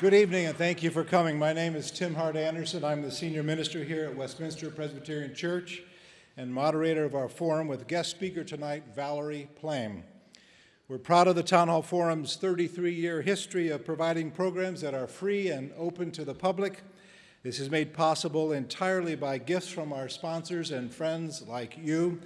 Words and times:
Good 0.00 0.14
evening 0.14 0.46
and 0.46 0.56
thank 0.56 0.84
you 0.84 0.92
for 0.92 1.02
coming. 1.02 1.40
My 1.40 1.52
name 1.52 1.74
is 1.74 1.90
Tim 1.90 2.14
Hart 2.14 2.36
Andersen. 2.36 2.84
I'm 2.84 3.02
the 3.02 3.10
senior 3.10 3.42
minister 3.42 3.82
here 3.82 4.04
at 4.04 4.14
Westminster 4.14 4.70
Presbyterian 4.70 5.34
Church 5.34 5.82
and 6.36 6.54
moderator 6.54 7.04
of 7.04 7.16
our 7.16 7.28
forum 7.28 7.66
with 7.66 7.88
guest 7.88 8.12
speaker 8.12 8.44
tonight, 8.44 8.84
Valerie 8.94 9.48
Plame. 9.56 10.04
We're 10.86 10.98
proud 10.98 11.26
of 11.26 11.34
the 11.34 11.42
Town 11.42 11.66
Hall 11.66 11.82
Forum's 11.82 12.36
33 12.36 12.94
year 12.94 13.22
history 13.22 13.70
of 13.70 13.84
providing 13.84 14.30
programs 14.30 14.82
that 14.82 14.94
are 14.94 15.08
free 15.08 15.48
and 15.48 15.72
open 15.76 16.12
to 16.12 16.24
the 16.24 16.32
public. 16.32 16.82
This 17.42 17.58
is 17.58 17.68
made 17.68 17.92
possible 17.92 18.52
entirely 18.52 19.16
by 19.16 19.38
gifts 19.38 19.68
from 19.68 19.92
our 19.92 20.08
sponsors 20.08 20.70
and 20.70 20.94
friends 20.94 21.42
like 21.48 21.76
you. 21.76 22.20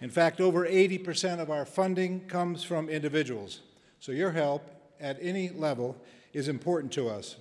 In 0.00 0.08
fact, 0.08 0.40
over 0.40 0.66
80% 0.66 1.40
of 1.40 1.50
our 1.50 1.66
funding 1.66 2.20
comes 2.20 2.64
from 2.64 2.88
individuals. 2.88 3.60
So 4.00 4.12
your 4.12 4.30
help 4.30 4.62
at 4.98 5.18
any 5.20 5.50
level 5.50 5.94
is 6.32 6.48
important 6.48 6.92
to 6.92 7.08
us. 7.08 7.36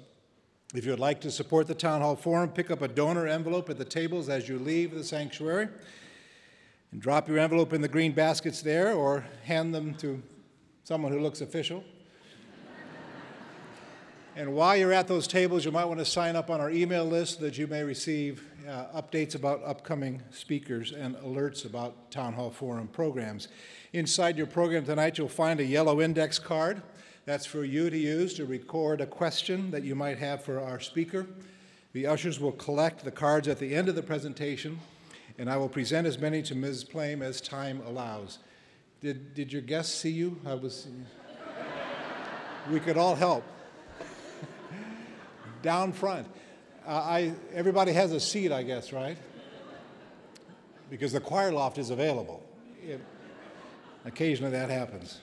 If 0.75 0.83
you 0.83 0.91
would 0.91 0.99
like 0.99 1.21
to 1.21 1.31
support 1.31 1.67
the 1.67 1.75
Town 1.75 2.01
Hall 2.01 2.15
Forum, 2.15 2.49
pick 2.49 2.71
up 2.71 2.81
a 2.81 2.87
donor 2.87 3.25
envelope 3.25 3.69
at 3.69 3.77
the 3.77 3.85
tables 3.85 4.27
as 4.27 4.49
you 4.49 4.59
leave 4.59 4.93
the 4.93 5.03
sanctuary 5.03 5.69
and 6.91 7.01
drop 7.01 7.27
your 7.27 7.39
envelope 7.39 7.73
in 7.73 7.81
the 7.81 7.87
green 7.87 8.11
baskets 8.11 8.61
there 8.61 8.93
or 8.93 9.25
hand 9.43 9.73
them 9.73 9.93
to 9.95 10.21
someone 10.83 11.11
who 11.11 11.19
looks 11.19 11.39
official. 11.39 11.83
and 14.35 14.53
while 14.53 14.75
you're 14.75 14.91
at 14.91 15.07
those 15.07 15.27
tables, 15.27 15.63
you 15.63 15.71
might 15.71 15.85
want 15.85 15.99
to 15.99 16.05
sign 16.05 16.35
up 16.35 16.49
on 16.49 16.59
our 16.59 16.69
email 16.69 17.05
list 17.05 17.37
so 17.39 17.45
that 17.45 17.57
you 17.57 17.67
may 17.67 17.83
receive 17.83 18.43
uh, 18.67 19.01
updates 19.01 19.35
about 19.35 19.63
upcoming 19.63 20.21
speakers 20.31 20.91
and 20.91 21.15
alerts 21.17 21.65
about 21.65 22.11
Town 22.11 22.33
Hall 22.33 22.51
Forum 22.51 22.87
programs. 22.89 23.47
Inside 23.93 24.37
your 24.37 24.47
program 24.47 24.85
tonight, 24.85 25.17
you'll 25.17 25.29
find 25.29 25.59
a 25.59 25.65
yellow 25.65 26.01
index 26.01 26.39
card. 26.39 26.81
That's 27.27 27.45
for 27.45 27.65
you 27.65 27.89
to 27.89 27.97
use 27.97 28.35
to 28.35 28.45
record 28.45 29.01
a 29.01 29.05
question 29.05 29.69
that 29.71 29.83
you 29.83 29.95
might 29.95 30.17
have 30.17 30.45
for 30.45 30.61
our 30.61 30.79
speaker. 30.79 31.27
The 31.91 32.07
ushers 32.07 32.39
will 32.39 32.53
collect 32.53 33.03
the 33.03 33.11
cards 33.11 33.49
at 33.49 33.59
the 33.59 33.75
end 33.75 33.89
of 33.89 33.95
the 33.95 34.01
presentation, 34.01 34.79
and 35.37 35.49
I 35.49 35.57
will 35.57 35.67
present 35.67 36.07
as 36.07 36.17
many 36.17 36.41
to 36.43 36.55
Ms. 36.55 36.85
Plame 36.85 37.21
as 37.21 37.41
time 37.41 37.81
allows. 37.85 38.39
Did, 39.01 39.33
did 39.33 39.51
your 39.51 39.61
guests 39.61 39.93
see 39.93 40.11
you? 40.11 40.39
I 40.45 40.53
was. 40.53 40.87
we 42.71 42.79
could 42.79 42.95
all 42.97 43.15
help. 43.15 43.43
Down 45.61 45.91
front. 45.91 46.27
Uh, 46.87 46.91
I, 46.91 47.33
everybody 47.53 47.91
has 47.91 48.13
a 48.13 48.21
seat, 48.21 48.53
I 48.53 48.63
guess, 48.63 48.93
right? 48.93 49.17
Because 50.89 51.11
the 51.11 51.19
choir 51.19 51.51
loft 51.51 51.77
is 51.77 51.89
available. 51.89 52.41
It, 52.81 53.01
occasionally 54.05 54.53
that 54.53 54.69
happens. 54.69 55.19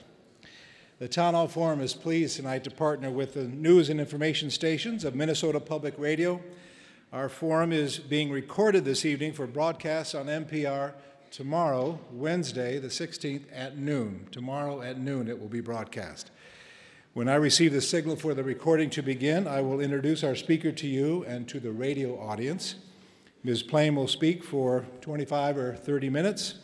The 0.97 1.09
Town 1.09 1.33
Hall 1.33 1.49
Forum 1.49 1.81
is 1.81 1.93
pleased 1.93 2.37
tonight 2.37 2.63
to 2.63 2.71
partner 2.71 3.11
with 3.11 3.33
the 3.33 3.43
news 3.43 3.89
and 3.89 3.99
information 3.99 4.49
stations 4.49 5.03
of 5.03 5.13
Minnesota 5.13 5.59
Public 5.59 5.93
Radio. 5.97 6.39
Our 7.11 7.27
forum 7.27 7.73
is 7.73 7.99
being 7.99 8.31
recorded 8.31 8.85
this 8.85 9.03
evening 9.03 9.33
for 9.33 9.45
broadcast 9.45 10.15
on 10.15 10.27
NPR 10.27 10.93
tomorrow, 11.31 11.99
Wednesday, 12.13 12.79
the 12.79 12.87
16th, 12.87 13.43
at 13.51 13.77
noon. 13.77 14.29
Tomorrow 14.31 14.83
at 14.83 14.97
noon 14.97 15.27
it 15.27 15.37
will 15.37 15.49
be 15.49 15.59
broadcast. 15.59 16.31
When 17.13 17.27
I 17.27 17.35
receive 17.35 17.73
the 17.73 17.81
signal 17.81 18.15
for 18.15 18.33
the 18.33 18.45
recording 18.45 18.89
to 18.91 19.01
begin, 19.01 19.49
I 19.49 19.59
will 19.59 19.81
introduce 19.81 20.23
our 20.23 20.33
speaker 20.33 20.71
to 20.71 20.87
you 20.87 21.25
and 21.25 21.45
to 21.49 21.59
the 21.59 21.73
radio 21.73 22.17
audience. 22.17 22.75
Ms. 23.43 23.63
Plame 23.63 23.97
will 23.97 24.07
speak 24.07 24.45
for 24.45 24.85
25 25.01 25.57
or 25.57 25.75
30 25.75 26.09
minutes. 26.09 26.55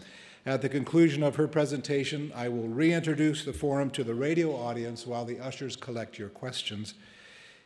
At 0.45 0.63
the 0.63 0.69
conclusion 0.69 1.21
of 1.21 1.35
her 1.35 1.47
presentation, 1.47 2.31
I 2.35 2.49
will 2.49 2.67
reintroduce 2.67 3.45
the 3.45 3.53
forum 3.53 3.91
to 3.91 4.03
the 4.03 4.15
radio 4.15 4.55
audience 4.55 5.05
while 5.05 5.23
the 5.23 5.39
ushers 5.39 5.75
collect 5.75 6.17
your 6.17 6.29
questions. 6.29 6.95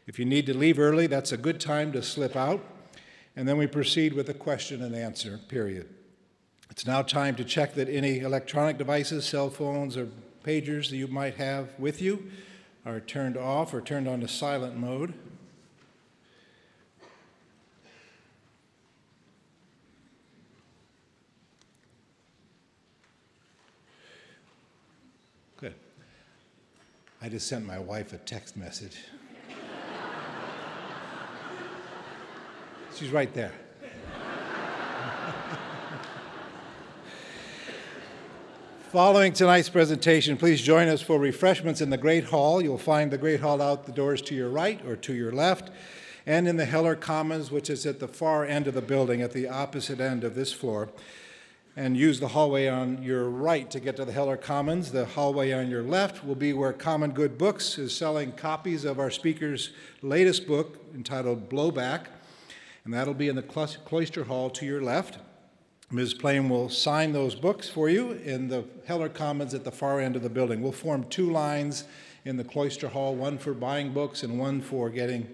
If 0.07 0.19
you 0.19 0.25
need 0.25 0.45
to 0.47 0.57
leave 0.57 0.77
early, 0.77 1.07
that's 1.07 1.31
a 1.31 1.37
good 1.37 1.61
time 1.61 1.93
to 1.93 2.03
slip 2.03 2.35
out, 2.35 2.61
and 3.35 3.47
then 3.47 3.57
we 3.57 3.65
proceed 3.65 4.11
with 4.13 4.27
the 4.27 4.33
question 4.33 4.83
and 4.83 4.93
answer 4.93 5.39
period. 5.47 5.87
It's 6.69 6.85
now 6.85 7.01
time 7.01 7.35
to 7.35 7.45
check 7.45 7.75
that 7.75 7.87
any 7.87 8.19
electronic 8.19 8.77
devices, 8.77 9.25
cell 9.25 9.49
phones, 9.49 9.95
or 9.95 10.09
pagers 10.43 10.89
that 10.89 10.97
you 10.97 11.07
might 11.07 11.35
have 11.35 11.69
with 11.79 12.01
you 12.01 12.29
are 12.85 12.99
turned 12.99 13.37
off 13.37 13.73
or 13.73 13.79
turned 13.79 14.07
on 14.07 14.19
to 14.19 14.27
silent 14.27 14.75
mode. 14.75 15.13
I 27.25 27.27
just 27.27 27.47
sent 27.47 27.65
my 27.65 27.79
wife 27.79 28.13
a 28.13 28.19
text 28.19 28.55
message. 28.55 28.99
She's 32.95 33.09
right 33.09 33.33
there. 33.33 33.51
Following 38.91 39.33
tonight's 39.33 39.69
presentation, 39.69 40.37
please 40.37 40.61
join 40.61 40.87
us 40.87 41.01
for 41.01 41.17
refreshments 41.17 41.81
in 41.81 41.89
the 41.89 41.97
Great 41.97 42.25
Hall. 42.25 42.61
You'll 42.61 42.77
find 42.77 43.09
the 43.09 43.17
Great 43.17 43.39
Hall 43.39 43.59
out 43.59 43.87
the 43.87 43.91
doors 43.91 44.21
to 44.21 44.35
your 44.35 44.49
right 44.49 44.79
or 44.85 44.95
to 44.95 45.15
your 45.15 45.31
left, 45.31 45.71
and 46.27 46.47
in 46.47 46.57
the 46.57 46.65
Heller 46.65 46.95
Commons, 46.95 47.49
which 47.49 47.71
is 47.71 47.87
at 47.87 47.99
the 47.99 48.07
far 48.07 48.45
end 48.45 48.67
of 48.67 48.75
the 48.75 48.83
building, 48.83 49.23
at 49.23 49.31
the 49.33 49.47
opposite 49.47 49.99
end 49.99 50.23
of 50.23 50.35
this 50.35 50.53
floor 50.53 50.89
and 51.75 51.97
use 51.97 52.19
the 52.19 52.29
hallway 52.29 52.67
on 52.67 53.03
your 53.03 53.29
right 53.29 53.69
to 53.69 53.79
get 53.79 53.97
to 53.97 54.05
the 54.05 54.11
Heller 54.11 54.37
Commons. 54.37 54.91
The 54.91 55.05
hallway 55.05 55.51
on 55.51 55.69
your 55.69 55.83
left 55.83 56.25
will 56.25 56.35
be 56.35 56.53
where 56.53 56.71
Common 56.71 57.11
Good 57.11 57.37
Books 57.37 57.77
is 57.77 57.95
selling 57.95 58.31
copies 58.31 58.85
of 58.85 58.97
our 58.97 59.11
speaker's 59.11 59.71
latest 60.01 60.47
book 60.47 60.77
entitled 60.93 61.49
Blowback, 61.49 62.05
and 62.85 62.93
that'll 62.93 63.13
be 63.13 63.27
in 63.27 63.35
the 63.35 63.43
Cloister 63.43 64.23
Hall 64.23 64.49
to 64.51 64.65
your 64.65 64.81
left. 64.81 65.19
Ms. 65.91 66.13
Plame 66.13 66.49
will 66.49 66.69
sign 66.69 67.11
those 67.11 67.35
books 67.35 67.69
for 67.69 67.89
you 67.89 68.11
in 68.11 68.47
the 68.47 68.63
Heller 68.85 69.09
Commons 69.09 69.53
at 69.53 69.63
the 69.63 69.71
far 69.71 69.99
end 69.99 70.15
of 70.15 70.23
the 70.23 70.29
building. 70.29 70.61
We'll 70.61 70.71
form 70.71 71.03
two 71.05 71.29
lines 71.29 71.83
in 72.23 72.37
the 72.37 72.43
Cloister 72.43 72.87
Hall, 72.87 73.15
one 73.15 73.37
for 73.37 73.53
buying 73.53 73.93
books 73.93 74.23
and 74.23 74.39
one 74.39 74.61
for 74.61 74.89
getting 74.89 75.27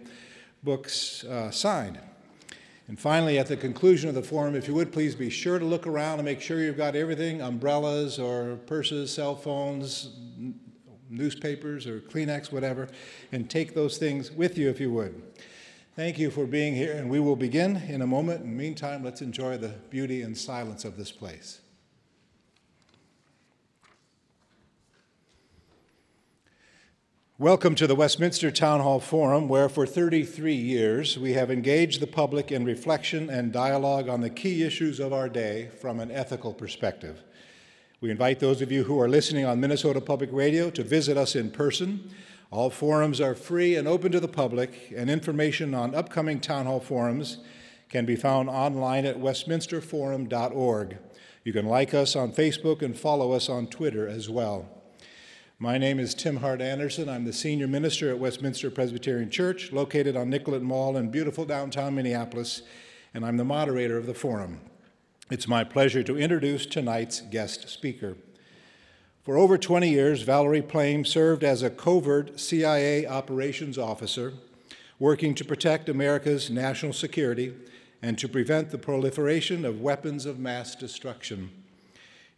books 0.64 1.24
uh, 1.24 1.52
signed. 1.52 2.00
And 2.92 3.00
finally, 3.00 3.40
at 3.40 3.48
the 3.48 3.56
conclusion 3.56 4.10
of 4.10 4.16
the 4.16 4.22
forum, 4.22 4.54
if 4.54 4.68
you 4.68 4.74
would 4.74 4.92
please 4.92 5.16
be 5.16 5.30
sure 5.30 5.58
to 5.58 5.64
look 5.64 5.88
around 5.88 6.20
and 6.20 6.26
make 6.26 6.42
sure 6.42 6.60
you've 6.60 6.76
got 6.76 6.94
everything 6.94 7.42
umbrellas 7.42 8.20
or 8.20 8.58
purses, 8.66 9.14
cell 9.14 9.34
phones, 9.34 10.10
newspapers 11.10 11.88
or 11.88 12.02
Kleenex, 12.02 12.52
whatever, 12.52 12.90
and 13.32 13.50
take 13.50 13.74
those 13.74 13.98
things 13.98 14.30
with 14.30 14.58
you 14.58 14.70
if 14.70 14.82
you 14.82 14.92
would. 14.92 15.24
Thank 15.96 16.20
you 16.20 16.30
for 16.30 16.46
being 16.46 16.76
here, 16.76 16.92
and 16.92 17.10
we 17.10 17.22
will 17.22 17.38
begin 17.38 17.78
in 17.78 18.02
a 18.02 18.08
moment. 18.08 18.42
In 18.42 18.50
the 18.50 18.58
meantime, 18.58 19.06
let's 19.06 19.22
enjoy 19.22 19.58
the 19.58 19.70
beauty 19.90 20.22
and 20.22 20.38
silence 20.38 20.84
of 20.84 20.98
this 20.98 21.14
place. 21.14 21.61
Welcome 27.42 27.74
to 27.78 27.88
the 27.88 27.96
Westminster 27.96 28.52
Town 28.52 28.82
Hall 28.82 29.00
Forum, 29.00 29.48
where 29.48 29.68
for 29.68 29.88
33 29.88 30.54
years 30.54 31.18
we 31.18 31.34
have 31.34 31.50
engaged 31.50 32.00
the 32.00 32.06
public 32.06 32.52
in 32.52 32.64
reflection 32.66 33.32
and 33.32 33.52
dialogue 33.52 34.08
on 34.08 34.22
the 34.22 34.30
key 34.30 34.62
issues 34.62 35.00
of 35.00 35.12
our 35.12 35.28
day 35.28 35.72
from 35.82 36.00
an 36.00 36.12
ethical 36.12 36.54
perspective. 36.54 37.24
We 38.00 38.12
invite 38.12 38.40
those 38.40 38.62
of 38.62 38.72
you 38.72 38.84
who 38.84 39.02
are 39.02 39.10
listening 39.10 39.44
on 39.44 39.60
Minnesota 39.60 40.00
Public 40.00 40.30
Radio 40.32 40.70
to 40.70 40.84
visit 40.84 41.18
us 41.18 41.36
in 41.36 41.50
person. 41.50 42.12
All 42.52 42.70
forums 42.70 43.20
are 43.20 43.34
free 43.34 43.76
and 43.76 43.88
open 43.88 44.12
to 44.12 44.20
the 44.20 44.28
public, 44.28 44.94
and 44.96 45.10
information 45.10 45.74
on 45.74 45.96
upcoming 45.96 46.42
town 46.42 46.68
hall 46.68 46.80
forums 46.80 47.40
can 47.90 48.06
be 48.06 48.16
found 48.16 48.50
online 48.50 49.08
at 49.08 49.18
westminsterforum.org. 49.18 50.98
You 51.44 51.54
can 51.54 51.66
like 51.66 51.96
us 51.96 52.16
on 52.16 52.34
Facebook 52.34 52.84
and 52.84 52.96
follow 52.96 53.32
us 53.32 53.50
on 53.50 53.66
Twitter 53.66 54.08
as 54.08 54.30
well. 54.30 54.81
My 55.62 55.78
name 55.78 56.00
is 56.00 56.16
Tim 56.16 56.38
Hart 56.38 56.60
Andersen. 56.60 57.08
I'm 57.08 57.24
the 57.24 57.32
senior 57.32 57.68
minister 57.68 58.10
at 58.10 58.18
Westminster 58.18 58.72
Presbyterian 58.72 59.30
Church, 59.30 59.72
located 59.72 60.16
on 60.16 60.28
Nicollet 60.28 60.64
Mall 60.64 60.98
in 60.98 61.12
beautiful 61.12 61.46
downtown 61.46 61.94
Minneapolis, 61.94 62.64
and 63.14 63.24
I'm 63.24 63.38
the 63.38 63.44
moderator 63.44 63.96
of 63.96 64.08
the 64.08 64.16
forum. 64.16 64.62
It's 65.30 65.48
my 65.48 65.64
pleasure 65.64 66.02
to 66.02 66.18
introduce 66.18 66.66
tonight's 66.66 67.22
guest 67.22 67.70
speaker. 67.70 68.18
For 69.24 69.38
over 69.38 69.56
20 69.56 69.88
years, 69.88 70.24
Valerie 70.24 70.64
Plame 70.64 71.06
served 71.06 71.44
as 71.44 71.62
a 71.62 71.70
covert 71.70 72.40
CIA 72.40 73.06
operations 73.06 73.78
officer, 73.78 74.34
working 74.98 75.36
to 75.36 75.46
protect 75.46 75.90
America's 75.90 76.50
national 76.50 76.94
security 76.94 77.54
and 78.02 78.18
to 78.18 78.28
prevent 78.28 78.72
the 78.72 78.80
proliferation 78.80 79.64
of 79.64 79.80
weapons 79.80 80.26
of 80.26 80.40
mass 80.40 80.74
destruction. 80.74 81.52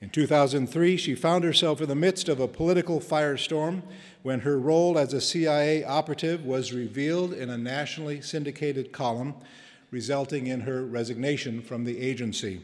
In 0.03 0.09
2003, 0.09 0.97
she 0.97 1.15
found 1.15 1.45
herself 1.45 1.79
in 1.79 1.87
the 1.87 1.95
midst 1.95 2.27
of 2.27 2.41
a 2.41 2.47
political 2.47 2.99
firestorm 2.99 3.83
when 4.21 4.41
her 4.41 4.59
role 4.59 4.99
as 4.99 5.13
a 5.13 5.21
CIA 5.21 5.85
operative 5.85 6.43
was 6.43 6.73
revealed 6.73 7.31
in 7.31 7.49
a 7.49 7.57
nationally 7.57 8.19
syndicated 8.19 8.91
column, 8.91 9.33
resulting 9.91 10.47
in 10.47 10.59
her 10.59 10.83
resignation 10.83 11.61
from 11.61 11.85
the 11.85 12.01
agency. 12.01 12.61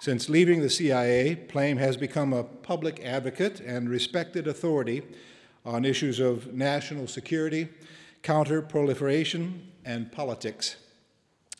Since 0.00 0.28
leaving 0.28 0.60
the 0.60 0.68
CIA, 0.68 1.36
Plame 1.36 1.76
has 1.76 1.96
become 1.96 2.32
a 2.32 2.42
public 2.42 3.04
advocate 3.04 3.60
and 3.60 3.88
respected 3.88 4.48
authority 4.48 5.02
on 5.64 5.84
issues 5.84 6.18
of 6.18 6.52
national 6.54 7.06
security, 7.06 7.68
counterproliferation, 8.24 9.60
and 9.84 10.10
politics. 10.10 10.74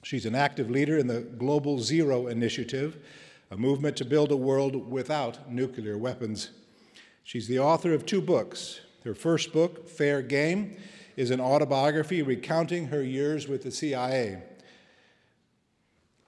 She's 0.02 0.26
an 0.26 0.34
active 0.34 0.68
leader 0.68 0.98
in 0.98 1.06
the 1.06 1.20
Global 1.20 1.78
Zero 1.78 2.26
Initiative, 2.26 2.98
a 3.50 3.56
movement 3.56 3.96
to 3.96 4.04
build 4.04 4.30
a 4.30 4.36
world 4.36 4.90
without 4.90 5.50
nuclear 5.50 5.96
weapons. 5.96 6.50
She's 7.24 7.48
the 7.48 7.58
author 7.58 7.94
of 7.94 8.06
two 8.06 8.20
books. 8.20 8.80
Her 9.04 9.14
first 9.14 9.52
book, 9.52 9.88
Fair 9.88 10.22
Game, 10.22 10.76
is 11.16 11.30
an 11.30 11.40
autobiography 11.40 12.22
recounting 12.22 12.88
her 12.88 13.02
years 13.02 13.48
with 13.48 13.62
the 13.62 13.70
CIA. 13.70 14.42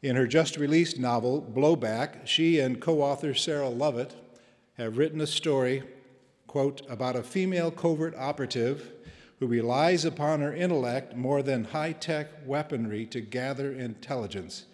In 0.02 0.16
her 0.16 0.26
just 0.26 0.56
released 0.56 0.98
novel, 0.98 1.42
Blowback, 1.42 2.26
she 2.26 2.58
and 2.58 2.80
co 2.80 3.02
author 3.02 3.34
Sarah 3.34 3.68
Lovett 3.68 4.14
have 4.78 4.96
written 4.96 5.20
a 5.20 5.26
story, 5.26 5.82
quote, 6.46 6.80
about 6.88 7.16
a 7.16 7.22
female 7.22 7.70
covert 7.70 8.14
operative 8.16 8.92
who 9.38 9.46
relies 9.46 10.04
upon 10.04 10.40
her 10.40 10.54
intellect 10.54 11.14
more 11.14 11.42
than 11.42 11.64
high 11.64 11.92
tech 11.92 12.28
weaponry 12.46 13.04
to 13.06 13.20
gather 13.20 13.72
intelligence. 13.72 14.64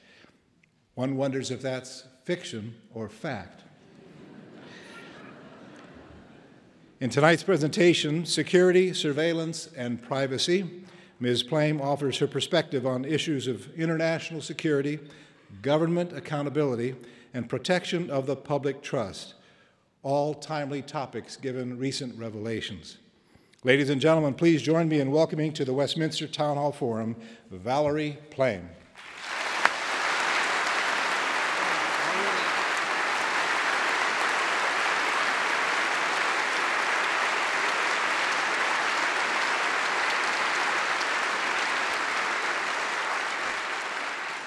One 0.94 1.16
wonders 1.16 1.50
if 1.50 1.60
that's 1.60 2.04
fiction 2.26 2.74
or 2.92 3.08
fact. 3.08 3.62
In 7.00 7.08
tonight's 7.08 7.44
presentation, 7.44 8.26
Security, 8.26 8.92
Surveillance, 8.92 9.68
and 9.76 10.02
Privacy, 10.02 10.82
Ms. 11.20 11.44
Plame 11.44 11.80
offers 11.80 12.18
her 12.18 12.26
perspective 12.26 12.84
on 12.84 13.04
issues 13.04 13.46
of 13.46 13.72
international 13.78 14.40
security, 14.40 14.98
government 15.62 16.12
accountability, 16.12 16.96
and 17.32 17.48
protection 17.48 18.10
of 18.10 18.26
the 18.26 18.34
public 18.34 18.82
trust, 18.82 19.34
all 20.02 20.34
timely 20.34 20.82
topics 20.82 21.36
given 21.36 21.78
recent 21.78 22.18
revelations. 22.18 22.96
Ladies 23.62 23.88
and 23.88 24.00
gentlemen, 24.00 24.34
please 24.34 24.62
join 24.62 24.88
me 24.88 24.98
in 24.98 25.12
welcoming 25.12 25.52
to 25.52 25.64
the 25.64 25.74
Westminster 25.74 26.26
Town 26.26 26.56
Hall 26.56 26.72
Forum 26.72 27.14
Valerie 27.52 28.18
Plame. 28.30 28.68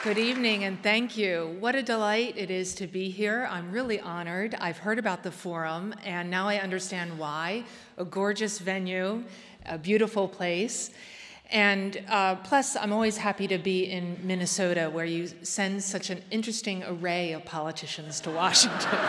Good 0.02 0.18
evening 0.18 0.64
and 0.64 0.82
thank 0.82 1.18
you. 1.18 1.58
What 1.60 1.76
a 1.76 1.84
delight 1.84 2.36
it 2.38 2.50
is 2.50 2.74
to 2.76 2.88
be 2.88 3.10
here. 3.10 3.46
I'm 3.52 3.70
really 3.70 4.00
honored. 4.00 4.56
I've 4.56 4.78
heard 4.78 4.98
about 4.98 5.24
the 5.24 5.32
forum 5.32 5.94
and 6.06 6.32
now 6.32 6.48
I 6.48 6.60
understand 6.60 7.20
why. 7.20 7.66
A 7.98 8.06
gorgeous 8.06 8.60
venue, 8.60 9.26
a 9.66 9.78
beautiful 9.78 10.30
place. 10.30 10.92
And 11.52 12.02
uh, 12.08 12.36
plus, 12.36 12.78
I'm 12.78 12.94
always 12.94 13.18
happy 13.18 13.46
to 13.50 13.58
be 13.58 13.92
in 13.92 14.18
Minnesota 14.24 14.90
where 14.90 15.04
you 15.04 15.28
send 15.42 15.84
such 15.84 16.10
an 16.10 16.24
interesting 16.32 16.82
array 16.88 17.34
of 17.34 17.44
politicians 17.44 18.22
to 18.22 18.30
Washington. 18.32 19.00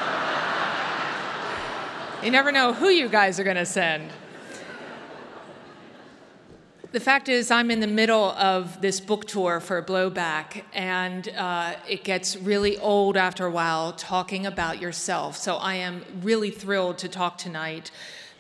you 2.25 2.33
never 2.33 2.51
know 2.51 2.73
who 2.73 2.89
you 2.89 3.09
guys 3.09 3.39
are 3.39 3.45
going 3.45 3.55
to 3.55 3.65
send. 3.65 4.11
The 6.93 6.99
fact 6.99 7.29
is, 7.29 7.53
I'm 7.53 7.71
in 7.71 7.79
the 7.79 7.87
middle 7.87 8.33
of 8.33 8.81
this 8.81 8.99
book 8.99 9.25
tour 9.25 9.61
for 9.61 9.81
Blowback, 9.81 10.65
and 10.73 11.29
uh, 11.29 11.77
it 11.89 12.03
gets 12.03 12.37
really 12.37 12.79
old 12.79 13.17
after 13.17 13.47
a 13.47 13.51
while 13.51 13.93
talking 13.93 14.45
about 14.45 14.81
yourself. 14.81 15.37
So 15.37 15.55
I 15.55 15.77
am 15.77 16.05
really 16.21 16.51
thrilled 16.51 16.99
to 16.99 17.09
talk 17.09 17.39
tonight, 17.39 17.93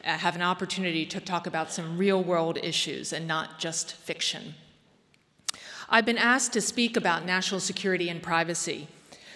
uh, 0.05 0.19
have 0.19 0.35
an 0.35 0.43
opportunity 0.43 1.06
to 1.06 1.20
talk 1.20 1.47
about 1.47 1.70
some 1.70 1.97
real 1.97 2.25
world 2.25 2.58
issues 2.61 3.12
and 3.12 3.29
not 3.29 3.61
just 3.61 3.93
fiction. 3.93 4.56
I've 5.88 6.05
been 6.05 6.19
asked 6.19 6.52
to 6.55 6.61
speak 6.61 6.97
about 6.97 7.25
national 7.25 7.61
security 7.61 8.08
and 8.08 8.20
privacy, 8.20 8.88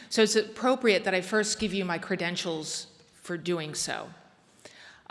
so 0.09 0.23
it's 0.23 0.35
appropriate 0.35 1.05
that 1.05 1.15
I 1.15 1.21
first 1.21 1.61
give 1.61 1.73
you 1.73 1.85
my 1.85 1.99
credentials 1.99 2.89
for 3.23 3.37
doing 3.37 3.75
so. 3.75 4.09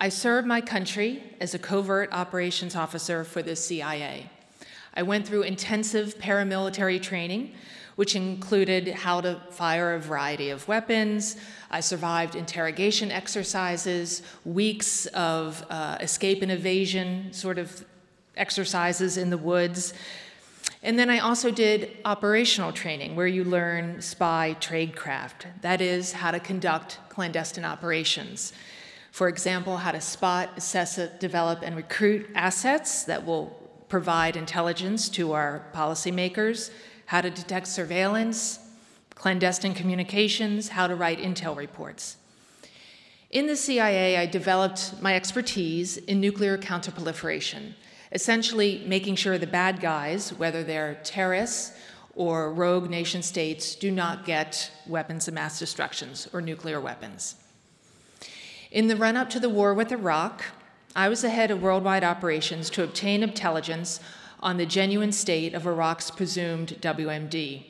I 0.04 0.10
served 0.10 0.46
my 0.46 0.60
country 0.60 1.24
as 1.40 1.54
a 1.54 1.58
covert 1.58 2.10
operations 2.12 2.76
officer 2.76 3.24
for 3.24 3.42
the 3.42 3.56
CIA. 3.56 4.30
I 4.94 5.02
went 5.02 5.26
through 5.26 5.44
intensive 5.44 6.18
paramilitary 6.20 7.02
training, 7.02 7.54
which 7.96 8.14
included 8.14 8.90
how 8.90 9.22
to 9.22 9.40
fire 9.52 9.94
a 9.94 10.00
variety 10.02 10.50
of 10.50 10.68
weapons. 10.68 11.38
I 11.72 11.80
survived 11.80 12.36
interrogation 12.36 13.12
exercises, 13.12 14.24
weeks 14.44 15.06
of 15.06 15.66
uh, 15.70 16.00
escape 16.02 16.42
and 16.42 16.52
evasion 16.52 17.32
sort 17.32 17.58
of 17.58 17.86
exercises 18.36 19.16
in 19.16 19.30
the 19.30 19.38
woods. 19.38 19.94
And 20.82 21.00
then 21.00 21.10
I 21.10 21.20
also 21.20 21.50
did 21.50 21.96
operational 22.04 22.74
training 22.74 23.16
where 23.16 23.28
you 23.28 23.46
learn 23.46 24.02
spy 24.02 24.58
tradecraft, 24.60 25.62
that 25.62 25.80
is, 25.80 26.12
how 26.12 26.32
to 26.32 26.42
conduct 26.42 27.00
clandestine 27.08 27.64
operations. 27.64 28.52
For 29.14 29.28
example, 29.28 29.78
how 29.78 29.92
to 29.92 30.02
spot, 30.02 30.50
assess, 30.58 31.00
develop, 31.20 31.60
and 31.62 31.76
recruit 31.76 32.28
assets 32.34 33.04
that 33.04 33.24
will 33.24 33.56
provide 33.88 34.36
intelligence 34.36 35.08
to 35.10 35.34
our 35.34 35.68
policymakers, 35.72 36.72
how 37.06 37.22
to 37.22 37.30
detect 37.30 37.68
surveillance, 37.68 38.58
clandestine 39.14 39.76
communications, 39.76 40.70
how 40.70 40.88
to 40.88 40.96
write 40.96 41.20
intel 41.20 41.56
reports. 41.56 42.18
In 43.30 43.46
the 43.46 43.56
CIA, 43.56 44.18
I 44.18 44.26
developed 44.26 45.00
my 45.00 45.16
expertise 45.16 45.98
in 45.98 46.20
nuclear 46.20 46.58
counterproliferation, 46.58 47.76
essentially 48.14 48.84
making 48.88 49.18
sure 49.18 49.38
the 49.38 49.46
bad 49.46 49.80
guys, 49.80 50.34
whether 50.34 50.64
they're 50.64 51.00
terrorists 51.04 51.78
or 52.16 52.52
rogue 52.52 52.90
nation 52.90 53.22
states, 53.22 53.76
do 53.76 53.92
not 53.92 54.26
get 54.26 54.72
weapons 54.88 55.28
of 55.28 55.36
mass 55.36 55.60
destruction 55.60 56.10
or 56.34 56.42
nuclear 56.42 56.82
weapons. 56.82 57.36
In 58.74 58.88
the 58.88 58.96
run 58.96 59.16
up 59.16 59.30
to 59.30 59.40
the 59.40 59.52
war 59.52 59.72
with 59.76 59.92
Iraq, 59.92 60.46
I 60.96 61.08
was 61.08 61.22
the 61.22 61.30
head 61.30 61.52
of 61.52 61.62
worldwide 61.62 62.04
operations 62.04 62.72
to 62.72 62.84
obtain 62.84 63.22
intelligence 63.22 64.00
on 64.40 64.58
the 64.58 64.66
genuine 64.66 65.12
state 65.12 65.54
of 65.54 65.68
Iraq's 65.68 66.10
presumed 66.10 66.78
WMD. 66.82 67.66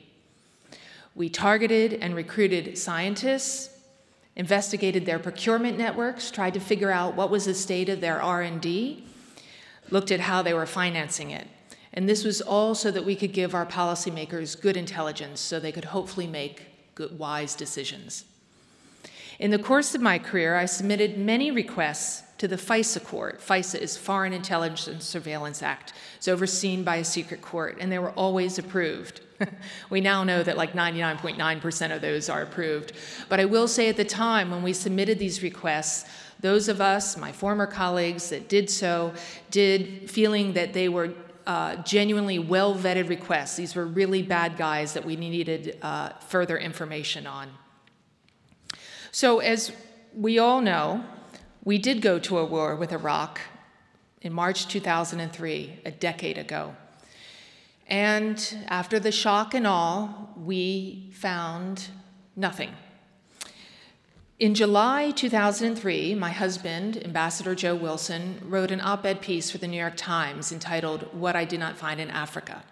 We 1.13 1.27
targeted 1.27 1.91
and 1.95 2.15
recruited 2.15 2.77
scientists, 2.77 3.77
investigated 4.37 5.05
their 5.05 5.19
procurement 5.19 5.77
networks, 5.77 6.31
tried 6.31 6.53
to 6.53 6.61
figure 6.61 6.89
out 6.89 7.15
what 7.15 7.29
was 7.29 7.43
the 7.43 7.53
state 7.53 7.89
of 7.89 7.99
their 7.99 8.21
R&D, 8.21 9.05
looked 9.89 10.09
at 10.09 10.21
how 10.21 10.41
they 10.41 10.53
were 10.53 10.65
financing 10.65 11.31
it. 11.31 11.49
And 11.93 12.07
this 12.07 12.23
was 12.23 12.39
all 12.39 12.75
so 12.75 12.91
that 12.91 13.03
we 13.03 13.17
could 13.17 13.33
give 13.33 13.53
our 13.53 13.65
policymakers 13.65 14.59
good 14.59 14.77
intelligence 14.77 15.41
so 15.41 15.59
they 15.59 15.73
could 15.73 15.83
hopefully 15.83 16.27
make 16.27 16.95
good, 16.95 17.19
wise 17.19 17.55
decisions. 17.55 18.23
In 19.43 19.51
the 19.51 19.59
course 19.59 19.93
of 19.93 19.99
my 19.99 20.19
career, 20.19 20.55
I 20.55 20.63
submitted 20.63 21.17
many 21.17 21.51
requests 21.51 22.23
to 22.37 22.47
the 22.47 22.55
FISA 22.55 23.03
court. 23.03 23.41
FISA 23.41 23.77
is 23.77 23.97
Foreign 23.97 24.31
Intelligence 24.31 25.03
Surveillance 25.03 25.61
Act. 25.61 25.91
It's 26.15 26.29
overseen 26.29 26.85
by 26.85 26.95
a 26.95 27.03
secret 27.03 27.41
court, 27.41 27.77
and 27.81 27.91
they 27.91 27.99
were 27.99 28.11
always 28.11 28.57
approved. 28.57 29.19
we 29.89 29.99
now 29.99 30.23
know 30.23 30.43
that 30.43 30.55
like 30.55 30.71
99.9% 30.71 31.93
of 31.93 32.01
those 32.01 32.29
are 32.29 32.41
approved. 32.41 32.93
But 33.27 33.41
I 33.41 33.43
will 33.43 33.67
say 33.67 33.89
at 33.89 33.97
the 33.97 34.05
time 34.05 34.49
when 34.49 34.63
we 34.63 34.71
submitted 34.71 35.19
these 35.19 35.43
requests, 35.43 36.09
those 36.39 36.69
of 36.69 36.79
us, 36.79 37.17
my 37.17 37.33
former 37.33 37.67
colleagues 37.67 38.29
that 38.29 38.47
did 38.47 38.69
so, 38.69 39.13
did 39.51 40.09
feeling 40.09 40.53
that 40.53 40.71
they 40.71 40.87
were 40.87 41.11
uh, 41.45 41.75
genuinely 41.83 42.39
well 42.39 42.73
vetted 42.75 43.09
requests. 43.09 43.57
These 43.57 43.75
were 43.75 43.87
really 43.87 44.21
bad 44.21 44.55
guys 44.55 44.93
that 44.93 45.03
we 45.03 45.17
needed 45.17 45.79
uh, 45.81 46.11
further 46.19 46.57
information 46.57 47.27
on. 47.27 47.49
So, 49.15 49.41
as 49.41 49.71
we 50.15 50.39
all 50.39 50.59
know, 50.59 51.03
we 51.63 51.77
did 51.77 52.01
go 52.01 52.17
to 52.17 52.39
a 52.39 52.45
war 52.45 52.75
with 52.75 52.91
Iraq 52.91 53.39
in 54.23 54.33
March 54.33 54.67
2003, 54.67 55.81
a 55.85 55.91
decade 55.91 56.39
ago. 56.39 56.75
And 57.85 58.57
after 58.69 58.99
the 58.99 59.11
shock 59.11 59.53
and 59.53 59.67
awe, 59.67 60.09
we 60.35 61.11
found 61.13 61.89
nothing. 62.35 62.71
In 64.39 64.55
July 64.55 65.11
2003, 65.11 66.15
my 66.15 66.31
husband, 66.31 67.05
Ambassador 67.05 67.53
Joe 67.53 67.75
Wilson, 67.75 68.39
wrote 68.43 68.71
an 68.71 68.81
op 68.81 69.05
ed 69.05 69.21
piece 69.21 69.51
for 69.51 69.59
the 69.59 69.67
New 69.67 69.77
York 69.77 69.95
Times 69.95 70.51
entitled 70.51 71.03
What 71.13 71.35
I 71.35 71.45
Did 71.45 71.59
Not 71.59 71.77
Find 71.77 72.01
in 72.01 72.09
Africa. 72.09 72.63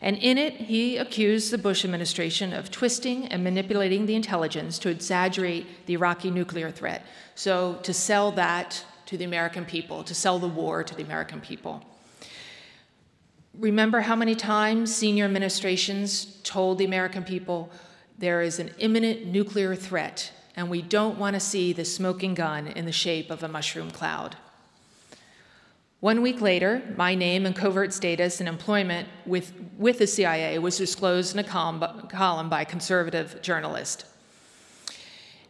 And 0.00 0.16
in 0.16 0.38
it, 0.38 0.54
he 0.54 0.96
accused 0.96 1.50
the 1.50 1.58
Bush 1.58 1.84
administration 1.84 2.52
of 2.52 2.70
twisting 2.70 3.26
and 3.26 3.42
manipulating 3.42 4.06
the 4.06 4.14
intelligence 4.14 4.78
to 4.80 4.88
exaggerate 4.88 5.86
the 5.86 5.94
Iraqi 5.94 6.30
nuclear 6.30 6.70
threat. 6.70 7.04
So, 7.34 7.80
to 7.82 7.92
sell 7.92 8.30
that 8.32 8.84
to 9.06 9.16
the 9.16 9.24
American 9.24 9.64
people, 9.64 10.04
to 10.04 10.14
sell 10.14 10.38
the 10.38 10.48
war 10.48 10.84
to 10.84 10.94
the 10.94 11.02
American 11.02 11.40
people. 11.40 11.82
Remember 13.58 14.02
how 14.02 14.14
many 14.14 14.36
times 14.36 14.94
senior 14.94 15.24
administrations 15.24 16.38
told 16.44 16.78
the 16.78 16.84
American 16.84 17.24
people 17.24 17.70
there 18.18 18.42
is 18.42 18.58
an 18.58 18.70
imminent 18.78 19.26
nuclear 19.26 19.74
threat, 19.74 20.32
and 20.54 20.70
we 20.70 20.82
don't 20.82 21.18
want 21.18 21.34
to 21.34 21.40
see 21.40 21.72
the 21.72 21.84
smoking 21.84 22.34
gun 22.34 22.68
in 22.68 22.84
the 22.84 22.92
shape 22.92 23.30
of 23.30 23.42
a 23.42 23.48
mushroom 23.48 23.90
cloud. 23.90 24.36
One 26.00 26.22
week 26.22 26.40
later, 26.40 26.80
my 26.96 27.16
name 27.16 27.44
and 27.44 27.56
covert 27.56 27.92
status 27.92 28.38
and 28.38 28.48
employment 28.48 29.08
with, 29.26 29.52
with 29.76 29.98
the 29.98 30.06
CIA 30.06 30.56
was 30.60 30.78
disclosed 30.78 31.34
in 31.34 31.40
a 31.40 31.44
column, 31.44 31.80
column 32.06 32.48
by 32.48 32.62
a 32.62 32.64
conservative 32.64 33.42
journalist. 33.42 34.06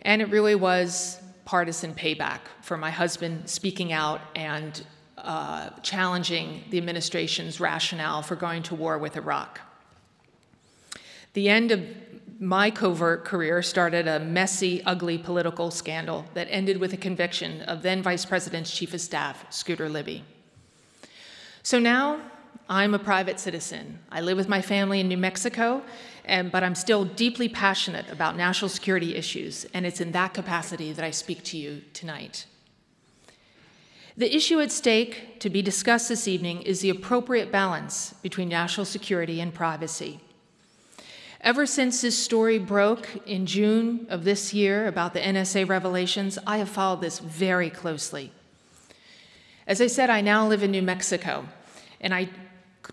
And 0.00 0.23
it 0.23 0.31
really 0.31 0.55
was 0.55 1.21
partisan 1.45 1.93
payback 1.93 2.40
for 2.62 2.78
my 2.78 2.90
husband 2.90 3.50
speaking 3.50 3.93
out 3.93 4.23
and 4.35 4.83
uh, 5.19 5.69
challenging 5.83 6.64
the 6.71 6.78
administration's 6.78 7.61
rationale 7.61 8.23
for 8.23 8.35
going 8.35 8.62
to 8.62 8.75
war 8.75 8.97
with 8.97 9.19
Iraq. 9.19 9.61
The 11.35 11.50
end 11.50 11.73
of 11.73 11.85
my 12.40 12.71
covert 12.71 13.26
career 13.26 13.61
started 13.61 14.09
a 14.09 14.19
messy, 14.19 14.83
ugly 14.85 15.19
political 15.19 15.71
scandal 15.71 16.25
that 16.33 16.47
ended 16.50 16.78
with 16.78 16.95
a 16.95 16.97
conviction 16.97 17.61
of 17.62 17.83
then 17.83 18.02
Vice 18.02 18.25
President's 18.25 18.75
Chief 18.75 18.95
of 18.95 19.00
Staff, 19.02 19.45
Scooter 19.52 19.90
Libby. 19.90 20.25
So 21.68 21.78
now 21.78 22.22
I'm 22.66 22.94
a 22.94 22.98
private 22.98 23.38
citizen. 23.38 23.98
I 24.10 24.22
live 24.22 24.38
with 24.38 24.48
my 24.48 24.62
family 24.62 25.00
in 25.00 25.08
New 25.08 25.18
Mexico, 25.18 25.82
and, 26.25 26.50
but 26.50 26.64
I'm 26.64 26.75
still 26.75 27.04
deeply 27.04 27.46
passionate 27.46 28.10
about 28.10 28.38
national 28.38 28.70
security 28.70 29.14
issues, 29.14 29.66
and 29.75 29.84
it's 29.84 30.00
in 30.00 30.12
that 30.12 30.32
capacity 30.32 30.94
that 30.94 31.04
I 31.04 31.10
speak 31.10 31.44
to 31.44 31.58
you 31.58 31.82
tonight. 31.92 32.46
The 34.16 34.34
issue 34.34 34.60
at 34.60 34.72
stake 34.72 35.40
to 35.40 35.50
be 35.50 35.60
discussed 35.60 36.08
this 36.08 36.26
evening 36.26 36.62
is 36.62 36.80
the 36.80 36.88
appropriate 36.88 37.52
balance 37.52 38.14
between 38.22 38.48
national 38.48 38.87
security 38.87 39.38
and 39.38 39.52
privacy. 39.52 40.20
Ever 41.42 41.66
since 41.66 42.00
this 42.00 42.18
story 42.18 42.58
broke 42.58 43.10
in 43.26 43.44
June 43.44 44.06
of 44.08 44.25
this 44.25 44.54
year 44.54 44.87
about 44.87 45.12
the 45.12 45.20
NSA 45.20 45.68
revelations, 45.68 46.38
I 46.46 46.56
have 46.56 46.70
followed 46.70 47.02
this 47.02 47.18
very 47.18 47.68
closely. 47.68 48.32
As 49.66 49.82
I 49.82 49.87
said, 49.87 50.08
I 50.08 50.22
now 50.22 50.48
live 50.48 50.62
in 50.62 50.70
New 50.70 50.80
Mexico, 50.80 51.46
and 52.00 52.14
I 52.14 52.28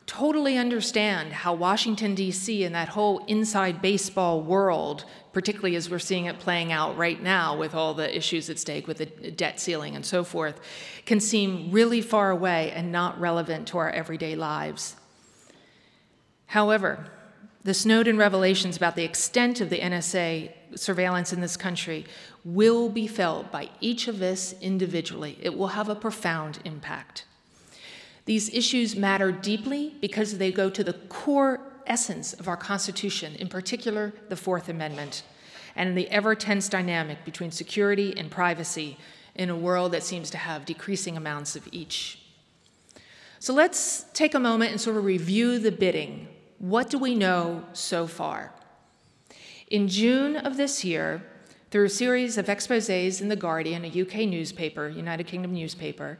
totally 0.06 0.58
understand 0.58 1.32
how 1.32 1.54
Washington, 1.54 2.16
D.C., 2.16 2.64
and 2.64 2.76
that 2.76 2.90
whole 2.90 3.20
inside 3.26 3.82
baseball 3.82 4.42
world, 4.42 5.06
particularly 5.32 5.76
as 5.76 5.90
we're 5.90 6.00
seeing 6.00 6.26
it 6.26 6.40
playing 6.40 6.72
out 6.72 6.98
right 6.98 7.22
now 7.22 7.56
with 7.56 7.74
all 7.74 7.94
the 7.94 8.16
issues 8.16 8.50
at 8.50 8.60
stake 8.60 8.88
with 8.88 8.98
the 8.98 9.06
debt 9.06 9.60
ceiling 9.60 9.96
and 9.96 10.06
so 10.06 10.24
forth, 10.24 10.60
can 11.06 11.20
seem 11.20 11.72
really 11.72 12.02
far 12.02 12.32
away 12.32 12.72
and 12.72 12.92
not 12.92 13.20
relevant 13.20 13.68
to 13.70 13.78
our 13.78 13.90
everyday 13.90 14.36
lives. 14.36 14.96
However, 16.48 17.12
the 17.64 17.74
Snowden 17.74 18.18
revelations 18.18 18.78
about 18.78 18.96
the 18.96 19.04
extent 19.04 19.60
of 19.60 19.70
the 19.70 19.80
NSA 19.80 20.52
surveillance 20.76 21.34
in 21.34 21.42
this 21.42 21.58
country 21.58 22.06
will 22.44 22.90
be 22.90 23.08
felt 23.08 23.52
by 23.52 23.70
each 23.82 24.08
of 24.08 24.22
us 24.22 24.54
individually. 24.62 25.38
It 25.42 25.58
will 25.58 25.70
have 25.70 25.90
a 25.90 25.96
profound 25.96 26.60
impact. 26.64 27.26
These 28.26 28.54
issues 28.54 28.96
matter 28.96 29.32
deeply 29.32 29.96
because 30.02 30.38
they 30.38 30.52
go 30.52 30.70
to 30.70 30.84
the 30.84 30.94
core 30.94 31.62
essence 31.86 32.34
of 32.34 32.48
our 32.48 32.58
Constitution, 32.58 33.36
in 33.36 33.48
particular 33.48 34.14
the 34.30 34.36
Fourth 34.36 34.68
Amendment, 34.68 35.24
and 35.76 35.98
the 35.98 36.10
ever 36.10 36.36
tense 36.36 36.68
dynamic 36.68 37.24
between 37.24 37.52
security 37.52 38.18
and 38.18 38.32
privacy 38.32 38.98
in 39.36 39.50
a 39.50 39.56
world 39.56 39.92
that 39.92 40.04
seems 40.04 40.30
to 40.32 40.38
have 40.38 40.66
decreasing 40.66 41.18
amounts 41.18 41.56
of 41.56 41.68
each. 41.72 42.20
So 43.40 43.54
let's 43.54 44.06
take 44.14 44.34
a 44.34 44.40
moment 44.40 44.72
and 44.72 44.82
sort 44.82 44.98
of 44.98 45.06
review 45.06 45.60
the 45.60 45.72
bidding 45.72 46.30
what 46.60 46.90
do 46.90 46.98
we 46.98 47.16
know 47.16 47.64
so 47.74 48.08
far? 48.08 48.54
In 49.68 49.88
June 49.88 50.38
of 50.38 50.58
this 50.58 50.86
year, 50.86 51.22
through 51.70 51.86
a 51.86 51.90
series 51.90 52.38
of 52.38 52.48
exposes 52.48 53.20
in 53.20 53.28
The 53.28 53.36
Guardian, 53.36 53.84
a 53.84 54.02
UK 54.02 54.28
newspaper, 54.28 54.88
United 54.88 55.28
Kingdom 55.28 55.54
newspaper, 55.54 56.18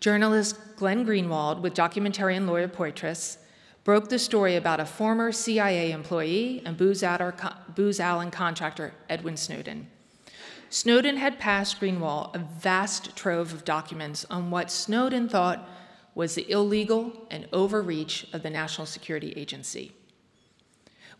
journalist 0.00 0.56
Glenn 0.76 1.04
Greenwald 1.04 1.60
with 1.60 1.74
documentarian 1.74 2.46
Laura 2.46 2.68
Poitras 2.68 3.38
broke 3.84 4.08
the 4.08 4.18
story 4.18 4.54
about 4.54 4.80
a 4.80 4.84
former 4.84 5.32
CIA 5.32 5.90
employee 5.90 6.62
and 6.64 6.76
Booz 6.76 7.02
Allen 7.02 8.30
contractor 8.30 8.92
Edward 9.08 9.38
Snowden. 9.38 9.88
Snowden 10.70 11.16
had 11.16 11.38
passed 11.38 11.80
Greenwald 11.80 12.34
a 12.34 12.38
vast 12.38 13.16
trove 13.16 13.54
of 13.54 13.64
documents 13.64 14.26
on 14.30 14.50
what 14.50 14.70
Snowden 14.70 15.28
thought 15.28 15.66
was 16.14 16.34
the 16.34 16.50
illegal 16.50 17.26
and 17.30 17.48
overreach 17.52 18.26
of 18.32 18.42
the 18.42 18.50
National 18.50 18.86
Security 18.86 19.32
Agency. 19.36 19.92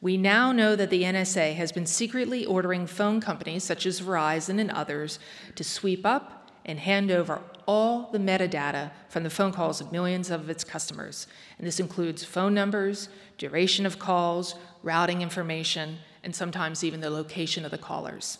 We 0.00 0.16
now 0.16 0.52
know 0.52 0.76
that 0.76 0.90
the 0.90 1.02
NSA 1.02 1.54
has 1.54 1.72
been 1.72 1.86
secretly 1.86 2.44
ordering 2.44 2.86
phone 2.86 3.20
companies 3.20 3.64
such 3.64 3.86
as 3.86 4.00
Verizon 4.00 4.60
and 4.60 4.70
others 4.70 5.18
to 5.56 5.64
sweep 5.64 6.04
up 6.04 6.37
and 6.68 6.78
hand 6.78 7.10
over 7.10 7.40
all 7.66 8.10
the 8.12 8.18
metadata 8.18 8.92
from 9.08 9.24
the 9.24 9.30
phone 9.30 9.52
calls 9.52 9.80
of 9.80 9.90
millions 9.90 10.30
of 10.30 10.48
its 10.48 10.62
customers. 10.62 11.26
And 11.56 11.66
this 11.66 11.80
includes 11.80 12.24
phone 12.24 12.54
numbers, 12.54 13.08
duration 13.38 13.86
of 13.86 13.98
calls, 13.98 14.54
routing 14.82 15.22
information, 15.22 15.98
and 16.22 16.36
sometimes 16.36 16.84
even 16.84 17.00
the 17.00 17.10
location 17.10 17.64
of 17.64 17.70
the 17.70 17.78
callers. 17.78 18.38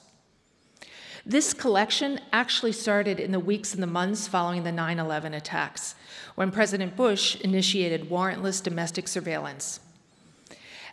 This 1.24 1.52
collection 1.52 2.20
actually 2.32 2.72
started 2.72 3.18
in 3.18 3.32
the 3.32 3.40
weeks 3.40 3.74
and 3.74 3.82
the 3.82 3.86
months 3.86 4.28
following 4.28 4.62
the 4.62 4.72
9 4.72 4.98
11 4.98 5.34
attacks, 5.34 5.94
when 6.34 6.50
President 6.50 6.96
Bush 6.96 7.36
initiated 7.40 8.08
warrantless 8.08 8.62
domestic 8.62 9.08
surveillance. 9.08 9.80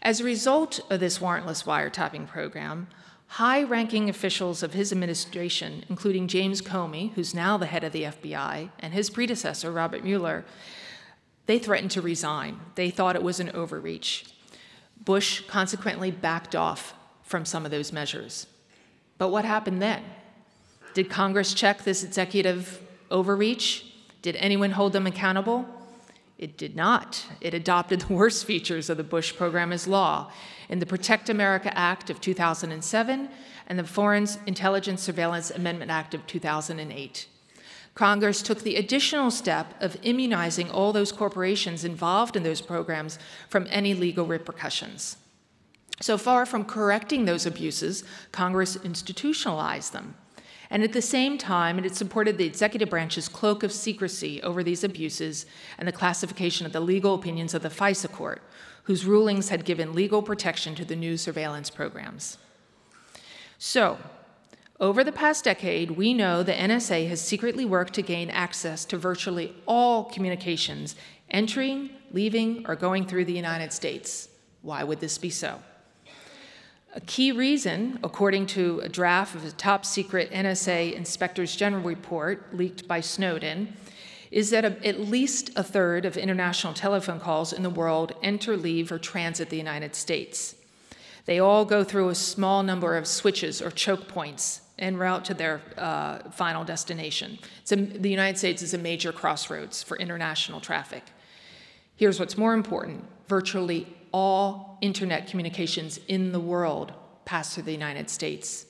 As 0.02 0.20
a 0.20 0.26
result 0.26 0.80
of 0.90 1.00
this 1.00 1.20
warrantless 1.20 1.66
wiretapping 1.66 2.28
program, 2.28 2.88
high 3.28 3.64
ranking 3.64 4.10
officials 4.10 4.64
of 4.64 4.74
his 4.74 4.92
administration, 4.92 5.84
including 5.90 6.28
James 6.28 6.62
Comey, 6.62 7.12
who's 7.14 7.34
now 7.34 7.58
the 7.58 7.66
head 7.66 7.84
of 7.84 7.92
the 7.92 8.04
FBI, 8.04 8.70
and 8.80 8.94
his 8.94 9.10
predecessor, 9.10 9.72
Robert 9.72 10.04
Mueller, 10.04 10.46
they 11.46 11.60
threatened 11.60 11.92
to 11.92 12.02
resign. 12.02 12.60
They 12.76 12.90
thought 12.90 13.16
it 13.16 13.24
was 13.24 13.40
an 13.40 13.52
overreach. 13.52 14.26
Bush 15.04 15.42
consequently 15.48 16.12
backed 16.12 16.56
off 16.56 16.94
from 17.24 17.46
some 17.46 17.66
of 17.66 17.72
those 17.72 17.92
measures. 17.92 18.48
But 19.18 19.30
what 19.30 19.46
happened 19.46 19.82
then? 19.82 20.04
Did 20.94 21.10
Congress 21.10 21.54
check 21.54 21.84
this 21.84 22.04
executive 22.04 22.82
overreach? 23.12 23.94
Did 24.22 24.36
anyone 24.38 24.72
hold 24.72 24.94
them 24.94 25.06
accountable? 25.06 25.68
It 26.38 26.58
did 26.58 26.76
not. 26.76 27.26
It 27.40 27.54
adopted 27.54 28.02
the 28.02 28.14
worst 28.14 28.46
features 28.46 28.90
of 28.90 28.98
the 28.98 29.04
Bush 29.04 29.36
program 29.36 29.72
as 29.72 29.88
law 29.88 30.32
in 30.68 30.80
the 30.80 30.86
Protect 30.86 31.30
America 31.30 31.76
Act 31.78 32.10
of 32.10 32.20
2007 32.20 33.30
and 33.68 33.80
the 33.80 33.84
Foreign 33.84 34.28
Intelligence 34.46 35.02
Surveillance 35.02 35.50
Amendment 35.50 35.92
Act 35.92 36.14
of 36.14 36.28
2008. 36.28 37.28
Congress 37.94 38.42
took 38.42 38.62
the 38.62 38.76
additional 38.76 39.32
step 39.32 39.74
of 39.82 39.98
immunizing 40.04 40.70
all 40.70 40.92
those 40.92 41.14
corporations 41.14 41.86
involved 41.86 42.36
in 42.36 42.44
those 42.44 42.60
programs 42.60 43.18
from 43.48 43.66
any 43.70 43.94
legal 43.94 44.26
repercussions. 44.26 45.16
So 46.02 46.18
far 46.18 46.46
from 46.46 46.66
correcting 46.66 47.24
those 47.24 47.46
abuses, 47.46 48.04
Congress 48.34 48.76
institutionalized 48.76 49.94
them. 49.94 50.16
And 50.70 50.84
at 50.84 50.94
the 50.94 51.02
same 51.02 51.38
time, 51.38 51.78
it 51.78 51.84
had 51.84 51.96
supported 51.96 52.38
the 52.38 52.46
executive 52.46 52.90
branch's 52.90 53.28
cloak 53.28 53.64
of 53.64 53.72
secrecy 53.72 54.42
over 54.42 54.64
these 54.64 54.84
abuses 54.84 55.46
and 55.78 55.88
the 55.88 55.92
classification 55.92 56.66
of 56.66 56.74
the 56.74 56.80
legal 56.80 57.16
opinions 57.16 57.54
of 57.54 57.62
the 57.62 57.70
FISA 57.70 58.12
court, 58.12 58.42
whose 58.84 59.06
rulings 59.06 59.50
had 59.50 59.66
given 59.66 59.94
legal 59.94 60.22
protection 60.22 60.76
to 60.76 60.86
the 60.86 60.96
new 60.96 61.18
surveillance 61.18 61.70
programs. 61.70 62.38
So, 63.58 63.98
over 64.80 65.06
the 65.06 65.12
past 65.14 65.46
decade, 65.46 65.92
we 65.92 66.14
know 66.14 66.44
the 66.44 66.52
NSA 66.52 67.08
has 67.08 67.22
secretly 67.22 67.64
worked 67.64 67.94
to 67.94 68.02
gain 68.02 68.30
access 68.30 68.84
to 68.86 68.98
virtually 68.98 69.56
all 69.66 70.04
communications 70.04 70.96
entering, 71.30 71.92
leaving, 72.12 72.66
or 72.68 72.76
going 72.76 73.06
through 73.06 73.26
the 73.26 73.34
United 73.34 73.72
States. 73.72 74.28
Why 74.62 74.84
would 74.84 75.00
this 75.00 75.18
be 75.18 75.30
so? 75.30 75.62
A 76.96 77.02
key 77.02 77.34
reason, 77.34 78.00
according 78.06 78.48
to 78.48 78.80
a 78.80 78.88
draft 78.88 79.36
of 79.36 79.44
a 79.44 79.52
top 79.52 79.86
secret 79.86 80.32
NSA 80.32 80.94
Inspectors 80.94 81.54
General 81.54 81.84
report 81.84 82.56
leaked 82.56 82.88
by 82.88 83.02
Snowden, 83.02 83.74
is 84.32 84.50
that 84.52 84.64
a, 84.64 84.88
at 84.88 85.02
least 85.02 85.52
a 85.58 85.64
third 85.64 86.06
of 86.06 86.16
international 86.16 86.74
telephone 86.74 87.20
calls 87.20 87.52
in 87.52 87.64
the 87.64 87.70
world 87.70 88.14
enter, 88.24 88.56
leave, 88.56 88.94
or 88.94 88.98
transit 88.98 89.50
the 89.50 89.58
United 89.58 89.94
States. 89.94 90.56
They 91.26 91.38
all 91.38 91.66
go 91.66 91.84
through 91.84 92.08
a 92.08 92.16
small 92.16 92.64
number 92.64 92.96
of 92.96 93.08
switches 93.08 93.62
or 93.62 93.72
choke 93.72 94.08
points 94.08 94.62
en 94.80 94.96
route 94.96 95.26
to 95.26 95.34
their 95.34 95.62
uh, 95.78 96.20
final 96.30 96.64
destination. 96.64 97.40
A, 97.72 97.76
the 97.76 98.10
United 98.10 98.38
States 98.38 98.62
is 98.62 98.74
a 98.74 98.78
major 98.78 99.12
crossroads 99.12 99.84
for 99.84 99.98
international 99.98 100.62
traffic. 100.62 101.04
Here's 101.98 102.22
what's 102.22 102.38
more 102.38 102.54
important 102.54 103.04
virtually 103.28 103.88
all 104.16 104.78
internet 104.80 105.28
communications 105.28 106.00
in 106.08 106.32
the 106.32 106.40
world 106.40 106.94
pass 107.26 107.54
through 107.54 107.64
the 107.64 107.74
United 107.74 108.10
States. 108.10 108.66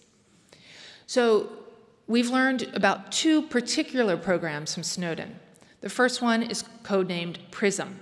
So 1.05 1.49
we've 2.07 2.31
learned 2.31 2.63
about 2.73 3.11
two 3.11 3.43
particular 3.43 4.17
programs 4.17 4.73
from 4.73 4.81
Snowden. 4.81 5.39
The 5.81 5.89
first 5.89 6.19
one 6.19 6.41
is 6.41 6.63
codenamed 6.81 7.37
PRISM. 7.51 7.99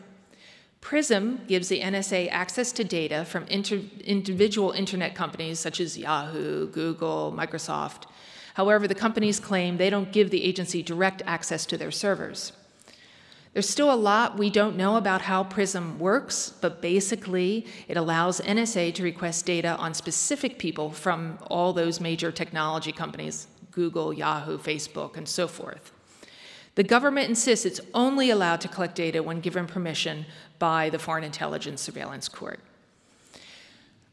PRISM 0.79 1.41
gives 1.45 1.67
the 1.67 1.81
NSA 1.81 2.29
access 2.31 2.71
to 2.71 2.85
data 2.85 3.25
from 3.25 3.43
inter- 3.47 3.81
individual 4.05 4.71
internet 4.71 5.13
companies 5.13 5.59
such 5.59 5.81
as 5.81 5.97
Yahoo, 5.97 6.67
Google, 6.67 7.33
Microsoft. 7.37 8.03
However, 8.53 8.87
the 8.87 8.95
companies 8.95 9.41
claim 9.41 9.75
they 9.75 9.89
don't 9.89 10.13
give 10.13 10.29
the 10.29 10.45
agency 10.45 10.81
direct 10.81 11.21
access 11.25 11.65
to 11.65 11.77
their 11.77 11.91
servers. 11.91 12.53
There's 13.53 13.69
still 13.69 13.93
a 13.93 13.95
lot 13.95 14.37
we 14.37 14.49
don't 14.49 14.75
know 14.75 14.95
about 14.95 15.21
how 15.21 15.43
PRISM 15.43 15.99
works, 15.99 16.51
but 16.59 16.81
basically, 16.81 17.67
it 17.87 17.97
allows 17.97 18.41
NSA 18.41 18.95
to 18.95 19.03
request 19.03 19.45
data 19.45 19.75
on 19.77 19.93
specific 19.93 20.57
people 20.57 20.89
from 20.89 21.37
all 21.51 21.71
those 21.71 22.01
major 22.01 22.31
technology 22.31 22.91
companies 22.91 23.47
Google, 23.69 24.13
Yahoo, 24.13 24.57
Facebook, 24.57 25.17
and 25.17 25.27
so 25.27 25.47
forth. 25.47 25.91
The 26.75 26.83
government 26.83 27.29
insists 27.29 27.65
it's 27.65 27.81
only 27.93 28.31
allowed 28.31 28.61
to 28.61 28.67
collect 28.67 28.95
data 28.95 29.21
when 29.21 29.39
given 29.39 29.67
permission 29.67 30.25
by 30.57 30.89
the 30.89 30.99
Foreign 30.99 31.23
Intelligence 31.23 31.81
Surveillance 31.81 32.27
Court. 32.27 32.59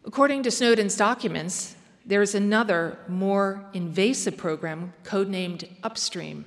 According 0.05 0.43
to 0.43 0.51
Snowden's 0.51 0.97
documents, 0.97 1.77
there 2.05 2.23
is 2.23 2.35
another, 2.35 2.99
more 3.09 3.65
invasive 3.73 4.37
program 4.37 4.93
codenamed 5.05 5.69
Upstream 5.83 6.47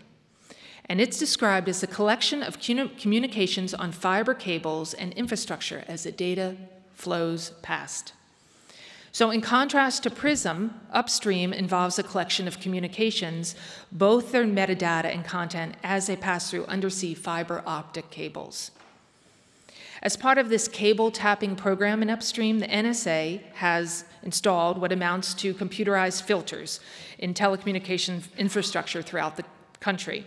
and 0.85 0.99
it's 0.99 1.17
described 1.17 1.69
as 1.69 1.81
a 1.81 1.87
collection 1.87 2.43
of 2.43 2.59
communications 2.59 3.73
on 3.73 3.91
fiber 3.91 4.33
cables 4.33 4.93
and 4.93 5.13
infrastructure 5.13 5.83
as 5.87 6.03
the 6.03 6.11
data 6.11 6.57
flows 6.93 7.51
past. 7.61 8.13
So, 9.11 9.29
in 9.29 9.41
contrast 9.41 10.01
to 10.03 10.09
PRISM, 10.09 10.73
upstream 10.91 11.53
involves 11.53 11.99
a 11.99 12.03
collection 12.03 12.47
of 12.47 12.59
communications, 12.59 13.55
both 13.91 14.31
their 14.31 14.45
metadata 14.45 15.05
and 15.05 15.23
content, 15.23 15.75
as 15.83 16.07
they 16.07 16.15
pass 16.15 16.49
through 16.49 16.65
undersea 16.65 17.13
fiber 17.13 17.61
optic 17.67 18.09
cables. 18.09 18.71
As 20.01 20.17
part 20.17 20.39
of 20.39 20.49
this 20.49 20.67
cable 20.67 21.11
tapping 21.11 21.55
program 21.55 22.01
in 22.01 22.09
upstream, 22.09 22.57
the 22.57 22.67
NSA 22.67 23.41
has 23.53 24.03
installed 24.23 24.81
what 24.81 24.91
amounts 24.91 25.35
to 25.35 25.53
computerized 25.53 26.23
filters 26.23 26.79
in 27.19 27.35
telecommunication 27.35 28.23
infrastructure 28.37 29.03
throughout 29.03 29.37
the 29.37 29.45
country. 29.79 30.25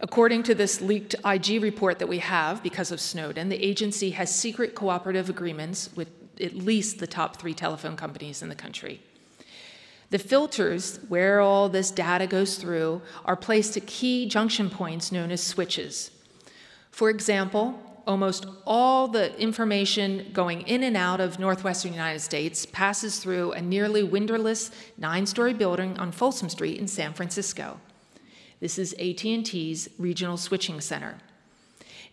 According 0.00 0.42
to 0.44 0.54
this 0.54 0.80
leaked 0.80 1.14
IG 1.24 1.62
report 1.62 1.98
that 1.98 2.08
we 2.08 2.18
have 2.18 2.62
because 2.62 2.90
of 2.90 3.00
Snowden, 3.00 3.48
the 3.48 3.64
agency 3.64 4.10
has 4.10 4.34
secret 4.34 4.74
cooperative 4.74 5.30
agreements 5.30 5.90
with 5.94 6.08
at 6.40 6.54
least 6.54 6.98
the 6.98 7.06
top 7.06 7.36
three 7.36 7.54
telephone 7.54 7.96
companies 7.96 8.42
in 8.42 8.48
the 8.48 8.54
country. 8.54 9.00
The 10.10 10.18
filters, 10.18 10.98
where 11.08 11.40
all 11.40 11.68
this 11.68 11.90
data 11.90 12.26
goes 12.26 12.56
through, 12.56 13.02
are 13.24 13.36
placed 13.36 13.76
at 13.76 13.86
key 13.86 14.28
junction 14.28 14.68
points 14.68 15.10
known 15.10 15.30
as 15.30 15.42
switches. 15.42 16.10
For 16.90 17.10
example, 17.10 17.80
almost 18.06 18.46
all 18.66 19.08
the 19.08 19.36
information 19.40 20.30
going 20.32 20.62
in 20.62 20.82
and 20.82 20.96
out 20.96 21.20
of 21.20 21.38
northwestern 21.38 21.92
United 21.92 22.20
States 22.20 22.66
passes 22.66 23.18
through 23.18 23.52
a 23.52 23.62
nearly 23.62 24.02
windowless 24.02 24.70
nine-story 24.98 25.54
building 25.54 25.98
on 25.98 26.12
Folsom 26.12 26.48
Street 26.48 26.78
in 26.78 26.86
San 26.86 27.12
Francisco. 27.12 27.80
This 28.64 28.78
is 28.78 28.94
AT&T's 28.94 29.90
regional 29.98 30.38
switching 30.38 30.80
center. 30.80 31.16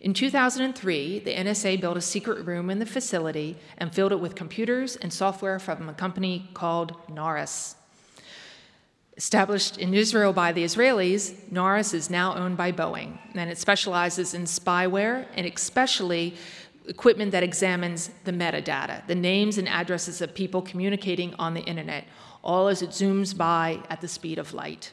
In 0.02 0.12
2003, 0.12 1.20
the 1.20 1.34
NSA 1.34 1.80
built 1.80 1.96
a 1.96 2.02
secret 2.02 2.44
room 2.44 2.68
in 2.68 2.78
the 2.78 2.84
facility 2.84 3.56
and 3.78 3.90
filled 3.90 4.12
it 4.12 4.20
with 4.20 4.34
computers 4.34 4.96
and 4.96 5.10
software 5.10 5.58
from 5.58 5.88
a 5.88 5.94
company 5.94 6.50
called 6.52 6.94
Narus. 7.08 7.76
Established 9.16 9.78
in 9.78 9.94
Israel 9.94 10.34
by 10.34 10.52
the 10.52 10.62
Israelis, 10.62 11.32
Narus 11.50 11.94
is 11.94 12.10
now 12.10 12.34
owned 12.36 12.58
by 12.58 12.70
Boeing, 12.70 13.16
and 13.34 13.48
it 13.48 13.56
specializes 13.56 14.34
in 14.34 14.42
spyware 14.42 15.24
and 15.34 15.46
especially 15.46 16.34
equipment 16.86 17.32
that 17.32 17.42
examines 17.42 18.10
the 18.24 18.32
metadata, 18.32 19.06
the 19.06 19.14
names 19.14 19.56
and 19.56 19.70
addresses 19.70 20.20
of 20.20 20.34
people 20.34 20.60
communicating 20.60 21.32
on 21.38 21.54
the 21.54 21.62
internet, 21.62 22.04
all 22.44 22.68
as 22.68 22.82
it 22.82 22.90
zooms 22.90 23.34
by 23.34 23.82
at 23.88 24.02
the 24.02 24.08
speed 24.08 24.38
of 24.38 24.52
light. 24.52 24.92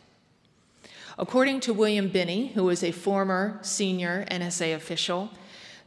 According 1.19 1.59
to 1.61 1.73
William 1.73 2.07
Binney, 2.07 2.53
who 2.53 2.69
is 2.69 2.81
a 2.81 2.93
former 2.93 3.59
senior 3.61 4.25
NSA 4.31 4.73
official, 4.73 5.29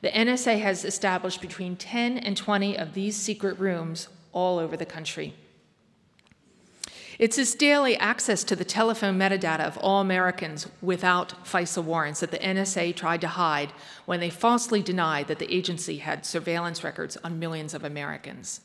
the 0.02 0.10
NSA 0.10 0.60
has 0.60 0.84
established 0.84 1.40
between 1.40 1.74
10 1.74 2.18
and 2.18 2.36
20 2.36 2.76
of 2.76 2.92
these 2.92 3.16
secret 3.16 3.58
rooms 3.58 4.08
all 4.32 4.58
over 4.58 4.76
the 4.76 4.84
country. 4.84 5.32
It's 7.18 7.36
this 7.36 7.54
daily 7.54 7.96
access 7.96 8.44
to 8.44 8.54
the 8.54 8.64
telephone 8.64 9.18
metadata 9.18 9.60
of 9.60 9.78
all 9.78 10.02
Americans 10.02 10.66
without 10.82 11.46
FISA 11.46 11.82
warrants 11.82 12.20
that 12.20 12.30
the 12.30 12.38
NSA 12.38 12.94
tried 12.94 13.22
to 13.22 13.28
hide 13.28 13.72
when 14.04 14.20
they 14.20 14.28
falsely 14.28 14.82
denied 14.82 15.28
that 15.28 15.38
the 15.38 15.54
agency 15.54 15.96
had 15.98 16.26
surveillance 16.26 16.84
records 16.84 17.16
on 17.24 17.38
millions 17.38 17.72
of 17.72 17.84
Americans. 17.84 18.60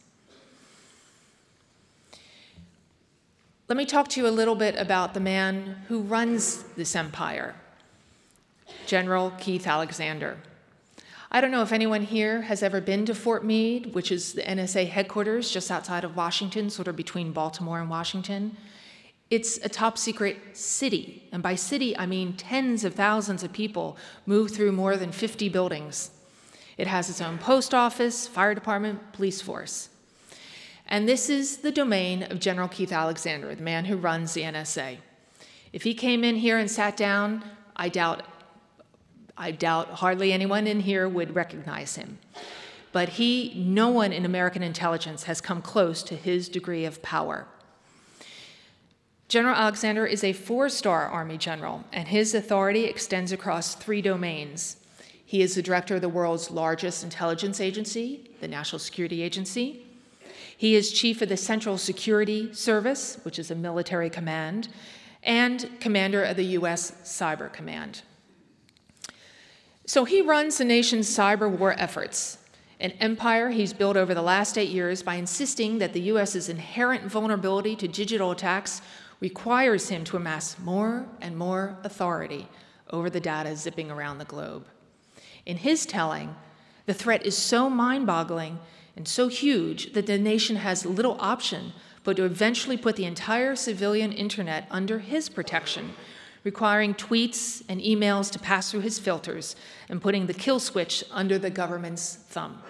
Let 3.70 3.76
me 3.76 3.86
talk 3.86 4.08
to 4.10 4.22
you 4.22 4.28
a 4.28 4.30
little 4.30 4.56
bit 4.56 4.78
about 4.78 5.14
the 5.14 5.20
man 5.20 5.84
who 5.90 6.00
runs 6.00 6.64
this 6.78 6.96
empire, 6.96 7.54
General 8.86 9.32
Keith 9.32 9.68
Alexander. 9.68 10.38
I 11.30 11.42
don't 11.42 11.52
know 11.52 11.64
if 11.64 11.74
anyone 11.74 12.04
here 12.04 12.44
has 12.44 12.64
ever 12.64 12.80
been 12.80 13.06
to 13.08 13.14
Fort 13.14 13.44
Meade, 13.44 13.94
which 13.94 14.10
is 14.10 14.32
the 14.32 14.42
NSA 14.44 14.88
headquarters 14.88 15.52
just 15.52 15.70
outside 15.70 16.06
of 16.06 16.16
Washington, 16.16 16.70
sort 16.70 16.88
of 16.88 16.96
between 16.96 17.34
Baltimore 17.34 17.82
and 17.82 17.90
Washington. 17.90 18.56
It's 19.30 19.58
a 19.58 19.68
top 19.68 19.98
secret 19.98 20.38
city, 20.54 21.28
and 21.34 21.44
by 21.44 21.56
city, 21.56 21.98
I 21.98 22.06
mean 22.06 22.38
tens 22.38 22.86
of 22.86 22.96
thousands 22.96 23.44
of 23.44 23.52
people 23.52 23.98
move 24.26 24.52
through 24.52 24.72
more 24.72 24.96
than 24.96 25.12
50 25.12 25.50
buildings. 25.50 26.12
It 26.78 26.88
has 26.88 27.10
its 27.10 27.20
own 27.20 27.38
post 27.38 27.74
office, 27.74 28.30
fire 28.30 28.56
department, 28.56 29.12
police 29.12 29.42
force. 29.42 29.90
And 30.88 31.08
this 31.08 31.30
is 31.30 31.58
the 31.58 31.72
domain 31.72 32.24
of 32.24 32.40
General 32.40 32.70
Keith 32.70 32.94
Alexander, 32.94 33.54
the 33.54 33.62
man 33.62 33.86
who 33.86 33.98
runs 33.98 34.34
the 34.34 34.44
NSA. 34.44 34.98
If 35.74 35.84
he 35.84 35.94
came 35.94 36.24
in 36.24 36.38
here 36.38 36.58
and 36.58 36.72
sat 36.72 36.96
down, 36.96 37.44
I 37.76 37.90
doubt, 37.90 38.24
I 39.38 39.52
doubt 39.52 39.90
hardly 39.90 40.32
anyone 40.32 40.66
in 40.66 40.80
here 40.80 41.10
would 41.10 41.36
recognize 41.36 41.98
him. 41.98 42.20
But 42.94 43.10
he, 43.10 43.54
no 43.58 43.90
one 43.90 44.14
in 44.14 44.26
American 44.26 44.64
intelligence 44.64 45.24
has 45.24 45.42
come 45.42 45.62
close 45.62 46.02
to 46.04 46.16
his 46.16 46.48
degree 46.48 46.86
of 46.86 47.02
power. 47.02 47.48
General 49.28 49.56
Alexander 49.56 50.06
is 50.06 50.24
a 50.24 50.32
four 50.32 50.70
star 50.70 51.06
Army 51.06 51.38
general, 51.38 51.84
and 51.92 52.08
his 52.08 52.34
authority 52.34 52.86
extends 52.86 53.34
across 53.34 53.76
three 53.76 54.02
domains. 54.02 54.78
He 55.26 55.42
is 55.42 55.56
the 55.56 55.62
director 55.62 55.96
of 55.96 56.02
the 56.02 56.08
world's 56.08 56.50
largest 56.50 57.04
intelligence 57.04 57.60
agency, 57.60 58.32
the 58.40 58.48
National 58.48 58.80
Security 58.80 59.22
Agency. 59.22 59.87
He 60.58 60.76
is 60.76 60.92
chief 60.92 61.22
of 61.22 61.30
the 61.30 61.38
Central 61.38 61.78
Security 61.78 62.52
Service, 62.52 63.20
which 63.22 63.38
is 63.38 63.52
a 63.52 63.56
military 63.56 64.10
command, 64.10 64.70
and 65.22 65.70
commander 65.80 66.24
of 66.24 66.36
the 66.36 66.46
U.S. 66.46 66.92
Cyber 67.04 67.54
Command. 67.54 68.02
So 69.86 70.04
he 70.04 70.22
runs 70.22 70.58
the 70.58 70.66
nation's 70.66 71.08
cyber 71.08 71.50
war 71.50 71.76
efforts, 71.78 72.40
an 72.80 72.92
empire 73.00 73.52
he's 73.52 73.72
built 73.72 73.98
over 73.98 74.16
the 74.16 74.22
last 74.24 74.58
eight 74.58 74.70
years 74.70 75.04
by 75.04 75.16
insisting 75.16 75.78
that 75.78 75.94
the 75.94 76.02
U.S.'s 76.02 76.50
inherent 76.50 77.04
vulnerability 77.04 77.76
to 77.76 77.88
digital 77.88 78.32
attacks 78.32 78.82
requires 79.20 79.90
him 79.90 80.04
to 80.06 80.18
amass 80.18 80.58
more 80.60 81.06
and 81.22 81.38
more 81.38 81.78
authority 81.84 82.48
over 82.90 83.10
the 83.10 83.20
data 83.20 83.56
zipping 83.56 83.92
around 83.92 84.18
the 84.18 84.26
globe. 84.26 84.66
In 85.46 85.58
his 85.58 85.86
telling, 85.86 86.36
the 86.88 86.94
threat 86.94 87.26
is 87.26 87.38
so 87.38 87.70
mind 87.70 88.08
boggling 88.08 88.60
and 88.98 89.08
so 89.08 89.28
huge 89.28 89.94
that 89.94 90.08
the 90.08 90.18
nation 90.18 90.58
has 90.58 90.86
little 90.86 91.16
option 91.20 91.72
but 92.04 92.16
to 92.16 92.24
eventually 92.24 92.78
put 92.78 92.96
the 92.96 93.06
entire 93.06 93.56
civilian 93.56 94.14
internet 94.14 94.66
under 94.72 95.00
his 95.00 95.28
protection, 95.28 95.92
requiring 96.44 96.94
tweets 96.96 97.62
and 97.68 97.82
emails 97.82 98.32
to 98.32 98.40
pass 98.40 98.72
through 98.72 98.80
his 98.80 98.98
filters 98.98 99.58
and 99.90 100.02
putting 100.02 100.26
the 100.26 100.34
kill 100.34 100.60
switch 100.60 101.04
under 101.12 101.38
the 101.38 101.50
government's 101.50 102.16
thumb. 102.16 102.64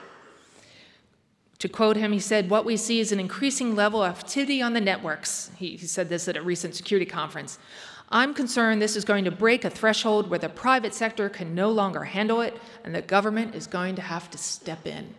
To 1.59 1.69
quote 1.69 1.97
him, 1.97 2.11
he 2.11 2.19
said, 2.19 2.49
What 2.49 2.65
we 2.65 2.77
see 2.77 2.99
is 2.99 3.11
an 3.11 3.19
increasing 3.19 3.75
level 3.75 4.01
of 4.01 4.17
activity 4.17 4.61
on 4.61 4.73
the 4.73 4.81
networks. 4.81 5.51
He, 5.55 5.77
he 5.77 5.85
said 5.85 6.09
this 6.09 6.27
at 6.27 6.35
a 6.35 6.41
recent 6.41 6.73
security 6.73 7.05
conference. 7.05 7.59
I'm 8.09 8.33
concerned 8.33 8.81
this 8.81 8.95
is 8.95 9.05
going 9.05 9.25
to 9.25 9.31
break 9.31 9.65
a 9.65 9.69
threshold 9.69 10.29
where 10.29 10.39
the 10.39 10.49
private 10.49 10.93
sector 10.93 11.29
can 11.29 11.53
no 11.53 11.69
longer 11.69 12.05
handle 12.05 12.41
it, 12.41 12.59
and 12.83 12.95
the 12.95 13.01
government 13.01 13.53
is 13.53 13.67
going 13.67 13.95
to 13.95 14.01
have 14.01 14.31
to 14.31 14.37
step 14.37 14.87
in. 14.87 15.13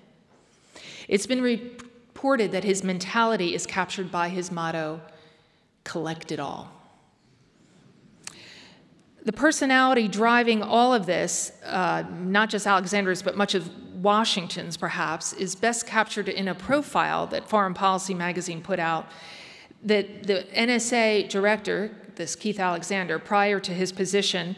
It's 1.09 1.27
been 1.27 1.43
reported 1.43 2.53
that 2.53 2.65
his 2.65 2.85
mentality 2.85 3.55
is 3.55 3.67
captured 3.67 4.13
by 4.13 4.29
his 4.29 4.53
motto 4.53 5.01
collect 5.85 6.31
it 6.31 6.39
all. 6.39 6.71
The 9.25 9.33
personality 9.33 10.07
driving 10.07 10.63
all 10.63 10.95
of 10.95 11.07
this, 11.07 11.53
uh, 11.65 12.05
not 12.11 12.51
just 12.51 12.67
Alexander's, 12.67 13.23
but 13.23 13.37
much 13.37 13.55
of 13.55 13.71
Washington's 13.95 14.77
perhaps, 14.77 15.33
is 15.33 15.55
best 15.55 15.87
captured 15.87 16.29
in 16.29 16.49
a 16.49 16.55
profile 16.55 17.27
that 17.29 17.49
Foreign 17.49 17.75
Policy 17.75 18.15
magazine 18.15 18.63
put 18.63 18.79
out 18.79 19.07
that 19.83 20.27
the 20.27 20.47
NSA 20.55 21.29
director, 21.29 21.91
this 22.17 22.37
Keith 22.37 22.61
Alexander, 22.61 23.19
prior 23.19 23.61
to 23.61 23.73
his 23.73 23.93
position, 23.93 24.57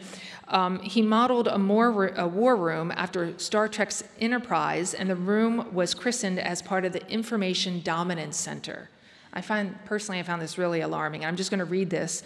um, 0.51 0.79
he 0.79 1.01
modeled 1.01 1.47
a, 1.47 1.57
more, 1.57 2.07
a 2.09 2.27
war 2.27 2.55
room 2.55 2.91
after 2.95 3.37
Star 3.39 3.67
Trek's 3.67 4.03
Enterprise, 4.19 4.93
and 4.93 5.09
the 5.09 5.15
room 5.15 5.73
was 5.73 5.93
christened 5.93 6.39
as 6.39 6.61
part 6.61 6.85
of 6.85 6.93
the 6.93 7.07
Information 7.09 7.81
Dominance 7.83 8.37
Center. 8.37 8.89
I 9.33 9.41
find, 9.41 9.75
personally, 9.85 10.19
I 10.19 10.23
found 10.23 10.41
this 10.41 10.57
really 10.57 10.81
alarming. 10.81 11.23
I'm 11.23 11.37
just 11.37 11.49
going 11.49 11.59
to 11.59 11.65
read 11.65 11.89
this. 11.89 12.21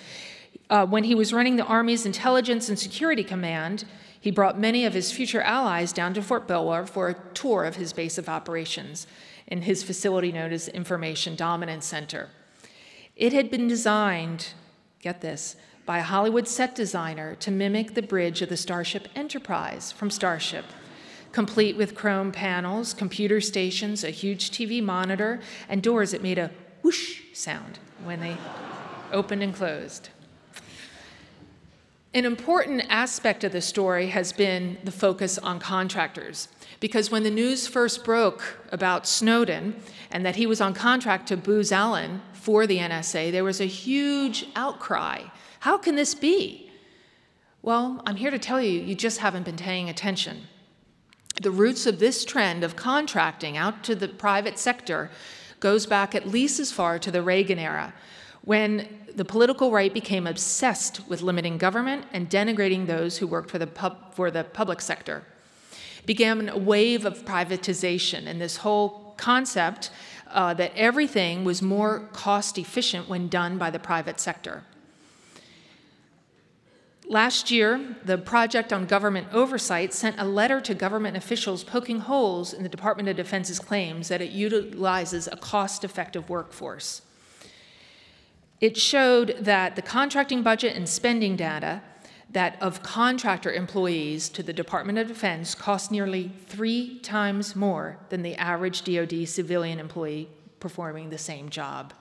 Uh, 0.69 0.85
when 0.87 1.03
he 1.03 1.13
was 1.13 1.31
running 1.31 1.55
the 1.55 1.65
Army's 1.65 2.05
Intelligence 2.05 2.67
and 2.67 2.79
Security 2.79 3.23
Command, 3.23 3.85
He 4.25 4.31
brought 4.31 4.57
many 4.57 4.85
of 4.85 4.95
his 4.95 5.11
future 5.11 5.41
allies 5.41 5.93
down 5.93 6.15
to 6.15 6.21
Fort 6.23 6.47
Belvoir 6.47 6.87
for 6.87 7.09
a 7.09 7.13
tour 7.35 7.63
of 7.63 7.75
his 7.75 7.93
base 7.93 8.17
of 8.17 8.27
operations 8.27 9.05
in 9.45 9.61
his 9.61 9.83
facility 9.83 10.31
known 10.31 10.51
as 10.51 10.67
Information 10.67 11.35
Dominance 11.35 11.85
Center. 11.85 12.29
It 13.15 13.33
had 13.33 13.51
been 13.51 13.67
designed, 13.67 14.53
get 14.99 15.21
this, 15.21 15.55
by 15.85 15.99
a 15.99 16.03
Hollywood 16.03 16.47
set 16.47 16.73
designer 16.73 17.35
to 17.35 17.51
mimic 17.51 17.93
the 17.93 18.01
bridge 18.01 18.41
of 18.41 18.49
the 18.49 18.57
Starship 18.57 19.07
Enterprise 19.15 19.91
from 19.91 20.09
Starship, 20.09 20.65
complete 21.31 21.77
with 21.77 21.93
chrome 21.93 22.31
panels, 22.31 22.93
computer 22.93 23.39
stations, 23.39 24.03
a 24.03 24.09
huge 24.09 24.51
TV 24.51 24.81
monitor, 24.81 25.39
and 25.69 25.83
doors 25.83 26.11
that 26.11 26.23
made 26.23 26.39
a 26.39 26.51
whoosh 26.81 27.21
sound 27.33 27.77
when 28.03 28.19
they 28.19 28.35
opened 29.11 29.43
and 29.43 29.53
closed. 29.53 30.09
An 32.15 32.25
important 32.25 32.85
aspect 32.89 33.43
of 33.43 33.51
the 33.51 33.61
story 33.61 34.07
has 34.07 34.31
been 34.31 34.77
the 34.85 34.91
focus 34.91 35.37
on 35.37 35.59
contractors. 35.59 36.47
Because 36.79 37.11
when 37.11 37.23
the 37.23 37.29
news 37.29 37.67
first 37.67 38.05
broke 38.05 38.59
about 38.71 39.05
Snowden 39.05 39.75
and 40.11 40.25
that 40.25 40.37
he 40.37 40.45
was 40.45 40.61
on 40.61 40.73
contract 40.73 41.27
to 41.27 41.37
Booz 41.37 41.71
Allen 41.73 42.21
for 42.31 42.65
the 42.65 42.77
NSA, 42.77 43.31
there 43.33 43.43
was 43.43 43.59
a 43.59 43.65
huge 43.65 44.45
outcry. 44.55 45.23
How 45.65 45.79
can 45.79 45.95
this 45.95 46.13
be? 46.13 46.69
Well, 47.63 47.99
I'm 48.05 48.17
here 48.17 48.29
to 48.29 48.37
tell 48.37 48.61
you, 48.61 48.79
you 48.81 48.93
just 48.93 49.17
haven't 49.17 49.45
been 49.45 49.57
paying 49.57 49.89
attention. 49.89 50.43
The 51.41 51.49
roots 51.49 51.87
of 51.87 51.97
this 51.97 52.23
trend 52.23 52.63
of 52.63 52.75
contracting 52.75 53.57
out 53.57 53.83
to 53.85 53.95
the 53.95 54.07
private 54.07 54.59
sector 54.59 55.09
goes 55.59 55.87
back 55.87 56.13
at 56.13 56.27
least 56.27 56.59
as 56.59 56.71
far 56.71 56.99
to 56.99 57.09
the 57.09 57.23
Reagan 57.23 57.57
era, 57.57 57.95
when 58.43 59.07
the 59.15 59.25
political 59.25 59.71
right 59.71 59.91
became 59.91 60.27
obsessed 60.27 61.01
with 61.09 61.23
limiting 61.23 61.57
government 61.57 62.05
and 62.13 62.29
denigrating 62.29 62.85
those 62.85 63.17
who 63.17 63.25
worked 63.25 63.49
for 63.49 63.57
the, 63.57 63.65
pub, 63.65 64.13
for 64.13 64.29
the 64.29 64.43
public 64.43 64.79
sector 64.79 65.23
began 66.05 66.47
a 66.47 66.59
wave 66.59 67.07
of 67.07 67.25
privatization, 67.25 68.27
and 68.27 68.39
this 68.39 68.57
whole 68.57 69.15
concept 69.17 69.89
uh, 70.27 70.53
that 70.53 70.71
everything 70.75 71.43
was 71.43 71.63
more 71.63 72.01
cost 72.13 72.59
efficient 72.59 73.09
when 73.09 73.27
done 73.27 73.57
by 73.57 73.71
the 73.71 73.79
private 73.79 74.19
sector. 74.19 74.63
Last 77.07 77.51
year, 77.51 77.95
the 78.03 78.17
Project 78.17 78.73
on 78.73 78.87
Government 78.87 79.27
Oversight 79.31 79.93
sent 79.93 80.19
a 80.19 80.25
letter 80.25 80.59
to 80.61 80.73
government 80.73 81.15
officials 81.15 81.63
poking 81.63 81.99
holes 81.99 82.51
in 82.51 82.63
the 82.63 82.69
Department 82.69 83.07
of 83.07 83.15
Defense's 83.15 83.59
claims 83.59 84.07
that 84.07 84.21
it 84.21 84.31
utilizes 84.31 85.27
a 85.27 85.37
cost 85.37 85.83
effective 85.83 86.29
workforce. 86.29 87.03
It 88.59 88.75
showed 88.75 89.37
that 89.39 89.75
the 89.75 89.83
contracting 89.83 90.41
budget 90.41 90.75
and 90.75 90.89
spending 90.89 91.35
data 91.35 91.83
that 92.31 92.59
of 92.59 92.81
contractor 92.81 93.51
employees 93.51 94.27
to 94.29 94.41
the 94.41 94.53
Department 94.53 94.97
of 94.97 95.07
Defense 95.07 95.53
cost 95.53 95.91
nearly 95.91 96.31
three 96.47 96.99
times 96.99 97.55
more 97.55 97.99
than 98.09 98.23
the 98.23 98.35
average 98.35 98.81
DoD 98.81 99.27
civilian 99.27 99.79
employee 99.79 100.27
performing 100.59 101.11
the 101.11 101.17
same 101.19 101.49
job. 101.49 101.93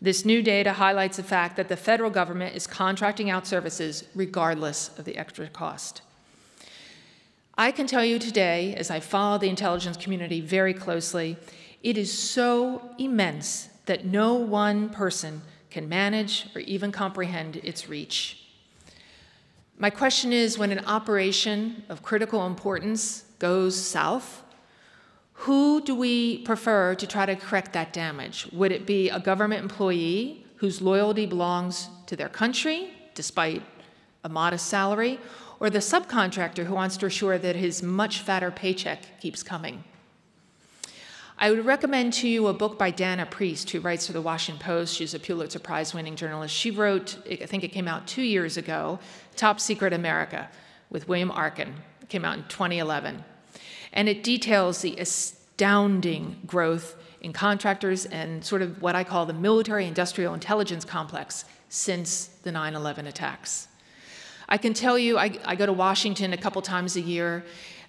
This 0.00 0.24
new 0.24 0.42
data 0.42 0.74
highlights 0.74 1.16
the 1.16 1.24
fact 1.24 1.56
that 1.56 1.68
the 1.68 1.76
federal 1.76 2.10
government 2.10 2.54
is 2.54 2.66
contracting 2.66 3.30
out 3.30 3.46
services 3.46 4.04
regardless 4.14 4.96
of 4.96 5.04
the 5.04 5.16
extra 5.16 5.48
cost. 5.48 6.02
I 7.56 7.72
can 7.72 7.88
tell 7.88 8.04
you 8.04 8.20
today, 8.20 8.74
as 8.76 8.90
I 8.90 9.00
follow 9.00 9.38
the 9.38 9.48
intelligence 9.48 9.96
community 9.96 10.40
very 10.40 10.72
closely, 10.72 11.36
it 11.82 11.98
is 11.98 12.16
so 12.16 12.94
immense 12.98 13.68
that 13.86 14.04
no 14.04 14.34
one 14.34 14.90
person 14.90 15.42
can 15.70 15.88
manage 15.88 16.46
or 16.54 16.60
even 16.60 16.92
comprehend 16.92 17.56
its 17.56 17.88
reach. 17.88 18.44
My 19.76 19.90
question 19.90 20.32
is 20.32 20.58
when 20.58 20.70
an 20.70 20.84
operation 20.86 21.82
of 21.88 22.02
critical 22.02 22.46
importance 22.46 23.24
goes 23.38 23.80
south, 23.80 24.42
who 25.42 25.80
do 25.80 25.94
we 25.94 26.38
prefer 26.38 26.96
to 26.96 27.06
try 27.06 27.24
to 27.24 27.36
correct 27.36 27.72
that 27.72 27.92
damage? 27.92 28.48
Would 28.52 28.72
it 28.72 28.86
be 28.86 29.08
a 29.08 29.20
government 29.20 29.62
employee 29.62 30.44
whose 30.56 30.82
loyalty 30.82 31.26
belongs 31.26 31.88
to 32.06 32.16
their 32.16 32.28
country, 32.28 32.90
despite 33.14 33.62
a 34.24 34.28
modest 34.28 34.66
salary, 34.66 35.20
or 35.60 35.70
the 35.70 35.78
subcontractor 35.78 36.64
who 36.64 36.74
wants 36.74 36.96
to 36.96 37.06
assure 37.06 37.38
that 37.38 37.54
his 37.54 37.84
much 37.84 38.18
fatter 38.18 38.50
paycheck 38.50 39.20
keeps 39.20 39.44
coming? 39.44 39.84
I 41.38 41.50
would 41.50 41.64
recommend 41.64 42.14
to 42.14 42.28
you 42.28 42.48
a 42.48 42.52
book 42.52 42.76
by 42.76 42.90
Dana 42.90 43.24
Priest, 43.24 43.70
who 43.70 43.78
writes 43.78 44.08
for 44.08 44.12
the 44.12 44.20
Washington 44.20 44.60
Post. 44.60 44.96
She's 44.96 45.14
a 45.14 45.20
Pulitzer 45.20 45.60
Prize 45.60 45.94
winning 45.94 46.16
journalist. 46.16 46.52
She 46.52 46.72
wrote, 46.72 47.16
I 47.30 47.46
think 47.46 47.62
it 47.62 47.68
came 47.68 47.86
out 47.86 48.08
two 48.08 48.22
years 48.22 48.56
ago, 48.56 48.98
Top 49.36 49.60
Secret 49.60 49.92
America 49.92 50.50
with 50.90 51.06
William 51.06 51.30
Arkin. 51.30 51.74
It 52.02 52.08
came 52.08 52.24
out 52.24 52.38
in 52.38 52.44
2011. 52.48 53.22
And 53.92 54.08
it 54.08 54.22
details 54.22 54.82
the 54.82 54.96
astounding 54.96 56.40
growth 56.46 56.96
in 57.20 57.32
contractors 57.32 58.06
and 58.06 58.44
sort 58.44 58.62
of 58.62 58.80
what 58.80 58.94
I 58.94 59.04
call 59.04 59.26
the 59.26 59.32
military 59.32 59.86
industrial 59.86 60.34
intelligence 60.34 60.84
complex 60.84 61.44
since 61.68 62.26
the 62.42 62.52
9 62.52 62.74
11 62.74 63.06
attacks. 63.06 63.68
I 64.48 64.56
can 64.56 64.72
tell 64.72 64.98
you, 64.98 65.18
I, 65.18 65.38
I 65.44 65.56
go 65.56 65.66
to 65.66 65.72
Washington 65.72 66.32
a 66.32 66.38
couple 66.38 66.62
times 66.62 66.96
a 66.96 67.00
year 67.00 67.44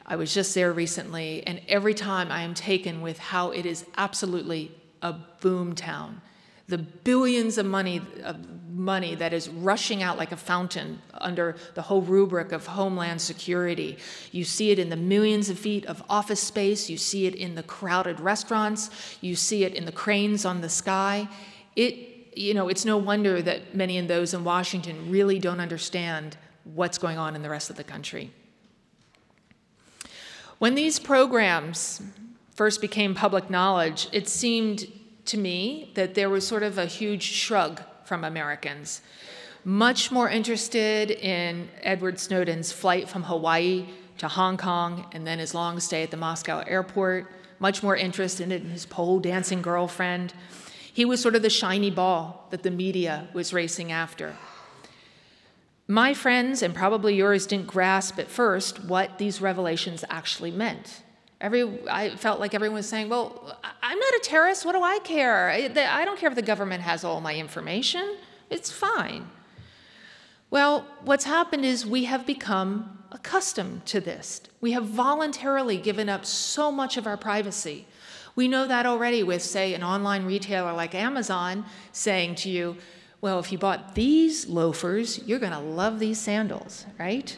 I 0.10 0.16
was 0.16 0.34
just 0.34 0.56
there 0.56 0.74
recently, 0.74 1.46
and 1.46 1.62
every 1.68 1.94
time 1.94 2.32
I 2.32 2.42
am 2.42 2.56
taken 2.56 3.02
with 3.02 3.20
how 3.20 3.52
it 3.52 3.68
is 3.68 3.86
absolutely 3.96 4.72
a 5.04 5.14
boom 5.14 5.76
town. 5.76 6.22
The 6.68 6.80
billions 6.80 7.60
of 7.60 7.68
money, 7.68 8.02
money 8.80 9.14
that 9.14 9.34
is 9.34 9.50
rushing 9.50 10.02
out 10.02 10.18
like 10.18 10.32
a 10.32 10.38
fountain 10.38 11.02
under 11.16 11.56
the 11.76 11.82
whole 11.82 12.02
rubric 12.02 12.54
of 12.54 12.66
homeland 12.66 13.22
security. 13.22 13.98
You 14.32 14.46
see 14.46 14.72
it 14.72 14.80
in 14.80 14.90
the 14.90 14.96
millions 14.96 15.50
of 15.50 15.60
feet 15.60 15.86
of 15.86 16.02
office 16.10 16.40
space. 16.40 16.90
You 16.90 16.98
see 16.98 17.26
it 17.28 17.36
in 17.36 17.56
the 17.56 17.64
crowded 17.64 18.20
restaurants. 18.22 18.90
You 19.20 19.36
see 19.36 19.66
it 19.66 19.76
in 19.76 19.86
the 19.86 19.92
cranes 19.92 20.46
on 20.46 20.62
the 20.62 20.70
sky. 20.70 21.28
It, 21.76 22.38
you 22.38 22.54
know, 22.54 22.70
it's 22.70 22.86
no 22.86 22.98
wonder 22.98 23.42
that 23.42 23.76
many 23.76 23.98
of 23.98 24.08
those 24.08 24.34
in 24.34 24.46
Washington 24.46 25.12
really 25.12 25.40
don't 25.40 25.60
understand 25.60 26.38
what's 26.64 26.98
going 26.98 27.18
on 27.18 27.36
in 27.36 27.42
the 27.42 27.50
rest 27.50 27.70
of 27.70 27.76
the 27.76 27.84
country. 27.84 28.32
When 30.58 30.76
these 30.76 31.00
programs 31.00 32.02
first 32.56 32.80
became 32.80 33.14
public 33.14 33.50
knowledge, 33.50 34.08
it 34.14 34.30
seemed 34.30 34.88
to 35.26 35.38
me 35.38 35.92
that 35.96 36.16
there 36.16 36.30
was 36.30 36.48
sort 36.48 36.64
of 36.64 36.78
a 36.78 36.86
huge 36.86 37.24
shrug 37.24 37.82
from 38.10 38.26
Americans, 38.26 39.02
much 39.64 40.12
more 40.12 40.28
interested 40.28 41.12
in 41.12 41.70
Edward 41.82 42.20
Snowden's 42.20 42.72
flight 42.72 43.08
from 43.08 43.24
Hawaii 43.24 43.86
to 44.18 44.28
Hong 44.28 44.58
Kong 44.58 45.06
and 45.14 45.26
then 45.28 45.38
his 45.38 45.54
long 45.54 45.80
stay 45.80 46.02
at 46.02 46.12
the 46.12 46.18
Moscow 46.18 46.64
airport, 46.68 47.32
much 47.60 47.84
more 47.84 47.96
interested 47.96 48.52
in 48.52 48.70
his 48.72 48.88
pole 48.88 49.20
dancing 49.20 49.62
girlfriend. 49.62 50.34
He 50.92 51.06
was 51.06 51.22
sort 51.22 51.36
of 51.36 51.44
the 51.44 51.52
shiny 51.52 51.92
ball 51.92 52.48
that 52.50 52.64
the 52.64 52.72
media 52.72 53.30
was 53.34 53.54
racing 53.54 53.92
after. 53.92 54.36
My 55.88 56.14
friends, 56.14 56.64
and 56.64 56.74
probably 56.74 57.16
yours, 57.16 57.46
didn't 57.46 57.68
grasp 57.68 58.18
at 58.18 58.28
first 58.28 58.84
what 58.86 59.20
these 59.20 59.40
revelations 59.40 60.04
actually 60.10 60.52
meant. 60.52 61.04
Every, 61.42 61.88
I 61.88 62.10
felt 62.16 62.40
like 62.40 62.54
everyone 62.54 62.76
was 62.76 62.90
saying, 62.90 63.10
Well, 63.10 63.58
I'm 63.82 63.98
not 63.98 64.14
a 64.16 64.20
terrorist. 64.24 64.66
What 64.66 64.74
do 64.74 64.84
I 64.84 65.00
care? 65.00 65.50
I 65.50 66.06
don't 66.06 66.20
care 66.20 66.30
if 66.30 66.36
the 66.36 66.42
government 66.42 66.84
has 66.84 67.04
all 67.04 67.22
my 67.22 67.36
information. 67.36 68.18
It's 68.50 68.72
fine. 68.72 69.30
Well, 70.52 70.86
what's 71.06 71.26
happened 71.26 71.64
is 71.64 71.86
we 71.86 72.06
have 72.06 72.26
become 72.26 73.04
accustomed 73.12 73.86
to 73.86 74.02
this. 74.02 74.42
We 74.62 74.72
have 74.72 74.86
voluntarily 74.86 75.78
given 75.78 76.10
up 76.10 76.26
so 76.26 76.72
much 76.72 76.98
of 76.98 77.08
our 77.08 77.18
privacy. 77.18 77.86
We 78.36 78.48
know 78.48 78.68
that 78.68 78.86
already 78.86 79.24
with, 79.24 79.42
say, 79.42 79.74
an 79.74 79.84
online 79.84 80.26
retailer 80.26 80.74
like 80.74 80.96
Amazon 80.96 81.66
saying 81.92 82.36
to 82.36 82.50
you, 82.50 82.78
well, 83.22 83.40
if 83.40 83.52
you 83.52 83.58
bought 83.58 83.96
these 83.96 84.48
loafers, 84.48 85.20
you're 85.28 85.40
going 85.40 85.52
to 85.52 85.60
love 85.60 86.00
these 86.00 86.20
sandals, 86.20 86.86
right? 86.98 87.38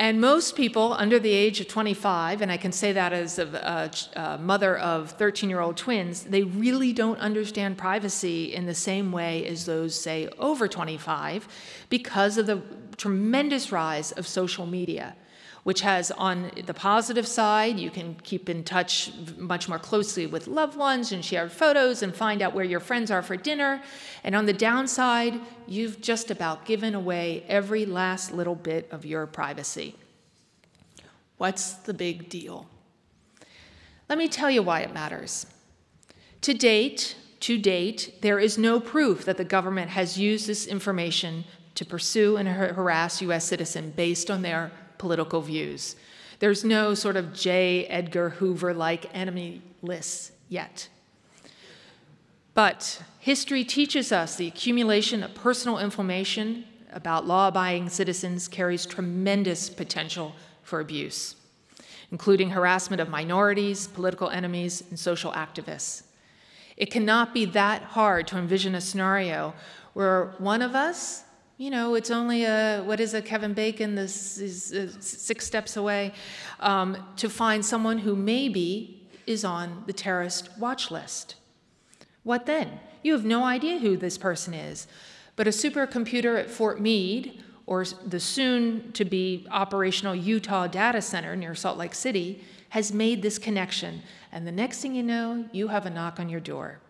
And 0.00 0.18
most 0.18 0.56
people 0.56 0.94
under 0.94 1.18
the 1.18 1.30
age 1.30 1.60
of 1.60 1.68
25, 1.68 2.40
and 2.40 2.50
I 2.50 2.56
can 2.56 2.72
say 2.72 2.90
that 2.92 3.12
as 3.12 3.38
a, 3.38 3.90
a, 4.16 4.18
a 4.18 4.38
mother 4.38 4.78
of 4.78 5.10
13 5.10 5.50
year 5.50 5.60
old 5.60 5.76
twins, 5.76 6.22
they 6.22 6.42
really 6.42 6.94
don't 6.94 7.18
understand 7.18 7.76
privacy 7.76 8.54
in 8.54 8.64
the 8.64 8.74
same 8.74 9.12
way 9.12 9.44
as 9.46 9.66
those, 9.66 9.94
say, 9.94 10.30
over 10.38 10.66
25 10.68 11.46
because 11.90 12.38
of 12.38 12.46
the 12.46 12.62
tremendous 12.96 13.72
rise 13.72 14.10
of 14.12 14.26
social 14.26 14.64
media 14.64 15.16
which 15.62 15.82
has 15.82 16.10
on 16.12 16.50
the 16.64 16.74
positive 16.74 17.26
side, 17.26 17.78
you 17.78 17.90
can 17.90 18.16
keep 18.22 18.48
in 18.48 18.64
touch 18.64 19.12
much 19.36 19.68
more 19.68 19.78
closely 19.78 20.26
with 20.26 20.46
loved 20.46 20.76
ones 20.76 21.12
and 21.12 21.24
share 21.24 21.48
photos 21.48 22.02
and 22.02 22.14
find 22.14 22.40
out 22.40 22.54
where 22.54 22.64
your 22.64 22.80
friends 22.80 23.10
are 23.10 23.22
for 23.22 23.36
dinner. 23.36 23.82
And 24.24 24.34
on 24.34 24.46
the 24.46 24.52
downside, 24.52 25.38
you've 25.66 26.00
just 26.00 26.30
about 26.30 26.64
given 26.64 26.94
away 26.94 27.44
every 27.48 27.84
last 27.84 28.32
little 28.32 28.54
bit 28.54 28.88
of 28.90 29.04
your 29.04 29.26
privacy. 29.26 29.96
What's 31.36 31.72
the 31.72 31.94
big 31.94 32.28
deal? 32.28 32.66
Let 34.08 34.18
me 34.18 34.28
tell 34.28 34.50
you 34.50 34.62
why 34.62 34.80
it 34.80 34.92
matters. 34.92 35.46
To 36.42 36.54
date, 36.54 37.16
to 37.40 37.58
date, 37.58 38.18
there 38.22 38.38
is 38.38 38.58
no 38.58 38.80
proof 38.80 39.24
that 39.24 39.36
the 39.36 39.44
government 39.44 39.90
has 39.90 40.18
used 40.18 40.46
this 40.46 40.66
information 40.66 41.44
to 41.74 41.84
pursue 41.84 42.36
and 42.36 42.48
harass 42.48 43.22
U.S. 43.22 43.44
citizens 43.44 43.94
based 43.94 44.30
on 44.30 44.42
their 44.42 44.72
political 45.00 45.40
views. 45.40 45.96
There's 46.38 46.62
no 46.62 46.94
sort 46.94 47.16
of 47.16 47.32
J. 47.32 47.86
Edgar 47.86 48.28
Hoover 48.30 48.74
like 48.74 49.12
enemy 49.14 49.62
list 49.82 50.32
yet. 50.48 50.88
But 52.54 53.02
history 53.18 53.64
teaches 53.64 54.12
us 54.12 54.36
the 54.36 54.46
accumulation 54.46 55.22
of 55.22 55.34
personal 55.34 55.78
information 55.78 56.64
about 56.92 57.26
law 57.26 57.48
abiding 57.48 57.88
citizens 57.88 58.46
carries 58.46 58.84
tremendous 58.84 59.70
potential 59.70 60.34
for 60.62 60.80
abuse, 60.80 61.34
including 62.10 62.50
harassment 62.50 63.00
of 63.00 63.08
minorities, 63.08 63.86
political 63.86 64.28
enemies, 64.28 64.82
and 64.90 64.98
social 64.98 65.32
activists. 65.32 66.02
It 66.76 66.90
cannot 66.90 67.32
be 67.32 67.46
that 67.46 67.82
hard 67.82 68.26
to 68.28 68.36
envision 68.36 68.74
a 68.74 68.80
scenario 68.80 69.54
where 69.94 70.34
one 70.38 70.60
of 70.60 70.74
us, 70.74 71.24
you 71.60 71.68
know, 71.68 71.94
it's 71.94 72.10
only 72.10 72.44
a, 72.44 72.82
what 72.86 73.00
is 73.00 73.12
it, 73.12 73.26
Kevin 73.26 73.52
Bacon, 73.52 73.94
this 73.94 74.38
is 74.38 74.72
uh, 74.72 74.88
six 74.98 75.46
steps 75.46 75.76
away, 75.76 76.14
um, 76.58 76.96
to 77.16 77.28
find 77.28 77.62
someone 77.62 77.98
who 77.98 78.16
maybe 78.16 79.06
is 79.26 79.44
on 79.44 79.84
the 79.86 79.92
terrorist 79.92 80.48
watch 80.58 80.90
list. 80.90 81.34
What 82.22 82.46
then? 82.46 82.80
You 83.02 83.12
have 83.12 83.26
no 83.26 83.44
idea 83.44 83.78
who 83.78 83.98
this 83.98 84.16
person 84.16 84.54
is. 84.54 84.86
But 85.36 85.46
a 85.46 85.50
supercomputer 85.50 86.40
at 86.40 86.48
Fort 86.48 86.80
Meade 86.80 87.44
or 87.66 87.84
the 88.06 88.20
soon 88.20 88.90
to 88.92 89.04
be 89.04 89.46
operational 89.50 90.14
Utah 90.14 90.66
data 90.66 91.02
center 91.02 91.36
near 91.36 91.54
Salt 91.54 91.76
Lake 91.76 91.94
City 91.94 92.42
has 92.70 92.90
made 92.90 93.20
this 93.20 93.38
connection. 93.38 94.00
And 94.32 94.46
the 94.46 94.52
next 94.52 94.80
thing 94.80 94.94
you 94.94 95.02
know, 95.02 95.44
you 95.52 95.68
have 95.68 95.84
a 95.84 95.90
knock 95.90 96.18
on 96.18 96.30
your 96.30 96.40
door. 96.40 96.80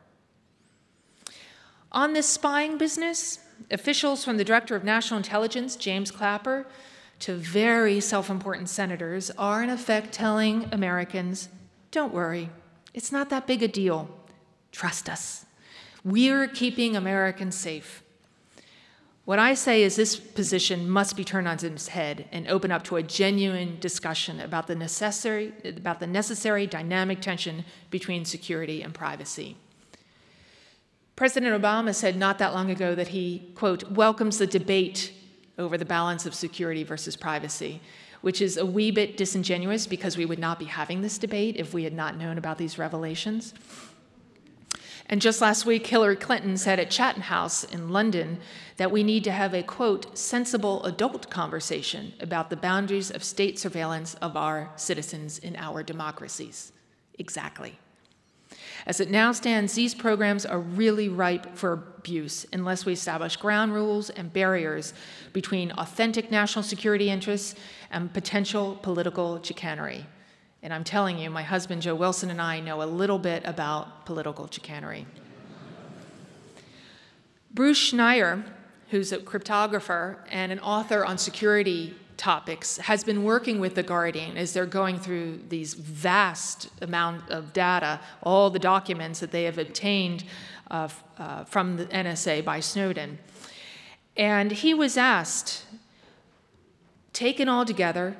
On 1.91 2.13
this 2.13 2.29
spying 2.29 2.79
business, 2.79 3.41
officials 3.71 4.25
from 4.25 4.37
the 4.37 4.45
Director 4.45 4.77
of 4.77 4.85
National 4.85 5.19
Intelligence, 5.19 5.77
James 5.77 6.11
Clapper, 6.11 6.67
to 7.21 7.35
very 7.35 8.01
self 8.01 8.31
important 8.31 8.69
senators 8.69 9.31
are 9.33 9.63
in 9.63 9.71
effect 9.71 10.13
telling 10.13 10.69
Americans 10.73 11.49
don't 11.91 12.15
worry, 12.15 12.51
it's 12.95 13.11
not 13.11 13.31
that 13.31 13.47
big 13.47 13.63
a 13.63 13.69
deal. 13.69 14.09
Trust 14.73 15.09
us. 15.09 15.45
We're 16.05 16.47
keeping 16.47 16.97
Americans 16.97 17.57
safe. 17.57 18.03
What 19.25 19.39
I 19.39 19.55
say 19.55 19.83
is 19.83 19.97
this 19.97 20.17
position 20.17 20.89
must 20.89 21.17
be 21.17 21.25
turned 21.25 21.47
on 21.47 21.65
its 21.65 21.89
head 21.89 22.27
and 22.33 22.49
open 22.49 22.73
up 22.73 22.83
to 22.85 22.97
a 22.97 23.03
genuine 23.03 23.77
discussion 23.79 24.41
about 24.41 24.67
the 24.67 24.75
necessary, 24.75 25.53
about 25.65 26.01
the 26.01 26.07
necessary 26.07 26.67
dynamic 26.67 27.21
tension 27.21 27.65
between 27.91 28.25
security 28.25 28.83
and 28.83 28.95
privacy. 28.95 29.57
President 31.21 31.63
Obama 31.63 31.95
said 31.95 32.17
not 32.17 32.39
that 32.39 32.55
long 32.55 32.71
ago 32.71 32.95
that 32.95 33.09
he, 33.09 33.53
quote, 33.55 33.91
welcomes 33.91 34.39
the 34.39 34.47
debate 34.47 35.13
over 35.59 35.77
the 35.77 35.85
balance 35.85 36.25
of 36.25 36.35
security 36.35 36.83
versus 36.83 37.15
privacy, 37.15 37.83
which 38.23 38.41
is 38.41 38.57
a 38.57 38.65
wee 38.65 38.91
bit 38.91 39.19
disingenuous 39.19 39.87
because 39.87 40.17
we 40.17 40.25
would 40.25 40.39
not 40.39 40.59
be 40.59 40.65
having 40.65 41.03
this 41.03 41.19
debate 41.19 41.57
if 41.59 41.75
we 41.75 41.85
had 41.85 41.93
not 41.93 42.17
known 42.17 42.39
about 42.39 42.57
these 42.57 42.79
revelations. 42.79 43.53
And 45.11 45.21
just 45.21 45.43
last 45.43 45.67
week, 45.67 45.87
Hillary 45.87 46.17
Clinton 46.17 46.57
said 46.57 46.81
at 46.81 46.91
Chatham 46.91 47.25
House 47.25 47.65
in 47.65 47.91
London 47.91 48.39
that 48.79 48.91
we 48.91 49.03
need 49.03 49.23
to 49.25 49.33
have 49.33 49.53
a, 49.53 49.63
quote, 49.63 50.17
sensible 50.17 50.83
adult 50.85 51.29
conversation 51.29 52.15
about 52.19 52.49
the 52.49 52.57
boundaries 52.57 53.11
of 53.11 53.23
state 53.23 53.59
surveillance 53.59 54.15
of 54.23 54.39
our 54.39 54.71
citizens 54.77 55.39
in 55.39 55.55
our 55.57 55.83
democracies. 55.83 56.73
Exactly. 57.19 57.79
As 58.87 59.01
it 59.01 59.11
now 59.11 59.33
stands, 59.33 59.75
these 59.75 59.95
programs 59.95 60.47
are 60.47 60.59
really 60.59 61.09
ripe 61.09 61.57
for 61.57 61.73
abuse 61.73 62.47
unless 62.53 62.87
we 62.87 62.93
establish 62.93 63.37
ground 63.37 63.75
rules 63.75 64.11
and 64.11 64.33
barriers 64.33 64.95
between 65.33 65.71
authentic 65.73 66.31
national 66.31 66.63
security 66.63 67.11
interests 67.11 67.55
and 67.91 68.13
potential 68.13 68.79
political 68.83 69.43
chicanery. 69.43 70.07
And 70.63 70.73
I'm 70.73 70.85
telling 70.85 71.19
you, 71.19 71.31
my 71.31 71.43
husband 71.43 71.83
Joe 71.83 71.95
Wilson 71.95 72.31
and 72.31 72.41
I 72.41 72.61
know 72.61 72.83
a 72.83 72.85
little 72.85 73.19
bit 73.19 73.43
about 73.45 74.07
political 74.07 74.49
chicanery. 74.51 75.07
Bruce 77.53 77.93
Schneier, 77.93 78.45
who's 78.91 79.13
a 79.13 79.19
cryptographer 79.19 80.19
and 80.31 80.53
an 80.53 80.61
author 80.61 81.05
on 81.05 81.19
security 81.19 81.97
topics, 82.21 82.77
has 82.77 83.03
been 83.03 83.25
working 83.25 83.61
with 83.61 83.75
The 83.75 83.83
Guardian 83.83 84.37
as 84.37 84.53
they're 84.53 84.67
going 84.67 84.99
through 84.99 85.41
these 85.49 85.73
vast 85.73 86.69
amount 86.83 87.31
of 87.31 87.55
data, 87.55 87.99
all 88.23 88.51
the 88.51 88.59
documents 88.59 89.21
that 89.21 89.31
they 89.31 89.45
have 89.45 89.57
obtained 89.57 90.25
uh, 90.71 90.89
uh, 91.19 91.45
from 91.45 91.79
the 91.79 91.87
NSA 91.87 92.45
by 92.45 92.61
Snowden. 92.61 93.19
And 94.19 94.53
he 94.53 94.75
was 94.75 94.99
asked, 94.99 95.65
taken 97.15 97.49
all 97.49 97.65
together, 97.65 98.17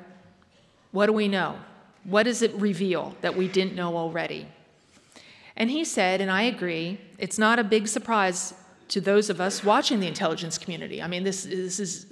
what 0.91 1.05
do 1.05 1.13
we 1.13 1.27
know? 1.27 1.57
What 2.03 2.23
does 2.23 2.41
it 2.41 2.53
reveal 2.55 3.15
that 3.21 3.37
we 3.37 3.47
didn't 3.47 3.75
know 3.75 3.95
already? 3.95 4.47
And 5.55 5.69
he 5.69 5.85
said, 5.85 6.21
and 6.21 6.31
I 6.31 6.41
agree, 6.43 6.99
it's 7.19 7.37
not 7.37 7.59
a 7.59 7.63
big 7.63 7.87
surprise 7.87 8.55
to 8.91 8.99
those 8.99 9.29
of 9.29 9.39
us 9.39 9.63
watching 9.63 10.01
the 10.01 10.07
intelligence 10.07 10.57
community. 10.57 11.01
I 11.01 11.07
mean, 11.07 11.23
this, 11.23 11.45
this 11.45 11.79
is, 11.79 12.05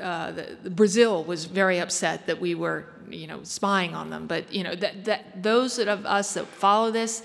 uh, 0.00 0.32
the, 0.32 0.70
Brazil 0.70 1.22
was 1.22 1.44
very 1.44 1.78
upset 1.78 2.26
that 2.26 2.40
we 2.40 2.54
were, 2.54 2.86
you 3.10 3.26
know, 3.26 3.42
spying 3.42 3.94
on 3.94 4.08
them. 4.08 4.26
But, 4.26 4.50
you 4.52 4.64
know, 4.64 4.74
that, 4.74 5.04
that 5.04 5.42
those 5.42 5.78
of 5.78 6.06
us 6.06 6.32
that 6.34 6.46
follow 6.46 6.90
this, 6.90 7.22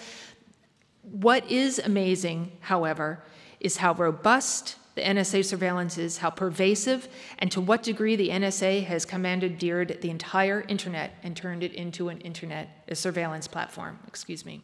what 1.04 1.50
is 1.50 1.80
amazing, 1.80 2.52
however, 2.60 3.24
is 3.62 3.78
how 3.78 3.94
robust 3.94 4.76
the 4.96 5.02
NSA 5.02 5.46
surveillance 5.46 5.98
is, 5.98 6.18
how 6.18 6.30
pervasive, 6.30 7.08
and 7.38 7.50
to 7.54 7.62
what 7.62 7.84
degree 7.84 8.18
the 8.18 8.30
NSA 8.30 8.84
has 8.84 9.06
commandeered 9.06 10.00
the 10.02 10.10
entire 10.10 10.66
internet 10.68 11.14
and 11.24 11.38
turned 11.38 11.64
it 11.64 11.74
into 11.74 12.10
an 12.10 12.20
internet, 12.20 12.68
surveillance 12.92 13.48
platform, 13.48 13.98
excuse 14.08 14.46
me. 14.46 14.62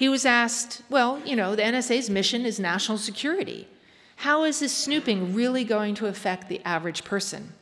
He 0.00 0.08
was 0.08 0.24
asked, 0.24 0.80
well, 0.88 1.20
you 1.26 1.36
know, 1.36 1.54
the 1.54 1.60
NSA's 1.60 2.08
mission 2.08 2.46
is 2.46 2.58
national 2.58 2.96
security. 2.96 3.68
How 4.16 4.44
is 4.44 4.60
this 4.60 4.74
snooping 4.74 5.34
really 5.34 5.62
going 5.62 5.94
to 5.96 6.06
affect 6.06 6.48
the 6.48 6.62
average 6.64 7.04
person? 7.04 7.52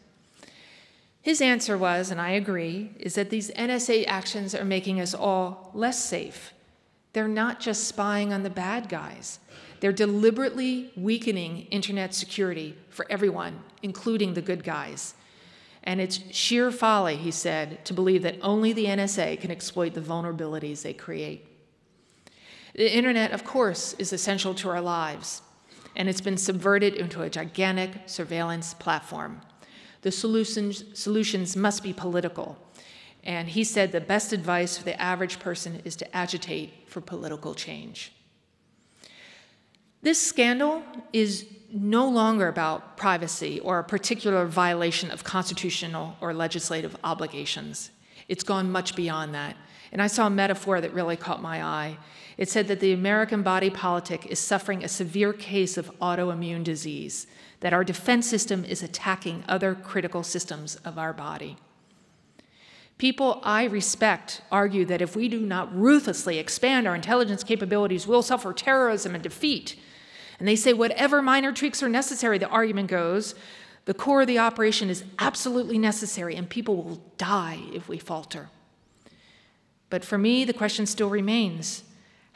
His 1.20 1.40
answer 1.40 1.76
was, 1.76 2.12
and 2.12 2.20
I 2.20 2.30
agree, 2.30 2.92
is 3.00 3.16
that 3.16 3.30
these 3.30 3.50
NSA 3.50 4.04
actions 4.06 4.54
are 4.54 4.64
making 4.64 5.00
us 5.00 5.14
all 5.14 5.72
less 5.74 5.98
safe. 6.04 6.54
They're 7.12 7.26
not 7.26 7.58
just 7.58 7.88
spying 7.88 8.32
on 8.32 8.44
the 8.44 8.50
bad 8.50 8.88
guys. 8.88 9.40
They're 9.80 9.90
deliberately 9.90 10.92
weakening 10.96 11.66
internet 11.72 12.14
security 12.14 12.76
for 12.88 13.04
everyone, 13.10 13.64
including 13.82 14.34
the 14.34 14.42
good 14.42 14.62
guys. 14.62 15.14
And 15.82 16.00
it's 16.00 16.20
sheer 16.30 16.70
folly, 16.70 17.16
he 17.16 17.32
said, 17.32 17.84
to 17.86 17.92
believe 17.92 18.22
that 18.22 18.38
only 18.42 18.72
the 18.72 18.84
NSA 18.84 19.40
can 19.40 19.50
exploit 19.50 19.94
the 19.94 20.00
vulnerabilities 20.00 20.82
they 20.82 20.94
create. 20.94 21.47
The 22.78 22.96
internet, 22.96 23.32
of 23.32 23.42
course, 23.42 23.94
is 23.94 24.12
essential 24.12 24.54
to 24.54 24.68
our 24.68 24.80
lives, 24.80 25.42
and 25.96 26.08
it's 26.08 26.20
been 26.20 26.36
subverted 26.36 26.94
into 26.94 27.22
a 27.22 27.28
gigantic 27.28 27.90
surveillance 28.06 28.72
platform. 28.72 29.40
The 30.02 30.12
solutions, 30.12 30.84
solutions 30.94 31.56
must 31.56 31.82
be 31.82 31.92
political. 31.92 32.56
And 33.24 33.48
he 33.48 33.64
said 33.64 33.90
the 33.90 34.00
best 34.00 34.32
advice 34.32 34.78
for 34.78 34.84
the 34.84 35.02
average 35.02 35.40
person 35.40 35.82
is 35.84 35.96
to 35.96 36.16
agitate 36.16 36.72
for 36.86 37.00
political 37.00 37.52
change. 37.52 38.12
This 40.02 40.22
scandal 40.22 40.84
is 41.12 41.46
no 41.72 42.08
longer 42.08 42.46
about 42.46 42.96
privacy 42.96 43.58
or 43.58 43.80
a 43.80 43.84
particular 43.84 44.46
violation 44.46 45.10
of 45.10 45.24
constitutional 45.24 46.16
or 46.20 46.32
legislative 46.32 46.96
obligations. 47.02 47.90
It's 48.28 48.44
gone 48.44 48.70
much 48.70 48.94
beyond 48.94 49.34
that. 49.34 49.56
And 49.90 50.00
I 50.00 50.06
saw 50.06 50.28
a 50.28 50.30
metaphor 50.30 50.80
that 50.80 50.94
really 50.94 51.16
caught 51.16 51.42
my 51.42 51.64
eye. 51.64 51.98
It 52.38 52.48
said 52.48 52.68
that 52.68 52.78
the 52.78 52.92
American 52.92 53.42
body 53.42 53.68
politic 53.68 54.24
is 54.26 54.38
suffering 54.38 54.82
a 54.82 54.88
severe 54.88 55.32
case 55.32 55.76
of 55.76 55.90
autoimmune 55.98 56.62
disease, 56.62 57.26
that 57.60 57.72
our 57.72 57.82
defense 57.82 58.28
system 58.28 58.64
is 58.64 58.80
attacking 58.80 59.42
other 59.48 59.74
critical 59.74 60.22
systems 60.22 60.76
of 60.76 60.96
our 60.98 61.12
body. 61.12 61.56
People 62.96 63.40
I 63.42 63.64
respect 63.64 64.40
argue 64.52 64.84
that 64.86 65.02
if 65.02 65.16
we 65.16 65.28
do 65.28 65.40
not 65.40 65.74
ruthlessly 65.76 66.38
expand 66.38 66.86
our 66.86 66.94
intelligence 66.94 67.42
capabilities, 67.42 68.06
we'll 68.06 68.22
suffer 68.22 68.52
terrorism 68.52 69.14
and 69.14 69.22
defeat. 69.22 69.76
And 70.38 70.46
they 70.46 70.56
say 70.56 70.72
whatever 70.72 71.20
minor 71.20 71.52
tweaks 71.52 71.82
are 71.82 71.88
necessary, 71.88 72.38
the 72.38 72.48
argument 72.48 72.88
goes, 72.88 73.34
the 73.84 73.94
core 73.94 74.20
of 74.20 74.26
the 74.26 74.38
operation 74.38 74.90
is 74.90 75.02
absolutely 75.18 75.78
necessary, 75.78 76.36
and 76.36 76.48
people 76.48 76.76
will 76.76 77.02
die 77.16 77.60
if 77.72 77.88
we 77.88 77.98
falter. 77.98 78.50
But 79.90 80.04
for 80.04 80.18
me, 80.18 80.44
the 80.44 80.52
question 80.52 80.86
still 80.86 81.08
remains 81.08 81.82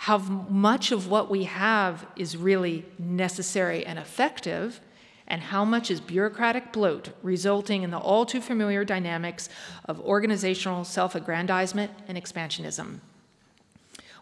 how 0.02 0.18
much 0.18 0.90
of 0.90 1.06
what 1.06 1.30
we 1.30 1.44
have 1.44 2.04
is 2.16 2.36
really 2.36 2.84
necessary 2.98 3.86
and 3.86 4.00
effective, 4.00 4.80
and 5.28 5.40
how 5.40 5.64
much 5.64 5.92
is 5.92 6.00
bureaucratic 6.00 6.72
bloat 6.72 7.10
resulting 7.22 7.84
in 7.84 7.92
the 7.92 7.98
all 7.98 8.26
too 8.26 8.40
familiar 8.40 8.84
dynamics 8.84 9.48
of 9.84 10.00
organizational 10.00 10.82
self 10.82 11.14
aggrandizement 11.14 11.92
and 12.08 12.18
expansionism. 12.18 12.98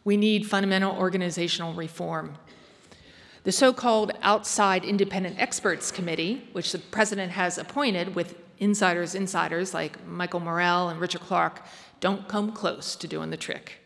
We 0.04 0.18
need 0.18 0.44
fundamental 0.44 0.94
organizational 0.94 1.72
reform. 1.72 2.34
The 3.44 3.52
so 3.52 3.72
called 3.72 4.12
Outside 4.20 4.84
Independent 4.84 5.40
Experts 5.40 5.90
Committee, 5.90 6.46
which 6.52 6.72
the 6.72 6.78
president 6.78 7.32
has 7.32 7.56
appointed 7.56 8.14
with 8.14 8.36
insiders, 8.58 9.14
insiders 9.14 9.72
like 9.72 10.06
Michael 10.06 10.40
Morell 10.40 10.90
and 10.90 11.00
Richard 11.00 11.22
Clarke, 11.22 11.62
don't 12.00 12.28
come 12.28 12.52
close 12.52 12.96
to 12.96 13.08
doing 13.08 13.30
the 13.30 13.38
trick. 13.38 13.80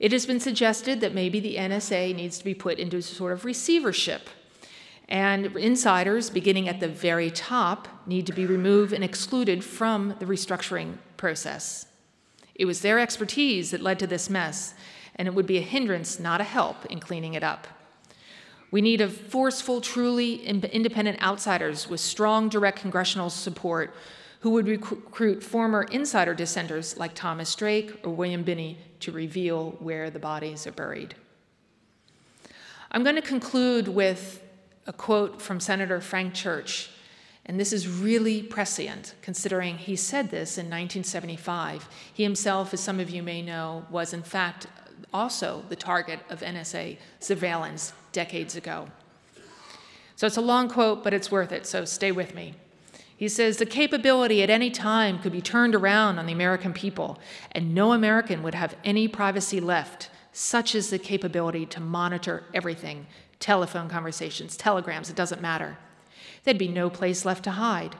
It 0.00 0.12
has 0.12 0.24
been 0.24 0.40
suggested 0.40 1.02
that 1.02 1.14
maybe 1.14 1.40
the 1.40 1.56
NSA 1.56 2.16
needs 2.16 2.38
to 2.38 2.44
be 2.44 2.54
put 2.54 2.78
into 2.78 2.96
a 2.96 3.02
sort 3.02 3.32
of 3.32 3.44
receivership, 3.44 4.30
and 5.10 5.54
insiders, 5.56 6.30
beginning 6.30 6.68
at 6.68 6.80
the 6.80 6.88
very 6.88 7.30
top, 7.30 7.86
need 8.06 8.26
to 8.26 8.32
be 8.32 8.46
removed 8.46 8.94
and 8.94 9.04
excluded 9.04 9.62
from 9.62 10.16
the 10.18 10.24
restructuring 10.24 10.94
process. 11.18 11.86
It 12.54 12.64
was 12.64 12.80
their 12.80 12.98
expertise 12.98 13.72
that 13.72 13.82
led 13.82 13.98
to 13.98 14.06
this 14.06 14.30
mess, 14.30 14.72
and 15.16 15.28
it 15.28 15.34
would 15.34 15.46
be 15.46 15.58
a 15.58 15.62
hindrance, 15.62 16.18
not 16.18 16.40
a 16.40 16.44
help, 16.44 16.86
in 16.86 16.98
cleaning 16.98 17.34
it 17.34 17.44
up. 17.44 17.66
We 18.70 18.80
need 18.80 19.02
a 19.02 19.08
forceful, 19.08 19.82
truly 19.82 20.46
independent 20.46 21.20
outsiders 21.22 21.90
with 21.90 22.00
strong 22.00 22.48
direct 22.48 22.78
congressional 22.80 23.28
support 23.28 23.92
who 24.40 24.50
would 24.50 24.66
recruit 24.66 25.42
former 25.42 25.84
insider 25.84 26.34
dissenters 26.34 26.96
like 26.96 27.14
Thomas 27.14 27.54
Drake 27.54 28.00
or 28.04 28.12
William 28.12 28.42
Binney 28.42 28.78
to 29.00 29.12
reveal 29.12 29.72
where 29.80 30.10
the 30.10 30.18
bodies 30.18 30.66
are 30.66 30.72
buried. 30.72 31.14
I'm 32.90 33.04
going 33.04 33.16
to 33.16 33.22
conclude 33.22 33.88
with 33.88 34.42
a 34.86 34.92
quote 34.92 35.40
from 35.40 35.60
Senator 35.60 36.00
Frank 36.00 36.34
Church, 36.34 36.90
and 37.46 37.60
this 37.60 37.72
is 37.72 37.86
really 37.86 38.42
prescient 38.42 39.14
considering 39.22 39.76
he 39.76 39.94
said 39.94 40.30
this 40.30 40.56
in 40.56 40.66
1975. 40.66 41.88
He 42.12 42.22
himself, 42.22 42.72
as 42.72 42.80
some 42.80 42.98
of 42.98 43.10
you 43.10 43.22
may 43.22 43.42
know, 43.42 43.86
was 43.90 44.12
in 44.12 44.22
fact 44.22 44.66
also 45.12 45.64
the 45.68 45.76
target 45.76 46.20
of 46.30 46.40
NSA 46.40 46.96
surveillance 47.18 47.92
decades 48.12 48.56
ago. 48.56 48.88
So 50.16 50.26
it's 50.26 50.36
a 50.36 50.42
long 50.42 50.68
quote, 50.68 51.04
but 51.04 51.12
it's 51.12 51.30
worth 51.30 51.52
it, 51.52 51.66
so 51.66 51.84
stay 51.84 52.12
with 52.12 52.34
me. 52.34 52.54
He 53.20 53.28
says 53.28 53.58
the 53.58 53.66
capability 53.66 54.42
at 54.42 54.48
any 54.48 54.70
time 54.70 55.18
could 55.18 55.32
be 55.32 55.42
turned 55.42 55.74
around 55.74 56.18
on 56.18 56.24
the 56.24 56.32
American 56.32 56.72
people, 56.72 57.18
and 57.52 57.74
no 57.74 57.92
American 57.92 58.42
would 58.42 58.54
have 58.54 58.74
any 58.82 59.08
privacy 59.08 59.60
left. 59.60 60.08
Such 60.32 60.74
is 60.74 60.88
the 60.88 60.98
capability 60.98 61.66
to 61.66 61.80
monitor 61.80 62.44
everything 62.54 63.06
telephone 63.38 63.90
conversations, 63.90 64.56
telegrams, 64.56 65.10
it 65.10 65.16
doesn't 65.16 65.42
matter. 65.42 65.76
There'd 66.44 66.56
be 66.56 66.68
no 66.68 66.88
place 66.88 67.26
left 67.26 67.44
to 67.44 67.50
hide. 67.50 67.94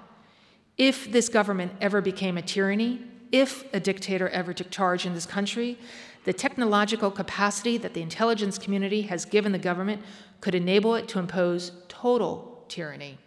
If 0.79 1.13
this 1.13 1.29
government 1.29 1.73
ever 1.83 2.01
became 2.01 2.39
a 2.39 2.43
tyranny, 2.43 3.03
if 3.31 3.71
a 3.75 3.81
dictator 3.81 4.31
ever 4.31 4.55
took 4.55 4.71
charge 4.71 5.05
in 5.05 5.13
this 5.13 5.27
country, 5.27 5.79
the 6.25 6.33
technological 6.33 7.11
capacity 7.11 7.77
that 7.77 7.93
the 7.93 8.01
intelligence 8.01 8.57
community 8.57 9.03
has 9.03 9.27
given 9.27 9.53
the 9.53 9.59
government 9.59 10.01
could 10.41 10.55
enable 10.55 10.95
it 10.95 11.09
to 11.09 11.19
impose 11.19 11.73
total 11.89 12.65
tyranny 12.69 13.19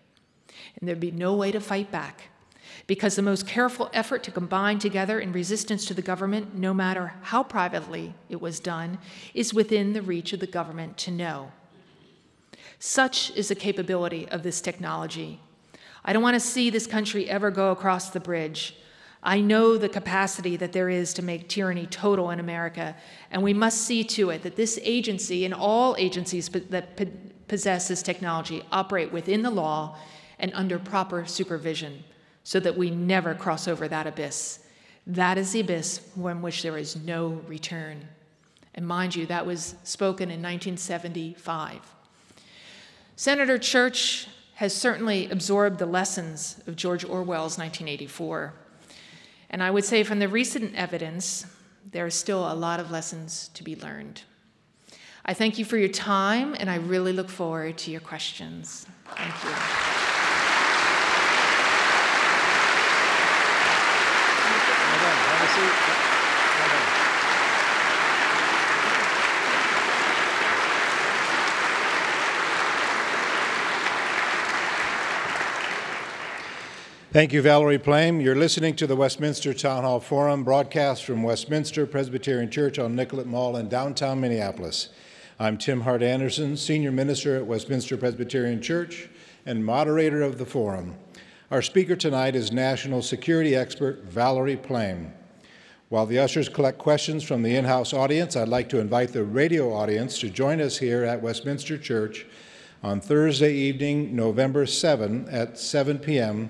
and 0.80 0.88
there'd 0.88 1.00
be 1.00 1.12
no 1.12 1.34
way 1.34 1.52
to 1.52 1.60
fight 1.60 1.92
back. 1.92 2.30
Because 2.88 3.16
the 3.16 3.22
most 3.22 3.48
careful 3.48 3.90
effort 3.94 4.24
to 4.24 4.32
combine 4.32 4.80
together 4.80 5.20
in 5.20 5.32
resistance 5.32 5.86
to 5.86 5.94
the 5.94 6.02
government, 6.02 6.56
no 6.56 6.74
matter 6.74 7.14
how 7.22 7.44
privately 7.44 8.14
it 8.30 8.42
was 8.42 8.60
done, 8.60 8.98
is 9.34 9.54
within 9.54 9.94
the 9.94 10.02
reach 10.02 10.34
of 10.34 10.40
the 10.40 10.48
government 10.48 10.98
to 10.98 11.12
know. 11.12 11.52
Such 12.80 13.32
is 13.32 13.48
the 13.48 13.56
capability 13.56 14.28
of 14.28 14.44
this 14.44 14.60
technology. 14.60 15.40
I 16.04 16.12
don't 16.12 16.24
want 16.24 16.36
to 16.36 16.40
see 16.40 16.70
this 16.70 16.88
country 16.88 17.30
ever 17.30 17.50
go 17.52 17.72
across 17.72 18.10
the 18.10 18.20
bridge. 18.20 18.76
I 19.22 19.40
know 19.40 19.78
the 19.78 19.88
capacity 19.88 20.58
that 20.58 20.74
there 20.74 20.90
is 20.90 21.14
to 21.14 21.22
make 21.22 21.48
tyranny 21.48 21.86
total 21.86 22.30
in 22.30 22.42
America, 22.42 22.96
and 23.32 23.42
we 23.42 23.54
must 23.54 23.84
see 23.84 24.04
to 24.04 24.32
it 24.32 24.44
that 24.44 24.58
this 24.58 24.78
agency 24.84 25.46
and 25.46 25.54
all 25.54 25.96
agencies 25.98 26.50
that 26.50 27.00
possess 27.48 27.88
this 27.88 28.04
technology 28.04 28.64
operate 28.72 29.14
within 29.14 29.44
the 29.44 29.50
law 29.50 29.98
and 30.44 30.52
under 30.56 30.78
proper 30.78 31.26
supervision 31.26 32.04
so 32.44 32.60
that 32.60 32.78
we 32.78 32.92
never 32.92 33.34
cross 33.34 33.66
over 33.66 33.88
that 33.88 34.06
abyss. 34.06 34.60
That 35.08 35.38
is 35.38 35.54
the 35.54 35.62
abyss 35.62 36.00
from 36.00 36.42
which 36.42 36.62
there 36.62 36.78
is 36.78 36.98
no 36.98 37.42
return. 37.48 38.10
And 38.76 38.86
mind 38.86 39.16
you, 39.16 39.26
that 39.28 39.46
was 39.46 39.76
spoken 39.86 40.24
in 40.24 40.42
1975. 40.42 41.80
Senator 43.16 43.58
Church 43.58 44.28
has 44.56 44.76
certainly 44.76 45.30
absorbed 45.30 45.80
the 45.80 45.86
lessons 45.86 46.62
of 46.68 46.76
George 46.76 47.06
Orwell's 47.06 47.58
1984. 47.58 48.54
And 49.50 49.64
I 49.64 49.72
would 49.72 49.86
say 49.86 50.04
from 50.04 50.20
the 50.20 50.28
recent 50.28 50.76
evidence, 50.76 51.46
there 51.90 52.06
are 52.06 52.10
still 52.10 52.52
a 52.52 52.54
lot 52.54 52.82
of 52.82 52.92
lessons 52.92 53.50
to 53.54 53.64
be 53.64 53.78
learned. 53.78 54.24
I 55.26 55.34
thank 55.34 55.58
you 55.58 55.64
for 55.64 55.78
your 55.78 55.88
time, 55.88 56.54
and 56.60 56.70
I 56.70 56.76
really 56.76 57.14
look 57.14 57.30
forward 57.30 57.78
to 57.78 57.92
your 57.92 58.02
questions. 58.02 58.86
Thank 59.16 59.44
you. 59.46 59.83
Thank 77.12 77.32
you, 77.34 77.44
Valerie 77.44 77.78
Plame. 77.78 78.20
You're 78.20 78.34
listening 78.34 78.76
to 78.78 78.88
the 78.88 78.96
Westminster 78.96 79.54
Town 79.54 79.84
Hall 79.84 80.00
Forum 80.00 80.44
broadcast 80.44 81.06
from 81.06 81.22
Westminster 81.22 81.86
Presbyterian 81.86 82.50
Church 82.50 82.80
on 82.80 82.96
Nicollet 82.96 83.28
Mall 83.28 83.56
in 83.56 83.70
downtown 83.70 84.20
Minneapolis. 84.20 84.90
I'm 85.40 85.60
Tim 85.60 85.82
Hart 85.82 86.02
Andersen, 86.02 86.58
Senior 86.58 86.92
Minister 86.92 87.36
at 87.36 87.46
Westminster 87.46 87.96
Presbyterian 87.96 88.60
Church 88.60 89.08
and 89.46 89.64
moderator 89.64 90.24
of 90.24 90.40
the 90.40 90.48
forum. 90.48 90.96
Our 91.52 91.62
speaker 91.62 91.96
tonight 91.96 92.36
is 92.36 92.52
national 92.52 93.04
security 93.04 93.56
expert 93.56 94.06
Valerie 94.06 94.58
Plame. 94.58 95.14
While 95.94 96.08
the 96.08 96.18
ushers 96.18 96.50
collect 96.50 96.80
questions 96.80 97.24
from 97.24 97.44
the 97.44 97.56
in 97.56 97.66
house 97.66 97.94
audience, 97.94 98.36
I'd 98.36 98.48
like 98.48 98.68
to 98.70 98.80
invite 98.80 99.14
the 99.14 99.24
radio 99.24 99.72
audience 99.72 100.18
to 100.22 100.30
join 100.32 100.60
us 100.60 100.80
here 100.80 101.04
at 101.04 101.22
Westminster 101.22 101.78
Church 101.78 102.26
on 102.82 103.00
Thursday 103.00 103.54
evening, 103.54 104.16
November 104.16 104.66
7 104.66 105.30
at 105.30 105.60
7 105.60 106.00
p.m 106.00 106.50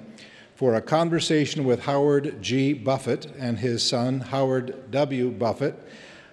for 0.56 0.76
a 0.76 0.82
conversation 0.82 1.66
with 1.66 1.82
Howard 1.82 2.42
G. 2.42 2.72
Buffett 2.72 3.26
and 3.38 3.60
his 3.60 3.84
son, 3.84 4.22
Howard 4.22 4.90
W. 4.92 5.30
Buffett, 5.30 5.78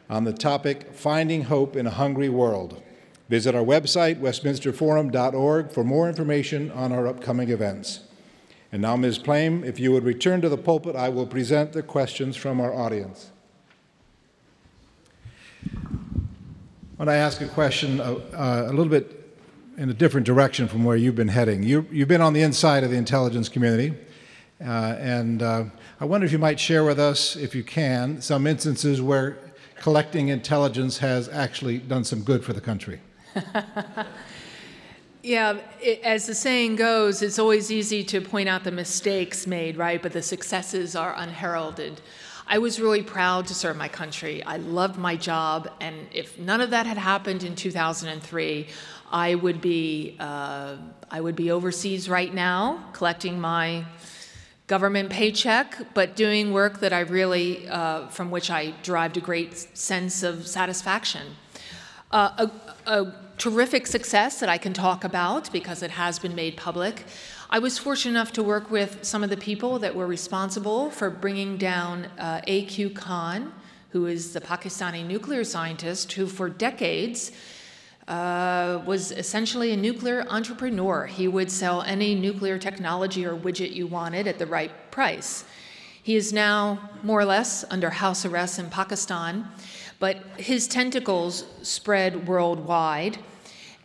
on 0.08 0.22
the 0.22 0.32
topic 0.32 0.94
Finding 0.94 1.42
Hope 1.42 1.74
in 1.74 1.88
a 1.88 1.90
Hungry 1.90 2.28
World. 2.28 2.80
Visit 3.28 3.56
our 3.56 3.64
website, 3.64 4.20
westminsterforum.org, 4.20 5.72
for 5.72 5.82
more 5.82 6.08
information 6.08 6.70
on 6.70 6.92
our 6.92 7.08
upcoming 7.08 7.50
events. 7.50 8.04
And 8.72 8.82
now, 8.82 8.94
Ms. 8.96 9.18
Plame, 9.18 9.64
if 9.64 9.80
you 9.80 9.90
would 9.92 10.04
return 10.04 10.40
to 10.42 10.48
the 10.48 10.56
pulpit, 10.56 10.94
I 10.94 11.08
will 11.08 11.26
present 11.26 11.72
the 11.72 11.82
questions 11.82 12.36
from 12.36 12.60
our 12.60 12.72
audience. 12.72 13.30
When 16.96 17.08
I 17.08 17.16
ask 17.16 17.40
a 17.40 17.48
question 17.48 18.00
uh, 18.00 18.20
uh, 18.32 18.64
a 18.66 18.72
little 18.72 18.90
bit 18.90 19.16
in 19.76 19.90
a 19.90 19.94
different 19.94 20.26
direction 20.26 20.68
from 20.68 20.84
where 20.84 20.96
you've 20.96 21.16
been 21.16 21.28
heading, 21.28 21.62
you, 21.62 21.86
you've 21.90 22.08
been 22.08 22.20
on 22.20 22.32
the 22.32 22.42
inside 22.42 22.84
of 22.84 22.90
the 22.90 22.96
intelligence 22.96 23.48
community. 23.48 23.94
Uh, 24.60 24.94
and 24.98 25.42
uh, 25.42 25.64
I 25.98 26.04
wonder 26.04 26.26
if 26.26 26.32
you 26.32 26.38
might 26.38 26.60
share 26.60 26.84
with 26.84 27.00
us, 27.00 27.34
if 27.34 27.54
you 27.54 27.64
can, 27.64 28.20
some 28.20 28.46
instances 28.46 29.00
where 29.00 29.38
collecting 29.76 30.28
intelligence 30.28 30.98
has 30.98 31.28
actually 31.30 31.78
done 31.78 32.04
some 32.04 32.22
good 32.22 32.44
for 32.44 32.52
the 32.52 32.60
country. 32.60 33.00
yeah, 35.22 35.58
it, 35.80 36.00
as 36.02 36.26
the 36.26 36.34
saying 36.34 36.76
goes, 36.76 37.22
it's 37.22 37.38
always 37.38 37.70
easy 37.70 38.02
to 38.04 38.20
point 38.20 38.48
out 38.48 38.64
the 38.64 38.70
mistakes 38.70 39.46
made, 39.46 39.76
right? 39.76 40.00
But 40.02 40.12
the 40.12 40.22
successes 40.22 40.96
are 40.96 41.14
unheralded. 41.16 42.00
I 42.46 42.58
was 42.58 42.80
really 42.80 43.02
proud 43.02 43.46
to 43.46 43.54
serve 43.54 43.76
my 43.76 43.88
country. 43.88 44.42
I 44.42 44.56
loved 44.56 44.98
my 44.98 45.16
job, 45.16 45.70
and 45.80 46.08
if 46.12 46.38
none 46.38 46.60
of 46.60 46.70
that 46.70 46.86
had 46.86 46.98
happened 46.98 47.44
in 47.44 47.54
2003, 47.54 48.66
I 49.12 49.34
would 49.34 49.60
be 49.60 50.16
uh, 50.18 50.76
I 51.10 51.20
would 51.20 51.36
be 51.36 51.50
overseas 51.50 52.08
right 52.08 52.32
now 52.32 52.88
collecting 52.92 53.40
my 53.40 53.84
government 54.68 55.10
paycheck, 55.10 55.94
but 55.94 56.14
doing 56.14 56.52
work 56.52 56.78
that 56.78 56.92
I 56.92 57.00
really, 57.00 57.68
uh, 57.68 58.06
from 58.08 58.30
which 58.30 58.50
I 58.50 58.72
derived 58.84 59.16
a 59.16 59.20
great 59.20 59.76
sense 59.76 60.22
of 60.22 60.46
satisfaction. 60.46 61.26
Uh, 62.12 62.46
a, 62.86 62.92
a 62.92 63.14
terrific 63.40 63.86
success 63.86 64.38
that 64.38 64.50
I 64.50 64.58
can 64.58 64.74
talk 64.74 65.02
about 65.02 65.50
because 65.50 65.82
it 65.82 65.90
has 65.92 66.18
been 66.18 66.34
made 66.34 66.58
public. 66.58 67.06
I 67.48 67.58
was 67.58 67.78
fortunate 67.78 68.10
enough 68.10 68.32
to 68.32 68.42
work 68.42 68.70
with 68.70 68.98
some 69.02 69.24
of 69.24 69.30
the 69.30 69.36
people 69.38 69.78
that 69.78 69.96
were 69.96 70.06
responsible 70.06 70.90
for 70.90 71.08
bringing 71.08 71.56
down 71.56 72.04
uh, 72.18 72.42
A.Q. 72.46 72.90
Khan, 72.90 73.54
who 73.92 74.04
is 74.04 74.34
the 74.34 74.42
Pakistani 74.42 75.06
nuclear 75.06 75.42
scientist 75.42 76.12
who, 76.12 76.26
for 76.26 76.50
decades, 76.50 77.32
uh, 78.08 78.82
was 78.84 79.10
essentially 79.10 79.72
a 79.72 79.76
nuclear 79.76 80.26
entrepreneur. 80.28 81.06
He 81.06 81.26
would 81.26 81.50
sell 81.50 81.80
any 81.80 82.14
nuclear 82.14 82.58
technology 82.58 83.24
or 83.24 83.34
widget 83.34 83.72
you 83.72 83.86
wanted 83.86 84.26
at 84.26 84.38
the 84.38 84.46
right 84.46 84.90
price. 84.90 85.44
He 86.02 86.14
is 86.14 86.30
now 86.30 86.90
more 87.02 87.20
or 87.20 87.24
less 87.24 87.64
under 87.70 87.88
house 87.88 88.26
arrest 88.26 88.58
in 88.58 88.68
Pakistan, 88.68 89.48
but 89.98 90.18
his 90.36 90.68
tentacles 90.68 91.46
spread 91.62 92.28
worldwide. 92.28 93.18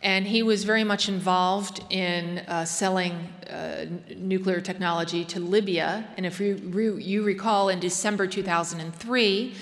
And 0.02 0.26
he 0.26 0.42
was 0.42 0.64
very 0.64 0.84
much 0.84 1.08
involved 1.08 1.82
in 1.90 2.38
uh, 2.40 2.64
selling 2.64 3.14
uh, 3.50 3.86
nuclear 4.16 4.60
technology 4.60 5.24
to 5.24 5.40
Libya. 5.40 6.06
And 6.16 6.26
if 6.26 6.38
you, 6.38 6.60
re- 6.64 7.02
you 7.02 7.22
recall, 7.22 7.68
in 7.70 7.80
December 7.80 8.26
2003, 8.26 9.54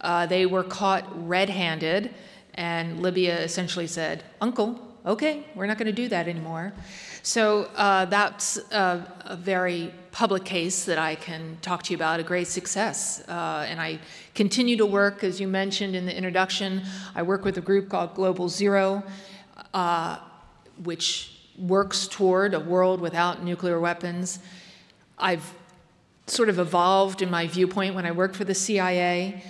uh, 0.00 0.26
they 0.26 0.46
were 0.46 0.64
caught 0.64 1.04
red 1.28 1.48
handed, 1.48 2.12
and 2.54 3.00
Libya 3.00 3.38
essentially 3.40 3.86
said, 3.86 4.24
Uncle, 4.40 4.80
okay, 5.06 5.44
we're 5.54 5.66
not 5.66 5.78
going 5.78 5.86
to 5.86 5.92
do 5.92 6.08
that 6.08 6.28
anymore. 6.28 6.72
So 7.22 7.68
uh, 7.76 8.06
that's 8.06 8.56
a, 8.72 9.06
a, 9.26 9.36
very 9.36 9.94
public 10.10 10.44
case 10.44 10.84
that 10.86 10.98
I 10.98 11.14
can 11.14 11.56
talk 11.62 11.84
to 11.84 11.92
you 11.92 11.96
about, 11.96 12.18
a 12.18 12.24
great 12.24 12.48
success. 12.48 13.22
Uh, 13.28 13.64
and 13.68 13.80
I 13.80 14.00
continue 14.34 14.76
to 14.76 14.86
work, 14.86 15.22
as 15.22 15.40
you 15.40 15.46
mentioned 15.46 15.94
in 15.94 16.04
the 16.04 16.16
introduction, 16.16 16.82
I 17.14 17.22
work 17.22 17.44
with 17.44 17.56
a 17.58 17.60
group 17.60 17.88
called 17.88 18.14
Global 18.14 18.48
Zero, 18.48 19.04
uh, 19.74 20.18
which 20.82 21.38
works 21.58 22.08
toward 22.08 22.54
a 22.54 22.60
world 22.60 23.00
without 23.00 23.44
nuclear 23.44 23.78
weapons. 23.78 24.38
I've 25.18 25.54
sort 26.26 26.48
of 26.48 26.58
evolved 26.58 27.22
in 27.22 27.30
my 27.30 27.46
viewpoint 27.46 27.94
when 27.94 28.06
I 28.06 28.12
worked 28.12 28.36
for 28.36 28.44
the 28.44 28.54
CIA. 28.54 29.42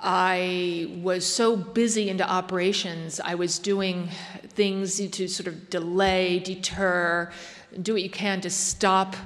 I 0.00 1.00
was 1.02 1.24
so 1.24 1.56
busy 1.56 2.10
into 2.10 2.28
operations, 2.28 3.18
I 3.18 3.34
was 3.34 3.58
doing 3.58 4.10
things 4.48 4.96
to 4.96 5.28
sort 5.28 5.46
of 5.46 5.70
delay, 5.70 6.38
deter, 6.38 7.32
do 7.80 7.94
what 7.94 8.02
you 8.02 8.10
can 8.10 8.40
to 8.42 8.50
stop 8.50 9.16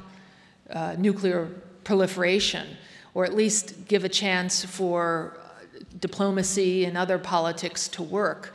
uh, 0.71 0.95
nuclear 0.97 1.49
proliferation, 1.83 2.77
or 3.15 3.25
at 3.25 3.35
least 3.35 3.89
give 3.89 4.05
a 4.05 4.09
chance 4.09 4.65
for 4.65 5.39
diplomacy 5.99 6.85
and 6.85 6.97
other 6.97 7.19
politics 7.19 7.89
to 7.89 8.03
work. 8.03 8.55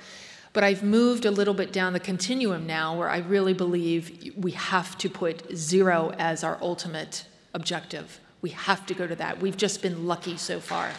But 0.56 0.64
I've 0.64 0.84
moved 0.84 1.26
a 1.26 1.32
little 1.32 1.53
bit 1.53 1.74
down 1.74 1.91
the 1.91 1.99
continuum 1.99 2.66
now 2.66 2.97
where 2.97 3.10
I 3.10 3.18
really 3.18 3.53
believe 3.53 4.34
we 4.38 4.51
have 4.51 4.97
to 4.99 5.10
put 5.10 5.53
zero 5.53 6.14
as 6.18 6.45
our 6.45 6.58
ultimate 6.62 7.26
objective. 7.53 8.22
We 8.41 8.51
have 8.51 8.86
to 8.86 8.93
go 8.93 9.06
to 9.06 9.16
that. 9.18 9.41
We've 9.41 9.58
just 9.58 9.82
been 9.82 10.08
lucky 10.08 10.38
so 10.38 10.62
far. 10.62 10.91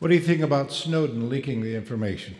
What 0.00 0.08
do 0.08 0.14
you 0.16 0.20
think 0.20 0.42
about 0.42 0.72
Snowden 0.72 1.28
leaking 1.28 1.60
the 1.60 1.76
information? 1.76 2.34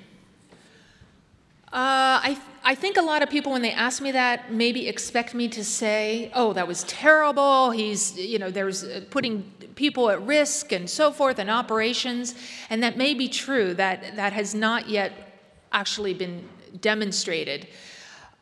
Uh, 1.73 2.19
I, 2.19 2.37
I 2.65 2.77
think 2.77 2.97
a 2.97 3.03
lot 3.03 3.23
of 3.23 3.31
people, 3.31 3.53
when 3.53 3.63
they 3.63 3.73
ask 3.73 4.01
me 4.01 4.13
that, 4.13 4.53
maybe 4.53 4.87
expect 4.87 5.35
me 5.35 5.49
to 5.49 5.65
say, 5.65 6.31
oh, 6.35 6.53
that 6.53 6.69
was 6.69 6.85
terrible. 6.85 7.73
He's, 7.73 8.17
you 8.17 8.39
know, 8.39 8.51
there's 8.51 8.85
uh, 8.85 9.01
putting 9.11 9.43
people 9.75 10.11
at 10.11 10.23
risk 10.23 10.71
and 10.71 10.89
so 10.89 11.11
forth 11.11 11.41
and 11.41 11.51
operations. 11.51 12.37
And 12.71 12.83
that 12.83 12.97
may 12.97 13.15
be 13.15 13.29
true. 13.29 13.75
That, 13.75 14.15
that 14.15 14.33
has 14.33 14.55
not 14.55 14.89
yet 14.89 15.41
actually 15.73 16.15
been 16.15 16.49
demonstrated. 16.81 17.67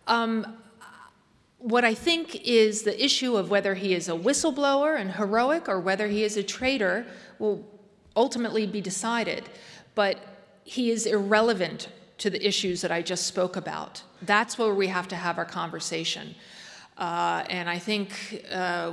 Um, 0.06 0.58
what 1.58 1.84
I 1.84 1.94
think 1.94 2.36
is 2.44 2.82
the 2.82 3.02
issue 3.02 3.36
of 3.36 3.50
whether 3.50 3.74
he 3.74 3.94
is 3.94 4.08
a 4.08 4.12
whistleblower 4.12 5.00
and 5.00 5.12
heroic 5.12 5.68
or 5.68 5.80
whether 5.80 6.08
he 6.08 6.24
is 6.24 6.36
a 6.36 6.42
traitor 6.42 7.06
will 7.38 7.66
ultimately 8.16 8.66
be 8.66 8.80
decided, 8.82 9.48
but 9.94 10.18
he 10.64 10.90
is 10.90 11.06
irrelevant 11.06 11.88
to 12.20 12.30
the 12.30 12.46
issues 12.46 12.82
that 12.82 12.92
I 12.92 13.02
just 13.02 13.26
spoke 13.26 13.56
about. 13.56 14.02
That's 14.22 14.58
where 14.58 14.74
we 14.74 14.88
have 14.88 15.08
to 15.08 15.16
have 15.16 15.38
our 15.38 15.46
conversation. 15.46 16.34
Uh, 16.98 17.44
and 17.48 17.68
I 17.68 17.78
think, 17.78 18.44
uh, 18.52 18.92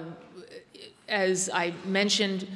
as 1.09 1.49
I 1.53 1.73
mentioned, 1.85 2.47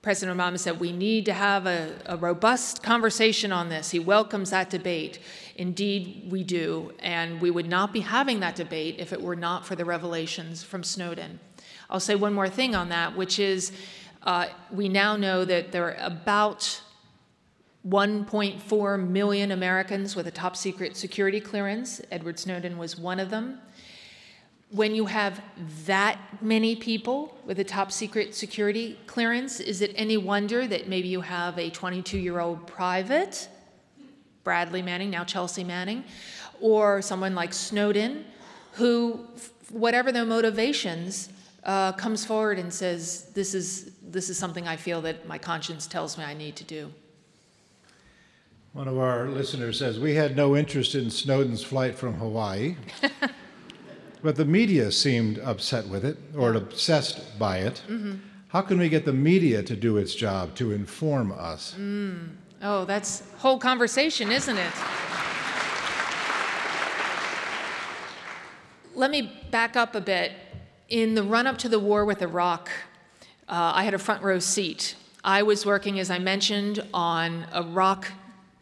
President 0.00 0.38
Obama 0.38 0.58
said 0.58 0.80
we 0.80 0.92
need 0.92 1.26
to 1.26 1.34
have 1.34 1.66
a, 1.66 1.92
a, 2.06 2.16
robust 2.16 2.82
conversation 2.82 3.52
on 3.52 3.68
this. 3.68 3.90
He 3.90 3.98
welcomes 3.98 4.50
that 4.50 4.70
debate. 4.70 5.18
Indeed, 5.56 6.28
we 6.30 6.42
do. 6.42 6.92
And 7.00 7.40
we 7.42 7.50
would 7.50 7.68
not 7.68 7.92
be 7.92 8.00
having 8.00 8.40
that 8.40 8.56
debate 8.56 8.96
if 8.98 9.12
it 9.12 9.20
were 9.20 9.36
not 9.36 9.66
for 9.66 9.76
the 9.76 9.84
revelations 9.84 10.62
from 10.62 10.82
Snowden. 10.82 11.38
I'll 11.90 12.00
say 12.00 12.14
one 12.14 12.32
more 12.32 12.48
thing 12.48 12.74
on 12.74 12.88
that, 12.88 13.14
which 13.14 13.38
is 13.38 13.72
uh, 14.22 14.46
we 14.70 14.88
now 14.88 15.16
know 15.16 15.44
that 15.44 15.72
there 15.72 15.88
are 15.88 15.96
about 16.00 16.80
1.4 17.88 19.08
million 19.08 19.52
Americans 19.52 20.14
with 20.14 20.26
a 20.26 20.30
top 20.30 20.56
secret 20.56 20.96
security 20.96 21.40
clearance. 21.40 22.00
Edward 22.10 22.38
Snowden 22.38 22.76
was 22.76 22.98
one 22.98 23.18
of 23.18 23.30
them. 23.30 23.60
When 24.70 24.94
you 24.94 25.06
have 25.06 25.40
that 25.86 26.18
many 26.42 26.76
people 26.76 27.38
with 27.46 27.58
a 27.58 27.64
top 27.64 27.90
secret 27.90 28.34
security 28.34 28.98
clearance, 29.06 29.60
is 29.60 29.80
it 29.80 29.92
any 29.94 30.18
wonder 30.18 30.66
that 30.66 30.88
maybe 30.88 31.08
you 31.08 31.22
have 31.22 31.58
a 31.58 31.70
22 31.70 32.18
year 32.18 32.40
old 32.40 32.66
private, 32.66 33.48
Bradley 34.44 34.82
Manning, 34.82 35.08
now 35.08 35.24
Chelsea 35.24 35.64
Manning, 35.64 36.04
or 36.60 37.00
someone 37.00 37.34
like 37.34 37.54
Snowden, 37.54 38.26
who, 38.72 39.26
whatever 39.70 40.12
their 40.12 40.26
motivations, 40.26 41.30
uh, 41.64 41.92
comes 41.92 42.26
forward 42.26 42.58
and 42.58 42.72
says, 42.72 43.30
this 43.34 43.54
is, 43.54 43.92
this 44.02 44.28
is 44.28 44.38
something 44.38 44.68
I 44.68 44.76
feel 44.76 45.00
that 45.02 45.26
my 45.26 45.38
conscience 45.38 45.86
tells 45.86 46.18
me 46.18 46.24
I 46.24 46.34
need 46.34 46.56
to 46.56 46.64
do. 46.64 46.92
One 48.72 48.88
of 48.88 48.98
our 48.98 49.28
listeners 49.28 49.78
says, 49.78 49.98
We 49.98 50.14
had 50.14 50.36
no 50.36 50.56
interest 50.56 50.94
in 50.94 51.10
Snowden's 51.10 51.64
flight 51.64 51.94
from 51.94 52.14
Hawaii, 52.14 52.76
but 54.22 54.36
the 54.36 54.44
media 54.44 54.92
seemed 54.92 55.38
upset 55.38 55.88
with 55.88 56.04
it 56.04 56.18
or 56.36 56.54
obsessed 56.54 57.38
by 57.38 57.58
it. 57.58 57.82
Mm-hmm. 57.88 58.16
How 58.48 58.62
can 58.62 58.78
we 58.78 58.88
get 58.88 59.04
the 59.04 59.12
media 59.12 59.62
to 59.62 59.76
do 59.76 59.96
its 59.96 60.14
job 60.14 60.54
to 60.56 60.72
inform 60.72 61.32
us? 61.32 61.74
Mm. 61.78 62.30
Oh, 62.62 62.84
that's 62.84 63.22
whole 63.38 63.58
conversation, 63.58 64.30
isn't 64.32 64.56
it? 64.56 64.72
Let 68.94 69.10
me 69.10 69.32
back 69.50 69.76
up 69.76 69.94
a 69.94 70.00
bit 70.00 70.32
in 70.88 71.14
the 71.14 71.22
run 71.22 71.46
up 71.46 71.58
to 71.58 71.68
the 71.68 71.78
war 71.78 72.04
with 72.04 72.22
Iraq, 72.22 72.70
uh, 73.48 73.72
I 73.74 73.84
had 73.84 73.94
a 73.94 73.98
front 73.98 74.22
row 74.22 74.38
seat. 74.38 74.94
I 75.22 75.42
was 75.42 75.66
working, 75.66 75.98
as 75.98 76.10
I 76.10 76.18
mentioned, 76.18 76.82
on 76.94 77.46
Iraq 77.54 78.08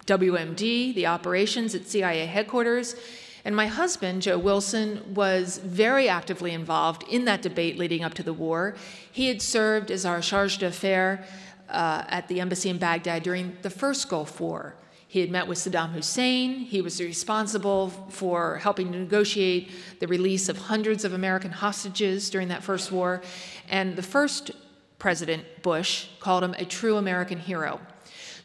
WMD, 0.07 0.95
the 0.95 1.07
operations 1.07 1.75
at 1.75 1.87
CIA 1.87 2.27
headquarters, 2.27 2.97
and 3.45 3.55
my 3.55 3.69
husband, 3.69 4.23
Joe 4.23 4.39
Wilson, 4.39 5.15
was 5.15 5.59
very 5.59 6.09
actively 6.09 6.53
involved 6.53 7.05
in 7.09 7.27
that 7.27 7.43
debate 7.43 7.79
leading 7.79 8.03
up 8.03 8.15
to 8.15 8.25
the 8.25 8.33
war. 8.33 8.75
He 9.13 9.29
had 9.29 9.41
served 9.41 9.91
as 9.93 10.05
our 10.05 10.21
charge 10.21 10.59
d'affaires 10.59 11.25
uh, 11.69 12.05
at 12.09 12.27
the 12.27 12.41
embassy 12.41 12.71
in 12.71 12.79
Baghdad 12.79 13.23
during 13.23 13.57
the 13.63 13.71
first 13.71 14.09
Gulf 14.09 14.41
War. 14.41 14.75
He 15.09 15.21
had 15.21 15.31
met 15.31 15.47
with 15.47 15.59
Saddam 15.59 15.93
Hussein. 15.93 16.59
He 16.59 16.81
was 16.83 17.01
responsible 17.01 17.91
for 18.11 18.59
helping 18.59 18.91
to 18.91 18.99
negotiate 18.99 19.71
the 20.01 20.09
release 20.09 20.49
of 20.49 20.59
hundreds 20.59 21.05
of 21.05 21.13
American 21.13 21.53
hostages 21.53 22.29
during 22.29 22.49
that 22.49 22.65
first 22.65 22.91
war. 22.91 23.23
And 23.69 23.95
the 23.95 24.03
first 24.03 24.51
President 24.99 25.45
Bush 25.63 26.09
called 26.19 26.43
him 26.43 26.55
a 26.59 26.65
true 26.65 26.97
American 26.97 27.39
hero. 27.39 27.81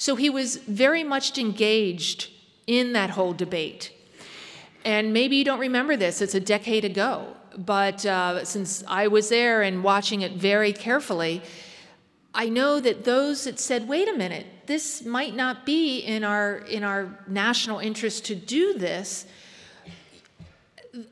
So 0.02 0.16
he 0.16 0.32
was 0.32 0.56
very 0.56 1.04
much 1.04 1.38
engaged 1.38 2.32
in 2.66 2.94
that 2.94 3.12
whole 3.12 3.34
debate. 3.34 3.92
And 4.84 5.14
maybe 5.14 5.36
you 5.36 5.46
don't 5.46 5.60
remember 5.60 5.96
this, 5.96 6.24
it's 6.24 6.34
a 6.34 6.40
decade 6.40 6.84
ago. 6.84 7.36
But 7.56 8.04
uh, 8.04 8.44
since 8.44 8.84
I 8.88 9.06
was 9.10 9.30
there 9.30 9.62
and 9.62 9.84
watching 9.84 10.22
it 10.22 10.32
very 10.32 10.74
carefully, 10.74 11.44
I 12.34 12.50
know 12.50 12.80
that 12.80 13.04
those 13.04 13.44
that 13.44 13.60
said, 13.60 13.88
wait 13.88 14.08
a 14.08 14.18
minute, 14.18 14.48
this 14.66 15.06
might 15.06 15.36
not 15.36 15.68
be 15.68 16.00
in 16.00 16.24
our, 16.24 16.58
in 16.58 16.84
our 16.84 17.20
national 17.28 17.78
interest 17.78 18.26
to 18.26 18.34
do 18.34 18.74
this, 18.74 19.28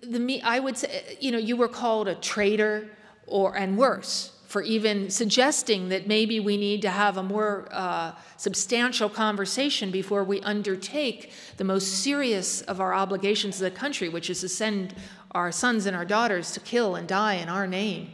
the, 0.01 0.41
I 0.41 0.57
would 0.57 0.79
say, 0.79 1.15
you 1.19 1.31
know, 1.31 1.37
you 1.37 1.57
were 1.57 1.67
called 1.67 2.07
a 2.07 2.15
traitor 2.15 2.89
or, 3.27 3.55
and 3.55 3.77
worse, 3.77 4.31
for 4.49 4.63
even 4.63 5.11
suggesting 5.11 5.89
that 5.89 6.07
maybe 6.07 6.39
we 6.39 6.57
need 6.57 6.81
to 6.81 6.89
have 6.89 7.17
a 7.17 7.21
more 7.23 7.67
uh, 7.71 8.11
substantial 8.35 9.07
conversation 9.07 9.91
before 9.91 10.23
we 10.23 10.41
undertake 10.41 11.31
the 11.57 11.63
most 11.63 12.01
serious 12.03 12.63
of 12.63 12.81
our 12.81 12.91
obligations 12.91 13.57
as 13.57 13.61
a 13.61 13.69
country, 13.69 14.09
which 14.09 14.27
is 14.27 14.41
to 14.41 14.49
send 14.49 14.95
our 15.33 15.51
sons 15.51 15.85
and 15.85 15.95
our 15.95 16.03
daughters 16.03 16.51
to 16.51 16.59
kill 16.59 16.95
and 16.95 17.07
die 17.07 17.35
in 17.35 17.47
our 17.47 17.67
name. 17.67 18.09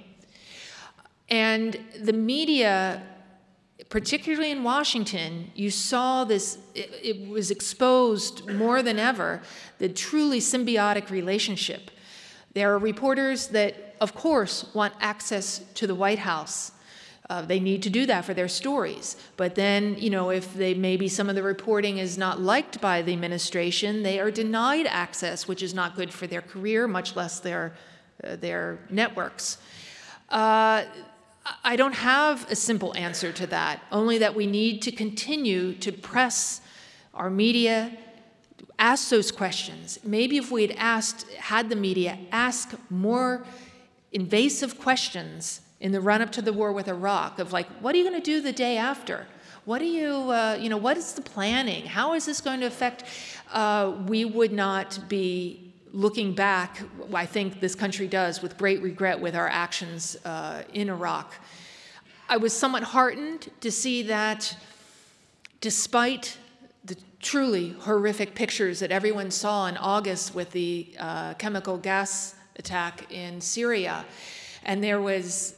And 1.30 1.80
the 2.02 2.12
media, 2.12 3.02
particularly 3.88 4.52
in 4.52 4.62
Washington, 4.62 5.52
you 5.56 5.72
saw 5.72 6.26
this, 6.26 6.58
it, 6.76 6.92
it, 7.02 7.30
was 7.30 7.50
exposed 7.50 8.46
more 8.50 8.84
than 8.84 9.00
ever, 9.00 9.42
the 9.78 9.88
truly 9.88 10.42
symbiotic 10.42 11.10
relationship. 11.10 11.92
There 12.56 12.74
are 12.74 12.80
reporters 12.80 13.48
that, 13.48 13.96
of 14.00 14.16
course, 14.16 14.74
want 14.74 14.94
access 15.02 15.60
to 15.76 15.86
the 15.86 15.94
White 15.94 16.20
House. 16.20 16.72
Uh, 17.30 17.42
they 17.42 17.60
need 17.60 17.84
to 17.84 17.90
do 17.90 18.06
that 18.06 18.24
for 18.24 18.34
their 18.34 18.48
stories. 18.48 19.18
But 19.36 19.56
then, 19.56 19.98
you 19.98 20.10
know, 20.10 20.30
if 20.30 20.54
they 20.54 20.74
maybe 20.74 21.10
some 21.10 21.28
of 21.28 21.36
the 21.36 21.44
reporting 21.44 21.98
is 21.98 22.18
not 22.18 22.40
liked 22.40 22.80
by 22.80 23.02
the 23.02 23.12
administration, 23.12 24.04
they 24.04 24.22
are 24.22 24.32
denied 24.32 24.86
access, 24.88 25.50
which 25.50 25.62
is 25.62 25.74
not 25.74 25.98
good 25.98 26.14
for 26.14 26.28
their 26.28 26.42
career, 26.42 26.88
much 26.88 27.18
less 27.18 27.42
their, 27.42 27.74
uh, 28.24 28.38
their 28.38 28.80
networks. 28.90 29.58
Uh, 30.30 30.86
I 31.62 31.76
don't 31.76 31.96
have 31.96 32.50
a 32.50 32.56
simple 32.56 32.96
answer 32.96 33.34
to 33.34 33.48
that, 33.48 33.82
only 33.92 34.18
that 34.20 34.34
we 34.34 34.48
need 34.48 34.82
to 34.84 34.94
continue 34.94 35.74
to 35.74 35.92
press 35.92 36.62
our 37.14 37.30
media, 37.30 37.92
ask 38.80 39.10
those 39.10 39.32
questions. 39.32 40.00
Maybe 40.04 40.38
if 40.38 40.52
we 40.52 40.62
had 40.64 40.76
asked, 40.78 41.30
had 41.34 41.70
the 41.70 41.76
media 41.76 42.18
ask 42.32 42.74
more 42.90 43.46
invasive 44.12 44.80
questions 44.80 45.62
in 45.80 45.92
the 45.92 46.02
run 46.02 46.22
up 46.22 46.32
to 46.32 46.42
the 46.42 46.54
war 46.54 46.72
with 46.72 46.88
Iraq 46.88 47.40
of 47.40 47.54
like, 47.54 47.68
what 47.82 47.94
are 47.94 47.98
you 47.98 48.04
going 48.04 48.20
to 48.20 48.26
do 48.26 48.42
the 48.42 48.52
day 48.52 48.78
after? 48.78 49.28
What 49.66 49.82
are 49.82 49.86
you, 49.86 50.14
uh, 50.32 50.58
you 50.60 50.70
know, 50.70 50.78
what 50.78 50.96
is 50.96 51.14
the 51.14 51.22
planning? 51.22 51.86
How 51.86 52.14
is 52.14 52.26
this 52.26 52.40
going 52.40 52.60
to 52.60 52.68
affect? 52.68 53.04
Uh, 53.52 53.94
we 54.08 54.24
would 54.24 54.52
not 54.52 55.00
be 55.10 55.74
looking 55.92 56.34
back, 56.34 56.82
I 57.14 57.26
think 57.26 57.62
this 57.62 57.74
country 57.74 58.08
does, 58.08 58.42
with 58.42 58.58
great 58.58 58.82
regret 58.82 59.20
with 59.20 59.36
our 59.36 59.48
actions 59.48 60.18
uh, 60.26 60.64
in 60.74 60.90
Iraq. 60.90 61.34
I 62.28 62.38
was 62.38 62.54
somewhat 62.54 62.84
heartened 62.84 63.50
to 63.62 63.72
see 63.72 64.04
that 64.04 64.56
despite 65.62 66.38
truly 67.26 67.72
horrific 67.80 68.36
pictures 68.36 68.80
that 68.80 68.92
everyone 68.92 69.32
saw 69.32 69.66
in 69.66 69.76
August 69.78 70.36
with 70.36 70.52
the 70.52 70.88
uh, 71.00 71.34
chemical 71.34 71.76
gas 71.76 72.36
attack 72.58 73.12
in 73.12 73.42
Syria, 73.42 74.06
and 74.64 74.84
there 74.84 75.02
was 75.02 75.56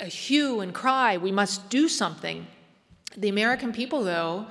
a 0.00 0.06
hue 0.06 0.58
and 0.58 0.74
cry, 0.74 1.16
we 1.16 1.30
must 1.30 1.70
do 1.70 1.88
something. 1.88 2.48
The 3.16 3.28
American 3.28 3.72
people, 3.72 4.02
though, 4.02 4.46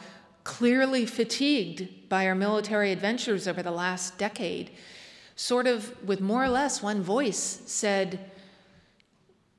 clearly 0.45 1.05
fatigued 1.05 2.07
by 2.07 2.27
our 2.27 2.35
military 2.35 2.93
adventures 2.93 3.45
over 3.45 3.61
the 3.61 3.71
last 3.71 4.17
decade, 4.17 4.71
sort 5.35 5.67
of 5.67 5.93
with 6.07 6.21
more 6.21 6.45
or 6.45 6.49
less 6.49 6.81
one 6.81 7.01
voice 7.01 7.61
said, 7.65 8.31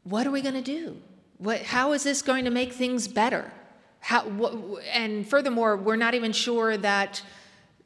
What 0.04 0.26
are 0.26 0.30
we 0.30 0.40
going 0.40 0.54
to 0.54 0.62
do? 0.62 0.96
What, 1.36 1.60
how 1.60 1.92
is 1.92 2.02
this 2.02 2.22
going 2.22 2.46
to 2.46 2.50
make 2.50 2.72
things 2.72 3.08
better? 3.08 3.52
How, 4.04 4.20
and 4.92 5.26
furthermore, 5.26 5.78
we're 5.78 5.96
not 5.96 6.12
even 6.12 6.32
sure 6.32 6.76
that 6.76 7.22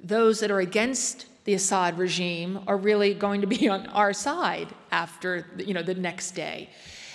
those 0.00 0.40
that 0.40 0.50
are 0.50 0.58
against 0.58 1.26
the 1.44 1.54
Assad 1.54 1.96
regime 1.96 2.58
are 2.66 2.76
really 2.76 3.14
going 3.14 3.40
to 3.42 3.46
be 3.46 3.68
on 3.68 3.86
our 3.86 4.12
side 4.12 4.66
after 4.90 5.46
you 5.58 5.74
know, 5.74 5.82
the 5.84 5.94
next 5.94 6.32
day. 6.32 6.70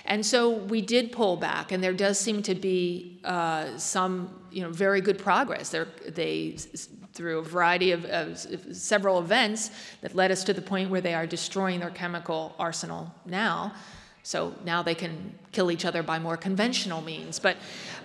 And 0.05 0.25
so 0.25 0.51
we 0.51 0.81
did 0.81 1.11
pull 1.11 1.35
back, 1.35 1.73
and 1.73 1.83
there 1.83 1.91
does 1.91 2.17
seem 2.17 2.43
to 2.43 2.55
be 2.55 3.19
uh, 3.25 3.77
some, 3.77 4.39
you 4.51 4.61
know, 4.61 4.69
very 4.69 5.01
good 5.01 5.19
progress. 5.19 5.67
There, 5.67 5.89
they, 6.07 6.55
through 7.11 7.39
a 7.39 7.43
variety 7.43 7.91
of, 7.91 8.05
of, 8.05 8.37
several 8.71 9.19
events 9.19 9.71
that 9.99 10.15
led 10.15 10.31
us 10.31 10.45
to 10.45 10.53
the 10.53 10.61
point 10.61 10.89
where 10.89 11.01
they 11.01 11.13
are 11.13 11.27
destroying 11.27 11.81
their 11.81 11.89
chemical 11.89 12.55
arsenal 12.57 13.13
now. 13.25 13.73
So 14.23 14.55
now 14.63 14.81
they 14.81 14.95
can 14.95 15.37
kill 15.51 15.71
each 15.71 15.83
other 15.83 16.03
by 16.03 16.19
more 16.19 16.37
conventional 16.37 17.01
means. 17.01 17.37
But 17.37 17.57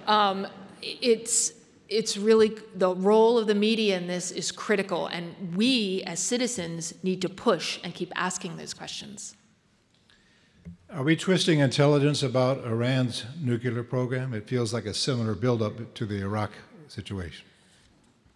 um, 0.09 0.49
it's 0.83 1.53
it's 1.89 2.19
really 2.19 2.55
the 2.75 2.95
role 2.95 3.39
of 3.39 3.47
the 3.47 3.55
media 3.55 3.97
in 3.97 4.07
this 4.07 4.31
is 4.31 4.53
critical, 4.53 5.07
and 5.07 5.57
we 5.57 6.03
as 6.07 6.21
citizens 6.21 6.93
need 7.03 7.23
to 7.23 7.29
push 7.29 7.79
and 7.83 7.95
keep 7.95 8.13
asking 8.15 8.57
those 8.57 8.75
questions. 8.75 9.37
Are 10.91 11.03
we 11.03 11.17
twisting 11.17 11.61
intelligence 11.61 12.23
about 12.23 12.65
Iran's 12.65 13.25
nuclear 13.41 13.83
program? 13.83 14.33
It 14.33 14.49
feels 14.49 14.73
like 14.73 14.87
a 14.87 14.95
similar 14.95 15.35
buildup 15.35 15.95
to 15.95 16.07
the 16.07 16.21
Iraq 16.21 16.51
situation. 16.89 17.45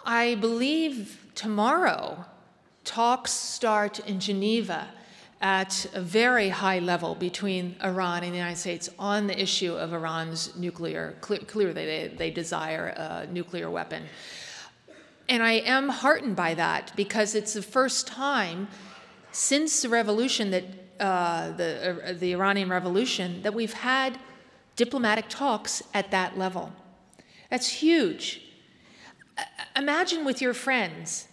I 0.05 0.35
believe 0.35 1.27
tomorrow 1.35 2.25
talks 2.85 3.31
start 3.31 4.01
in 4.01 4.21
Geneva 4.21 4.89
at 5.43 5.87
a 5.93 6.01
very 6.01 6.49
high 6.49 6.79
level 6.79 7.17
between 7.17 7.75
Iran 7.83 8.23
and 8.23 8.33
the 8.33 8.39
United 8.39 8.59
States 8.59 8.89
on 8.97 9.27
the 9.27 9.39
issue 9.41 9.75
of 9.75 9.93
Iran's 9.93 10.57
nuclear. 10.57 11.17
Clearly, 11.21 11.73
they, 11.73 12.13
they 12.17 12.31
desire 12.31 12.87
a 12.97 13.27
nuclear 13.27 13.69
weapon. 13.69 14.05
And 15.29 15.43
I 15.43 15.53
am 15.53 15.89
heartened 15.89 16.37
by 16.37 16.55
that 16.55 16.93
because 16.95 17.35
it's 17.35 17.55
the 17.55 17.63
first 17.63 18.07
time 18.07 18.69
since 19.33 19.83
the 19.83 19.89
revolution 19.89 20.51
that 20.53 20.65
uh, 21.01 21.51
the, 21.53 22.11
uh, 22.11 22.13
the 22.13 22.33
Iranian 22.33 22.69
Revolution 22.69 23.43
that 23.43 23.53
we've 23.53 23.73
had 23.73 24.19
diplomatic 24.77 25.29
talks 25.29 25.83
at 25.93 26.13
that 26.13 26.39
level. 26.39 26.73
That's 27.51 27.69
huge. 27.69 28.43
Imagine 29.75 30.25
with 30.25 30.41
your 30.41 30.55
friends 30.55 31.27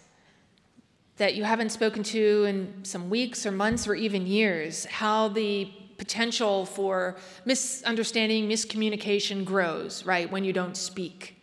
that 1.20 1.34
you 1.34 1.44
haven't 1.44 1.68
spoken 1.68 2.02
to 2.02 2.44
in 2.44 2.72
some 2.82 3.10
weeks 3.10 3.44
or 3.44 3.52
months 3.52 3.86
or 3.86 3.94
even 3.94 4.26
years 4.26 4.86
how 4.86 5.28
the 5.28 5.70
potential 5.98 6.64
for 6.64 7.14
misunderstanding, 7.44 8.48
miscommunication 8.48 9.44
grows, 9.44 10.02
right, 10.06 10.32
when 10.32 10.44
you 10.44 10.52
don't 10.54 10.78
speak. 10.78 11.36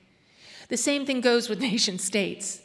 The 0.70 0.78
same 0.78 1.06
thing 1.06 1.22
goes 1.22 1.48
with 1.48 1.60
nation 1.72 2.00
states. 2.00 2.60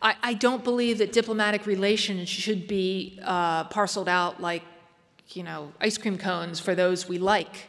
I, 0.00 0.16
I 0.22 0.32
don't 0.32 0.64
believe 0.64 0.96
that 0.96 1.12
diplomatic 1.12 1.66
relations 1.66 2.30
should 2.30 2.66
be 2.66 3.20
uh, 3.22 3.64
parceled 3.64 4.08
out 4.08 4.40
like 4.40 4.62
you 5.32 5.42
know, 5.42 5.74
ice 5.78 5.98
cream 5.98 6.16
cones 6.16 6.58
for 6.58 6.74
those 6.74 7.06
we 7.06 7.18
like. 7.18 7.68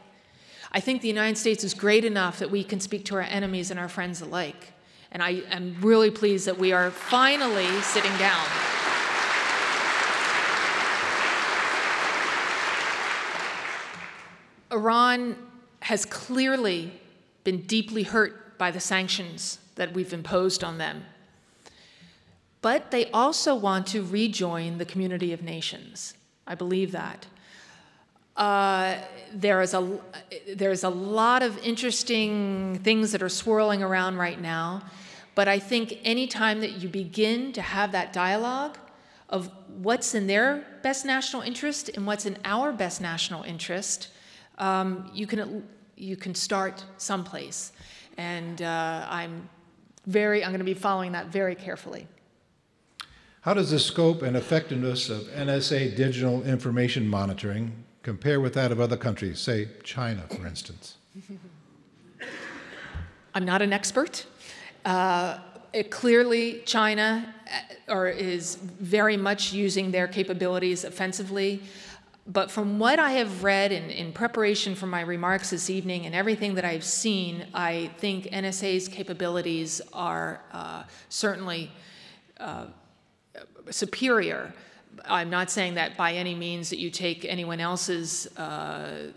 I 0.72 0.80
think 0.80 1.02
the 1.02 1.10
United 1.10 1.38
States 1.38 1.66
is 1.66 1.74
great 1.74 2.06
enough 2.06 2.40
that 2.40 2.50
we 2.50 2.64
can 2.64 2.80
speak 2.80 3.04
to 3.06 3.16
our 3.16 3.22
enemies 3.22 3.70
and 3.70 3.78
our 3.78 3.90
friends 3.90 4.22
alike. 4.22 4.74
And 5.12 5.22
I 5.22 5.42
am 5.50 5.76
really 5.82 6.10
pleased 6.10 6.48
that 6.48 6.58
we 6.58 6.72
are 6.72 6.90
finally 6.90 7.68
sitting 7.82 8.16
down. 8.18 8.46
Iran 14.72 15.36
has 15.82 16.06
clearly 16.06 16.94
been 17.44 17.62
deeply 17.62 18.04
hurt 18.04 18.58
by 18.58 18.72
the 18.72 18.80
sanctions 18.80 19.60
that 19.76 19.94
we've 19.94 20.14
imposed 20.14 20.64
on 20.64 20.78
them. 20.78 21.04
But 22.62 22.92
they 22.92 23.10
also 23.12 23.56
want 23.56 23.88
to 23.88 24.04
rejoin 24.04 24.78
the 24.78 24.86
community 24.86 25.34
of 25.34 25.42
nations. 25.42 26.14
I 26.46 26.56
believe 26.56 26.92
that. 26.92 27.26
Uh, 28.38 28.98
there 29.34 29.62
is 29.62 29.74
a 29.74 30.00
there's 30.56 30.84
a 30.84 30.90
lot 30.90 31.44
of 31.44 31.58
interesting 31.66 32.80
things 32.84 33.12
that 33.12 33.22
are 33.22 33.30
swirling 33.30 33.84
around 33.84 34.18
right 34.18 34.40
now, 34.40 34.84
but 35.36 35.48
I 35.48 35.60
think 35.60 36.00
any 36.04 36.28
time 36.28 36.60
that 36.62 36.82
you 36.82 36.90
begin 36.90 37.54
to 37.54 37.62
have 37.62 37.92
that 37.94 38.14
dialogue 38.14 38.78
of 39.30 39.50
what's 39.68 40.14
in 40.14 40.28
their 40.28 40.66
best 40.84 41.06
national 41.06 41.42
interest 41.42 41.90
and 41.90 42.06
what's 42.06 42.26
in 42.26 42.38
our 42.44 42.72
best 42.72 43.00
national 43.02 43.44
interest, 43.44 44.10
um, 44.58 45.10
you 45.14 45.26
can 45.26 45.68
you 45.96 46.18
can 46.18 46.36
start 46.36 46.84
someplace, 46.98 47.72
and 48.18 48.62
uh, 48.62 49.08
I'm 49.10 49.50
very 50.06 50.44
I'm 50.44 50.52
going 50.52 50.60
to 50.60 50.66
be 50.66 50.74
following 50.74 51.14
that 51.14 51.28
very 51.28 51.56
carefully. 51.56 52.08
How 53.42 53.54
does 53.56 53.72
the 53.72 53.80
scope 53.80 54.22
and 54.22 54.38
effectiveness 54.38 55.10
of 55.10 55.24
NSA 55.24 55.96
digital 55.96 56.44
information 56.44 57.08
monitoring 57.08 57.84
compare 58.04 58.40
with 58.40 58.54
that 58.54 58.72
of 58.72 58.80
other 58.80 58.98
countries, 58.98 59.40
say 59.40 59.68
China, 59.84 60.24
for 60.30 60.46
instance? 60.46 60.98
I'm 63.34 63.46
not 63.46 63.62
an 63.62 63.74
expert. 63.74 64.26
Uh, 64.86 65.38
it, 65.74 65.90
clearly, 65.92 66.62
China 66.66 67.34
uh, 67.48 67.94
or 67.94 68.08
is 68.08 68.56
very 68.56 69.18
much 69.18 69.54
using 69.54 69.92
their 69.92 70.08
capabilities 70.08 70.84
offensively. 70.84 71.62
But 72.28 72.52
from 72.52 72.80
what 72.80 73.00
I 73.00 73.12
have 73.14 73.44
read 73.44 73.72
in, 73.72 73.90
in 73.90 74.14
preparation 74.14 74.76
for 74.76 74.86
my 74.86 75.02
remarks 75.02 75.50
this 75.50 75.70
evening 75.70 76.06
and 76.06 76.14
everything 76.14 76.56
that 76.56 76.66
I've 76.66 76.84
seen, 76.84 77.46
I 77.54 77.90
think 77.98 78.26
NSA's 78.26 78.88
capabilities 78.88 79.82
are 79.92 80.42
uh, 80.52 80.84
certainly 81.10 81.72
uh, 82.40 82.66
superior 83.70 84.54
I'm 85.06 85.30
not 85.30 85.50
saying 85.50 85.76
that 85.76 85.98
by 85.98 86.14
any 86.14 86.36
means 86.36 86.70
that 86.70 86.80
you 86.80 86.90
take 86.90 87.26
anyone 87.26 87.60
else's, 87.60 88.28
uh, 88.38 89.12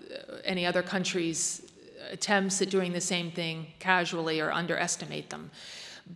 any 0.44 0.66
other 0.66 0.82
country's 0.82 1.63
attempts 2.10 2.60
at 2.62 2.70
doing 2.70 2.92
the 2.92 3.00
same 3.00 3.30
thing 3.30 3.66
casually 3.78 4.40
or 4.40 4.52
underestimate 4.52 5.30
them. 5.30 5.50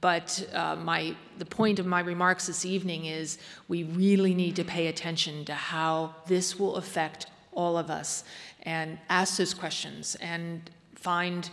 But 0.00 0.46
uh, 0.52 0.76
my, 0.76 1.16
the 1.38 1.46
point 1.46 1.78
of 1.78 1.86
my 1.86 2.00
remarks 2.00 2.46
this 2.46 2.64
evening 2.64 3.06
is 3.06 3.38
we 3.68 3.84
really 3.84 4.34
need 4.34 4.56
to 4.56 4.64
pay 4.64 4.88
attention 4.88 5.44
to 5.46 5.54
how 5.54 6.14
this 6.26 6.58
will 6.58 6.76
affect 6.76 7.26
all 7.52 7.78
of 7.78 7.90
us 7.90 8.24
and 8.62 8.98
ask 9.08 9.38
those 9.38 9.54
questions 9.54 10.14
and 10.16 10.70
find 10.94 11.48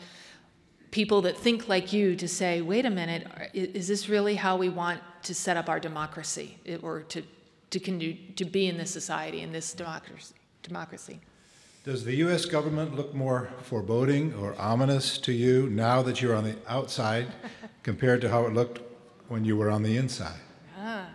people 0.91 1.21
that 1.21 1.37
think 1.37 1.69
like 1.69 1.93
you 1.93 2.15
to 2.15 2.27
say, 2.27 2.61
wait 2.61 2.85
a 2.85 2.89
minute, 2.89 3.27
is 3.53 3.87
this 3.87 4.09
really 4.09 4.35
how 4.35 4.57
we 4.57 4.69
want 4.69 4.99
to 5.23 5.33
set 5.33 5.55
up 5.55 5.69
our 5.69 5.79
democracy 5.79 6.57
or 6.81 7.01
to 7.03 7.23
to, 7.79 8.13
to 8.13 8.45
be 8.45 8.67
in 8.67 8.77
this 8.77 8.91
society, 8.91 9.41
in 9.41 9.51
this 9.51 9.75
democracy. 10.63 11.19
Does 11.85 12.03
the 12.03 12.15
U.S. 12.15 12.45
government 12.45 12.95
look 12.95 13.13
more 13.13 13.51
foreboding 13.61 14.33
or 14.33 14.59
ominous 14.59 15.19
to 15.19 15.31
you 15.31 15.69
now 15.69 16.01
that 16.01 16.19
you're 16.19 16.35
on 16.35 16.43
the 16.43 16.55
outside 16.67 17.27
compared 17.83 18.21
to 18.21 18.29
how 18.29 18.47
it 18.47 18.55
looked 18.55 18.81
when 19.27 19.45
you 19.45 19.55
were 19.55 19.69
on 19.69 19.83
the 19.83 19.95
inside? 19.95 20.39
Ah. 20.79 21.05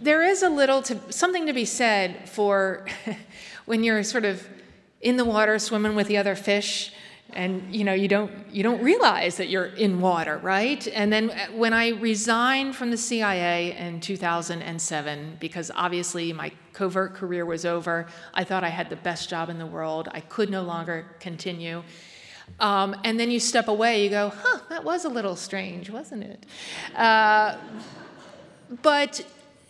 There 0.00 0.24
is 0.24 0.42
a 0.42 0.50
little 0.50 0.82
to, 0.82 1.00
something 1.12 1.46
to 1.46 1.52
be 1.52 1.64
said 1.64 2.28
for 2.28 2.86
when 3.66 3.84
you're 3.84 4.02
sort 4.02 4.24
of 4.24 4.48
in 5.00 5.16
the 5.16 5.24
water 5.24 5.60
swimming 5.60 5.94
with 5.94 6.08
the 6.08 6.16
other 6.16 6.34
fish 6.34 6.92
and 7.32 7.74
you 7.74 7.84
know 7.84 7.92
you 7.92 8.08
don't 8.08 8.30
you 8.50 8.62
don't 8.62 8.82
realize 8.82 9.36
that 9.36 9.48
you're 9.48 9.66
in 9.66 10.00
water 10.00 10.38
right? 10.38 10.86
And 10.88 11.12
then 11.12 11.30
uh, 11.30 11.46
when 11.54 11.72
i 11.72 11.88
resigned 11.88 12.76
from 12.76 12.90
the 12.90 12.96
cia 12.96 13.76
in 13.76 14.00
2007 14.00 15.36
because 15.40 15.70
obviously 15.74 16.32
my 16.32 16.52
covert 16.72 17.14
career 17.14 17.44
was 17.44 17.64
over 17.64 18.06
i 18.34 18.44
thought 18.44 18.62
i 18.64 18.68
had 18.68 18.88
the 18.90 18.96
best 18.96 19.28
job 19.28 19.48
in 19.48 19.58
the 19.58 19.66
world. 19.66 20.08
I 20.12 20.20
could 20.20 20.50
no 20.50 20.62
longer 20.62 21.06
continue. 21.20 21.82
Um, 22.60 22.94
and 23.02 23.18
then 23.18 23.30
you 23.30 23.40
step 23.40 23.66
away 23.66 24.04
you 24.04 24.10
go 24.10 24.32
huh 24.34 24.60
that 24.68 24.84
was 24.84 25.04
a 25.04 25.08
little 25.08 25.36
strange 25.36 25.90
wasn't 25.90 26.22
it? 26.22 26.46
Uh, 26.94 27.56
but 28.82 29.20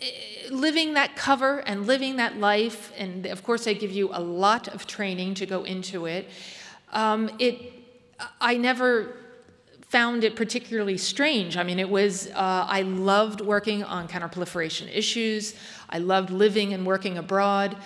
uh, 0.03 0.05
living 0.51 0.93
that 0.93 1.17
cover 1.17 1.61
and 1.61 1.87
living 1.87 2.17
that 2.17 2.37
life 2.37 2.93
and 2.99 3.25
of 3.27 3.43
course 3.43 3.65
they 3.65 3.75
give 3.75 3.93
you 3.93 4.11
a 4.13 4.21
lot 4.21 4.69
of 4.69 4.87
training 4.87 5.35
to 5.35 5.47
go 5.47 5.65
into 5.65 6.05
it 6.05 6.29
um, 6.97 7.31
it, 7.39 7.75
I 8.41 8.57
never 8.57 9.15
found 9.89 10.25
it 10.25 10.35
particularly 10.35 10.97
strange. 10.97 11.57
I 11.59 11.63
mean, 11.63 11.79
it 11.79 11.89
was, 11.89 12.29
uh, 12.29 12.67
I 12.69 12.83
loved 12.83 13.43
working 13.43 13.85
on 13.85 14.09
counterproliferation 14.09 14.89
issues. 14.93 15.55
I 15.91 15.99
loved 15.99 16.31
living 16.31 16.73
and 16.73 16.87
working 16.87 17.19
abroad. 17.19 17.77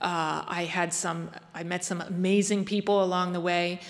Uh, 0.00 0.44
I 0.46 0.68
had 0.70 0.92
some, 0.92 1.30
I 1.54 1.64
met 1.64 1.82
some 1.82 2.02
amazing 2.02 2.66
people 2.66 3.02
along 3.02 3.32
the 3.32 3.40
way. 3.40 3.80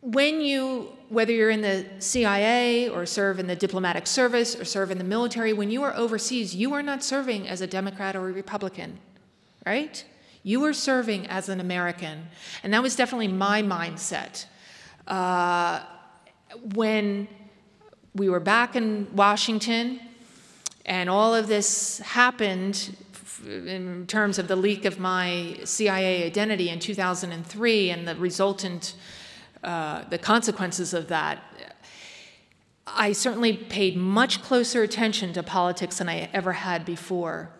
When 0.00 0.40
you, 0.40 0.92
whether 1.08 1.32
you're 1.32 1.50
in 1.50 1.62
the 1.62 1.84
CIA 1.98 2.88
or 2.88 3.04
serve 3.06 3.40
in 3.40 3.48
the 3.48 3.56
diplomatic 3.56 4.06
service 4.06 4.54
or 4.54 4.64
serve 4.64 4.92
in 4.92 4.98
the 4.98 5.04
military, 5.04 5.52
when 5.52 5.70
you 5.70 5.82
are 5.82 5.94
overseas, 5.94 6.54
you 6.54 6.72
are 6.74 6.82
not 6.82 7.02
serving 7.02 7.48
as 7.48 7.60
a 7.60 7.66
Democrat 7.66 8.14
or 8.14 8.28
a 8.28 8.32
Republican, 8.32 9.00
right? 9.66 10.04
You 10.42 10.60
were 10.60 10.72
serving 10.72 11.26
as 11.28 11.48
an 11.48 11.60
American. 11.60 12.28
And 12.62 12.72
that 12.74 12.82
was 12.82 12.96
definitely 12.96 13.28
my 13.28 13.62
mindset. 13.62 14.46
Uh, 15.06 15.82
when 16.74 17.28
we 18.14 18.28
were 18.28 18.40
back 18.40 18.76
in 18.76 19.08
Washington 19.14 20.00
and 20.84 21.08
all 21.08 21.34
of 21.34 21.46
this 21.46 21.98
happened 22.00 22.96
in 23.46 24.06
terms 24.06 24.38
of 24.38 24.48
the 24.48 24.56
leak 24.56 24.84
of 24.84 24.98
my 24.98 25.58
CIA 25.64 26.24
identity 26.24 26.68
in 26.68 26.78
2003 26.78 27.90
and 27.90 28.06
the 28.06 28.14
resultant, 28.16 28.94
uh, 29.64 30.04
the 30.10 30.18
consequences 30.18 30.92
of 30.92 31.08
that, 31.08 31.42
I 32.86 33.12
certainly 33.12 33.56
paid 33.56 33.96
much 33.96 34.42
closer 34.42 34.82
attention 34.82 35.32
to 35.34 35.42
politics 35.42 35.98
than 35.98 36.08
I 36.08 36.28
ever 36.32 36.52
had 36.52 36.84
before. 36.84 37.50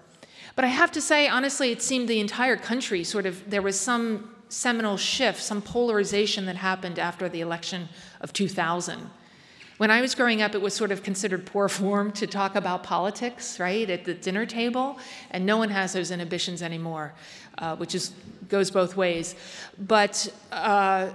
But 0.55 0.65
I 0.65 0.69
have 0.69 0.93
to 0.93 1.01
say, 1.01 1.29
honestly, 1.29 1.71
it 1.71 1.83
seemed 1.83 2.09
the 2.09 2.21
entire 2.21 2.57
country 2.57 3.05
sort 3.05 3.27
of, 3.27 3.49
there 3.49 3.63
was 3.63 3.79
some 3.81 4.35
seminal 4.49 4.97
shift, 4.97 5.43
some 5.43 5.63
polarization 5.63 6.45
that 6.47 6.57
happened 6.57 6.99
after 6.99 7.29
the 7.29 7.41
election 7.41 7.89
of 8.21 8.33
2000. 8.33 9.11
When 9.79 9.91
I 9.91 10.03
was 10.03 10.15
growing 10.15 10.43
up, 10.43 10.55
it 10.55 10.61
was 10.61 10.75
sort 10.75 10.93
of 10.93 11.03
considered 11.03 11.47
poor 11.47 11.69
form 11.81 12.13
to 12.13 12.27
talk 12.27 12.55
about 12.55 12.83
politics, 12.83 13.59
right, 13.59 13.89
at 13.89 14.05
the 14.05 14.15
dinner 14.15 14.47
table, 14.47 14.99
and 15.31 15.47
no 15.47 15.57
one 15.57 15.71
has 15.71 15.95
those 15.95 16.11
inhibitions 16.11 16.63
anymore, 16.63 17.15
uh, 17.59 17.77
which 17.77 17.95
is, 17.95 18.13
goes 18.49 18.71
both 18.71 18.97
ways. 18.97 19.35
But 19.79 20.33
uh, 20.53 21.11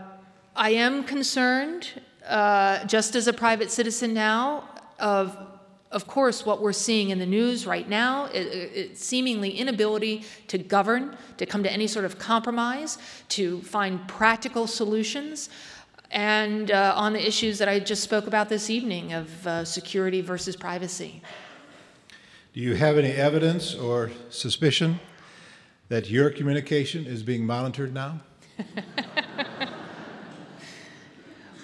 I 0.55 0.71
am 0.71 1.03
concerned, 1.03 2.01
uh, 2.27 2.83
just 2.85 3.15
as 3.15 3.27
a 3.27 3.33
private 3.33 3.69
citizen 3.69 4.13
now, 4.13 4.67
of 4.99 5.37
of 5.91 6.05
course, 6.05 6.45
what 6.45 6.61
we're 6.61 6.73
seeing 6.73 7.11
in 7.11 7.19
the 7.19 7.25
news 7.25 7.65
right 7.65 7.87
now 7.87 8.25
is, 8.25 8.99
seemingly 8.99 9.51
inability 9.51 10.25
to 10.47 10.57
govern, 10.57 11.15
to 11.37 11.45
come 11.45 11.63
to 11.63 11.71
any 11.71 11.87
sort 11.87 12.03
of 12.05 12.19
compromise, 12.19 12.97
to 13.29 13.61
find 13.61 14.05
practical 14.07 14.67
solutions, 14.67 15.49
and 16.11 16.71
uh, 16.71 16.93
on 16.95 17.13
the 17.13 17.25
issues 17.25 17.57
that 17.59 17.69
I 17.69 17.79
just 17.79 18.03
spoke 18.03 18.27
about 18.27 18.49
this 18.49 18.69
evening 18.69 19.13
of 19.13 19.47
uh, 19.47 19.65
security 19.65 20.21
versus 20.21 20.55
privacy. 20.55 21.21
Do 22.53 22.59
you 22.61 22.75
have 22.75 22.97
any 22.97 23.11
evidence 23.11 23.75
or 23.75 24.11
suspicion 24.29 24.99
that 25.89 26.09
your 26.09 26.29
communication 26.29 27.05
is 27.05 27.23
being 27.23 27.45
monitored 27.45 27.93
now? 27.93 28.21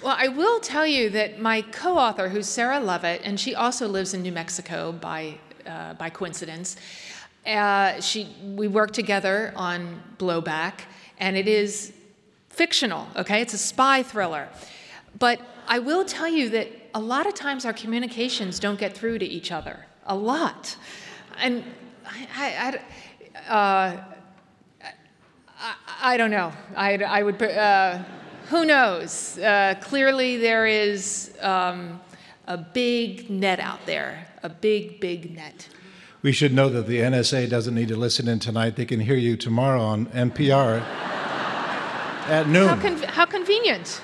Well, 0.03 0.17
I 0.19 0.27
will 0.27 0.59
tell 0.59 0.85
you 0.85 1.09
that 1.11 1.39
my 1.39 1.61
co 1.61 1.97
author, 1.97 2.27
who's 2.27 2.45
Sarah 2.45 2.81
Lovett, 2.81 3.21
and 3.23 3.39
she 3.39 3.55
also 3.55 3.87
lives 3.87 4.13
in 4.13 4.21
New 4.21 4.33
Mexico 4.33 4.91
by, 4.91 5.37
uh, 5.65 5.93
by 5.93 6.09
coincidence, 6.09 6.75
uh, 7.47 8.01
she, 8.01 8.27
we 8.43 8.67
work 8.67 8.91
together 8.91 9.53
on 9.55 10.03
Blowback, 10.17 10.81
and 11.19 11.37
it 11.37 11.47
is 11.47 11.93
fictional, 12.49 13.07
okay? 13.15 13.39
It's 13.39 13.53
a 13.53 13.57
spy 13.57 14.03
thriller. 14.03 14.49
But 15.19 15.39
I 15.69 15.79
will 15.79 16.03
tell 16.03 16.27
you 16.27 16.49
that 16.49 16.67
a 16.93 16.99
lot 16.99 17.25
of 17.25 17.33
times 17.33 17.63
our 17.63 17.71
communications 17.71 18.59
don't 18.59 18.77
get 18.77 18.93
through 18.93 19.19
to 19.19 19.25
each 19.25 19.53
other. 19.53 19.85
A 20.07 20.15
lot. 20.17 20.75
And 21.37 21.63
I, 22.05 22.27
I, 22.35 22.81
I, 23.47 23.49
uh, 23.49 24.03
I, 25.57 25.75
I 26.01 26.17
don't 26.17 26.31
know. 26.31 26.51
I, 26.75 26.97
I 26.97 27.23
would. 27.23 27.41
Uh, 27.41 28.03
who 28.49 28.65
knows? 28.65 29.37
Uh, 29.37 29.75
clearly, 29.81 30.37
there 30.37 30.65
is 30.65 31.33
um, 31.41 31.99
a 32.47 32.57
big 32.57 33.29
net 33.29 33.59
out 33.59 33.85
there, 33.85 34.27
a 34.43 34.49
big, 34.49 34.99
big 34.99 35.35
net. 35.35 35.69
We 36.21 36.31
should 36.31 36.53
know 36.53 36.69
that 36.69 36.87
the 36.87 36.99
NSA 36.99 37.49
doesn't 37.49 37.75
need 37.75 37.89
to 37.89 37.97
listen 37.97 38.27
in 38.27 38.39
tonight. 38.39 38.75
They 38.75 38.85
can 38.85 38.99
hear 38.99 39.15
you 39.15 39.35
tomorrow 39.35 39.81
on 39.81 40.05
NPR 40.07 40.79
at 42.27 42.47
noon. 42.47 42.67
How, 42.67 42.75
con- 42.77 43.03
how 43.03 43.25
convenient. 43.25 44.01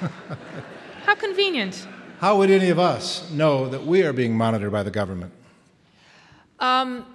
how 1.06 1.16
convenient. 1.16 1.88
How 2.20 2.38
would 2.38 2.50
any 2.50 2.70
of 2.70 2.80
us 2.80 3.32
know 3.32 3.70
that 3.70 3.86
we 3.86 4.04
are 4.04 4.12
being 4.12 4.36
monitored 4.36 4.74
by 4.74 4.84
the 4.84 4.92
government? 4.92 5.32
Um, 6.60 7.06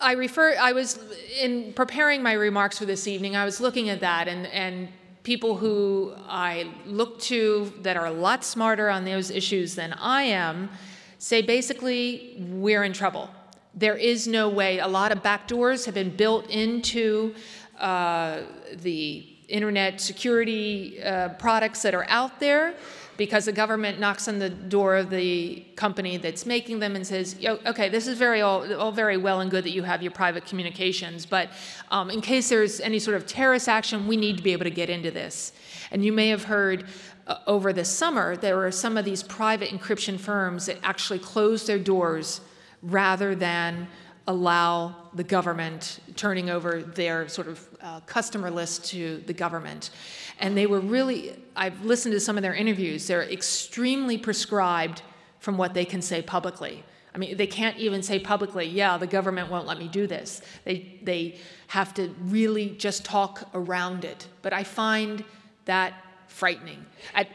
I 0.00 0.12
refer. 0.12 0.54
I 0.60 0.72
was 0.72 0.98
in 1.40 1.72
preparing 1.72 2.22
my 2.22 2.34
remarks 2.34 2.78
for 2.78 2.84
this 2.84 3.06
evening. 3.06 3.36
I 3.36 3.46
was 3.46 3.60
looking 3.60 3.88
at 3.88 4.00
that, 4.00 4.28
and 4.28 4.46
and 4.48 4.88
people 5.22 5.56
who 5.56 6.14
I 6.28 6.70
look 6.86 7.20
to 7.20 7.72
that 7.82 7.96
are 7.96 8.06
a 8.06 8.12
lot 8.12 8.44
smarter 8.44 8.88
on 8.88 9.04
those 9.04 9.30
issues 9.30 9.74
than 9.74 9.92
I 9.92 10.22
am 10.22 10.70
say 11.18 11.42
basically 11.42 12.36
we're 12.38 12.82
in 12.84 12.92
trouble. 12.92 13.30
There 13.74 13.96
is 13.96 14.26
no 14.26 14.48
way. 14.48 14.78
A 14.78 14.88
lot 14.88 15.12
of 15.12 15.22
backdoors 15.22 15.84
have 15.84 15.94
been 15.94 16.16
built 16.16 16.48
into 16.48 17.34
uh, 17.78 18.40
the 18.76 19.26
internet 19.48 20.00
security 20.00 21.02
uh, 21.02 21.30
products 21.30 21.82
that 21.82 21.94
are 21.94 22.06
out 22.08 22.40
there 22.40 22.74
because 23.20 23.44
the 23.44 23.52
government 23.52 24.00
knocks 24.00 24.28
on 24.28 24.38
the 24.38 24.48
door 24.48 24.96
of 24.96 25.10
the 25.10 25.62
company 25.76 26.16
that's 26.16 26.46
making 26.46 26.78
them 26.78 26.96
and 26.96 27.06
says, 27.06 27.36
okay, 27.66 27.86
this 27.90 28.06
is 28.06 28.16
very 28.16 28.40
all, 28.40 28.72
all 28.80 28.92
very 28.92 29.18
well 29.18 29.40
and 29.40 29.50
good 29.50 29.62
that 29.62 29.72
you 29.72 29.82
have 29.82 30.00
your 30.00 30.10
private 30.10 30.46
communications, 30.46 31.26
but 31.26 31.50
um, 31.90 32.08
in 32.08 32.22
case 32.22 32.48
there's 32.48 32.80
any 32.80 32.98
sort 32.98 33.18
of 33.18 33.26
terrorist 33.26 33.68
action, 33.68 34.06
we 34.06 34.16
need 34.16 34.38
to 34.38 34.42
be 34.42 34.54
able 34.54 34.64
to 34.64 34.70
get 34.70 34.88
into 34.88 35.10
this. 35.10 35.52
And 35.90 36.02
you 36.02 36.14
may 36.14 36.30
have 36.30 36.44
heard 36.44 36.86
uh, 37.26 37.36
over 37.46 37.74
the 37.74 37.84
summer, 37.84 38.38
there 38.38 38.56
were 38.56 38.70
some 38.70 38.96
of 38.96 39.04
these 39.04 39.22
private 39.22 39.68
encryption 39.68 40.18
firms 40.18 40.64
that 40.64 40.78
actually 40.82 41.18
closed 41.18 41.66
their 41.66 41.78
doors 41.78 42.40
rather 42.80 43.34
than 43.34 43.86
allow 44.28 45.10
the 45.12 45.24
government 45.24 46.00
turning 46.16 46.48
over 46.48 46.82
their 46.82 47.28
sort 47.28 47.48
of 47.48 47.68
uh, 47.82 48.00
customer 48.00 48.50
list 48.50 48.84
to 48.86 49.22
the 49.26 49.32
government. 49.32 49.90
And 50.38 50.56
they 50.56 50.66
were 50.66 50.80
really, 50.80 51.36
I've 51.56 51.84
listened 51.84 52.12
to 52.12 52.20
some 52.20 52.36
of 52.36 52.42
their 52.42 52.54
interviews, 52.54 53.06
they're 53.06 53.22
extremely 53.22 54.18
prescribed 54.18 55.02
from 55.38 55.56
what 55.56 55.74
they 55.74 55.84
can 55.84 56.02
say 56.02 56.22
publicly. 56.22 56.84
I 57.14 57.18
mean, 57.18 57.36
they 57.36 57.46
can't 57.46 57.76
even 57.76 58.02
say 58.02 58.18
publicly, 58.18 58.66
yeah, 58.66 58.96
the 58.96 59.06
government 59.06 59.50
won't 59.50 59.66
let 59.66 59.78
me 59.78 59.88
do 59.88 60.06
this. 60.06 60.42
They, 60.64 61.00
they 61.02 61.38
have 61.68 61.92
to 61.94 62.14
really 62.22 62.70
just 62.70 63.04
talk 63.04 63.48
around 63.52 64.04
it. 64.04 64.28
But 64.42 64.52
I 64.52 64.62
find 64.62 65.24
that 65.64 65.94
frightening. 66.28 66.86
I, 67.14 67.26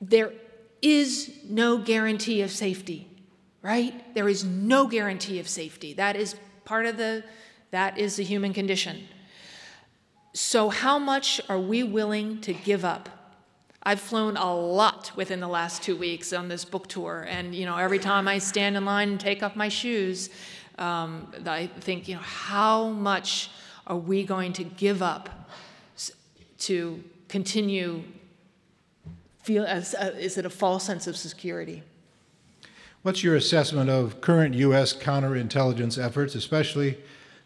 there 0.00 0.32
is 0.80 1.32
no 1.48 1.78
guarantee 1.78 2.42
of 2.42 2.50
safety, 2.52 3.08
right? 3.62 4.14
There 4.14 4.28
is 4.28 4.44
no 4.44 4.86
guarantee 4.86 5.40
of 5.40 5.48
safety. 5.48 5.94
That 5.94 6.14
is 6.14 6.36
part 6.64 6.86
of 6.86 6.96
the, 6.96 7.24
that 7.72 7.98
is 7.98 8.16
the 8.16 8.24
human 8.24 8.52
condition. 8.52 9.08
So, 10.40 10.68
how 10.68 11.00
much 11.00 11.40
are 11.48 11.58
we 11.58 11.82
willing 11.82 12.40
to 12.42 12.52
give 12.52 12.84
up? 12.84 13.08
I've 13.82 13.98
flown 13.98 14.36
a 14.36 14.54
lot 14.54 15.10
within 15.16 15.40
the 15.40 15.48
last 15.48 15.82
two 15.82 15.96
weeks 15.96 16.32
on 16.32 16.46
this 16.46 16.64
book 16.64 16.86
tour, 16.86 17.26
and 17.28 17.52
you 17.52 17.66
know, 17.66 17.76
every 17.76 17.98
time 17.98 18.28
I 18.28 18.38
stand 18.38 18.76
in 18.76 18.84
line 18.84 19.08
and 19.08 19.18
take 19.18 19.42
off 19.42 19.56
my 19.56 19.68
shoes, 19.68 20.30
um, 20.78 21.34
I 21.44 21.66
think, 21.80 22.06
you 22.06 22.14
know, 22.14 22.20
how 22.20 22.90
much 22.90 23.50
are 23.88 23.96
we 23.96 24.22
going 24.22 24.52
to 24.52 24.62
give 24.62 25.02
up 25.02 25.50
to 26.60 27.02
continue 27.26 28.04
feel 29.42 29.64
as 29.64 29.96
uh, 29.96 30.14
is 30.20 30.38
it 30.38 30.46
a 30.46 30.50
false 30.50 30.84
sense 30.84 31.08
of 31.08 31.16
security? 31.16 31.82
What's 33.02 33.24
your 33.24 33.34
assessment 33.34 33.90
of 33.90 34.20
current 34.20 34.54
U.S. 34.54 34.94
counterintelligence 34.94 36.00
efforts, 36.00 36.36
especially 36.36 36.96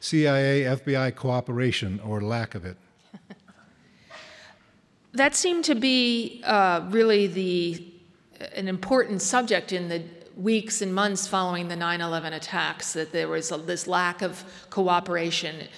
CIA 0.02 0.62
FBI 0.62 1.14
cooperation 1.14 2.00
or 2.04 2.20
lack 2.20 2.56
of 2.56 2.64
it? 2.64 2.76
that 5.12 5.36
seemed 5.36 5.64
to 5.66 5.76
be 5.76 6.42
uh, 6.44 6.84
really 6.90 7.28
the 7.28 7.86
an 8.56 8.66
important 8.66 9.22
subject 9.22 9.70
in 9.70 9.88
the 9.88 10.02
weeks 10.36 10.82
and 10.82 10.92
months 10.92 11.28
following 11.28 11.68
the 11.68 11.76
9/11 11.76 12.32
attacks. 12.32 12.94
That 12.94 13.12
there 13.12 13.28
was 13.28 13.52
a, 13.52 13.58
this 13.58 13.86
lack 13.86 14.22
of 14.22 14.44
cooperation. 14.70 15.68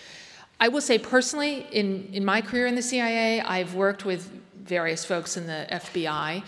I 0.58 0.68
will 0.68 0.80
say 0.80 0.98
personally, 0.98 1.66
in 1.70 2.08
in 2.14 2.24
my 2.24 2.40
career 2.40 2.66
in 2.66 2.76
the 2.76 2.82
CIA, 2.82 3.42
I've 3.42 3.74
worked 3.74 4.06
with 4.06 4.30
various 4.54 5.04
folks 5.04 5.36
in 5.36 5.46
the 5.46 5.66
FBI, 5.70 6.42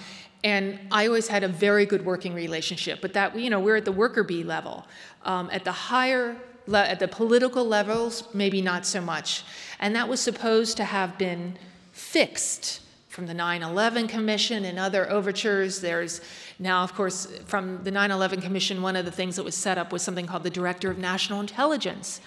and 0.45 0.79
I 0.91 1.07
always 1.09 1.29
had 1.29 1.45
a 1.45 1.49
very 1.49 1.85
good 1.85 2.07
working 2.07 2.33
relationship. 2.33 3.03
But 3.03 3.13
that 3.13 3.39
you 3.39 3.51
know, 3.51 3.61
we're 3.61 3.77
at 3.77 3.85
the 3.85 3.93
worker 3.93 4.25
bee 4.25 4.45
level. 4.45 4.87
Um, 5.27 5.51
at 5.53 5.65
the 5.65 5.73
higher 5.73 6.37
at 6.75 6.99
the 6.99 7.09
political 7.09 7.65
levels, 7.65 8.25
maybe 8.35 8.61
not 8.61 8.87
so 8.87 9.01
much. 9.01 9.45
And 9.79 9.95
that 9.95 10.09
was 10.09 10.21
supposed 10.21 10.77
to 10.79 10.85
have 10.85 11.19
been 11.19 11.59
fixed 11.93 12.81
from 13.09 13.27
the 13.27 13.35
9 13.35 13.63
11 13.63 14.09
Commission 14.09 14.65
and 14.65 14.79
other 14.79 15.11
overtures. 15.11 15.81
There's 15.81 16.21
now, 16.59 16.83
of 16.83 16.95
course, 16.95 17.27
from 17.47 17.83
the 17.83 17.91
9 17.91 18.11
11 18.11 18.41
Commission, 18.43 18.83
one 18.83 18.97
of 18.97 19.05
the 19.05 19.11
things 19.11 19.37
that 19.37 19.43
was 19.43 19.55
set 19.55 19.79
up 19.79 19.93
was 19.93 20.03
something 20.03 20.27
called 20.27 20.43
the 20.43 20.51
Director 20.51 20.91
of 20.91 20.99
National 20.99 21.41
Intelligence. 21.41 22.21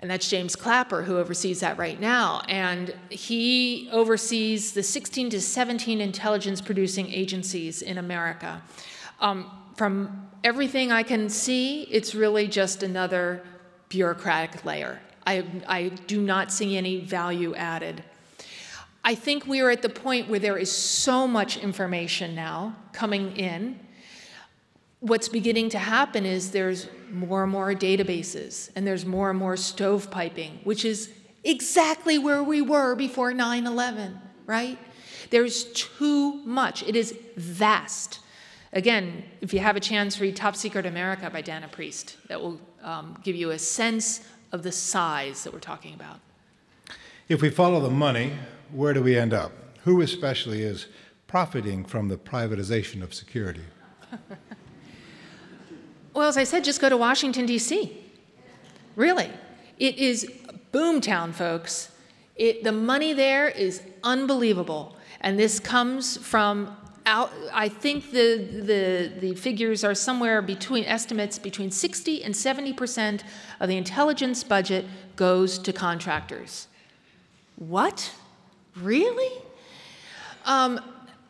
And 0.00 0.10
that's 0.10 0.28
James 0.28 0.56
Clapper, 0.56 1.02
who 1.02 1.18
oversees 1.18 1.60
that 1.60 1.76
right 1.76 2.00
now. 2.00 2.42
And 2.48 2.94
he 3.10 3.88
oversees 3.92 4.72
the 4.72 4.82
16 4.82 5.30
to 5.30 5.40
17 5.40 6.00
intelligence 6.00 6.60
producing 6.62 7.12
agencies 7.12 7.82
in 7.82 7.98
America. 7.98 8.62
Um, 9.20 9.50
from 9.80 10.28
everything 10.44 10.92
I 10.92 11.02
can 11.02 11.30
see, 11.30 11.84
it's 11.84 12.14
really 12.14 12.46
just 12.46 12.82
another 12.82 13.42
bureaucratic 13.88 14.62
layer. 14.62 15.00
I, 15.26 15.42
I 15.66 15.88
do 16.06 16.20
not 16.20 16.52
see 16.52 16.76
any 16.76 17.00
value 17.00 17.54
added. 17.54 18.04
I 19.02 19.14
think 19.14 19.46
we 19.46 19.62
are 19.62 19.70
at 19.70 19.80
the 19.80 19.88
point 19.88 20.28
where 20.28 20.38
there 20.38 20.58
is 20.58 20.70
so 20.70 21.26
much 21.26 21.56
information 21.56 22.34
now 22.34 22.76
coming 22.92 23.34
in. 23.38 23.80
What's 24.98 25.30
beginning 25.30 25.70
to 25.70 25.78
happen 25.78 26.26
is 26.26 26.50
there's 26.50 26.86
more 27.10 27.44
and 27.44 27.50
more 27.50 27.72
databases 27.72 28.68
and 28.76 28.86
there's 28.86 29.06
more 29.06 29.30
and 29.30 29.38
more 29.38 29.54
stovepiping, 29.54 30.62
which 30.62 30.84
is 30.84 31.10
exactly 31.42 32.18
where 32.18 32.42
we 32.42 32.60
were 32.60 32.94
before 32.94 33.32
9 33.32 33.66
11, 33.66 34.20
right? 34.44 34.78
There's 35.30 35.64
too 35.72 36.34
much. 36.44 36.82
It 36.82 36.96
is 36.96 37.16
vast. 37.38 38.18
Again, 38.72 39.24
if 39.40 39.52
you 39.52 39.60
have 39.60 39.76
a 39.76 39.80
chance, 39.80 40.20
read 40.20 40.36
Top 40.36 40.54
Secret 40.54 40.86
America 40.86 41.28
by 41.28 41.40
Dana 41.40 41.68
Priest. 41.68 42.16
That 42.28 42.40
will 42.40 42.60
um, 42.82 43.18
give 43.24 43.34
you 43.34 43.50
a 43.50 43.58
sense 43.58 44.28
of 44.52 44.62
the 44.62 44.70
size 44.70 45.42
that 45.44 45.52
we're 45.52 45.58
talking 45.58 45.94
about. 45.94 46.20
If 47.28 47.42
we 47.42 47.50
follow 47.50 47.80
the 47.80 47.90
money, 47.90 48.32
where 48.72 48.92
do 48.92 49.02
we 49.02 49.16
end 49.16 49.32
up? 49.32 49.52
Who 49.84 50.02
especially 50.02 50.62
is 50.62 50.86
profiting 51.26 51.84
from 51.84 52.08
the 52.08 52.16
privatization 52.16 53.02
of 53.02 53.12
security? 53.12 53.62
well, 56.14 56.28
as 56.28 56.36
I 56.36 56.44
said, 56.44 56.64
just 56.64 56.80
go 56.80 56.88
to 56.88 56.96
Washington, 56.96 57.46
D.C. 57.46 57.96
Really. 58.94 59.30
It 59.78 59.96
is 59.96 60.30
boomtown, 60.72 61.32
folks. 61.32 61.90
It, 62.36 62.62
the 62.62 62.72
money 62.72 63.12
there 63.12 63.48
is 63.48 63.82
unbelievable. 64.04 64.96
And 65.20 65.38
this 65.38 65.60
comes 65.60 66.16
from 66.16 66.76
out, 67.06 67.32
I 67.52 67.68
think 67.68 68.10
the, 68.10 68.36
the, 68.36 69.12
the 69.20 69.34
figures 69.34 69.84
are 69.84 69.94
somewhere 69.94 70.42
between 70.42 70.84
estimates 70.84 71.38
between 71.38 71.70
60 71.70 72.22
and 72.22 72.36
70 72.36 72.72
percent 72.74 73.24
of 73.58 73.68
the 73.68 73.76
intelligence 73.76 74.44
budget 74.44 74.84
goes 75.16 75.58
to 75.58 75.72
contractors. 75.72 76.68
What? 77.56 78.14
Really? 78.76 79.42
Um, 80.44 80.80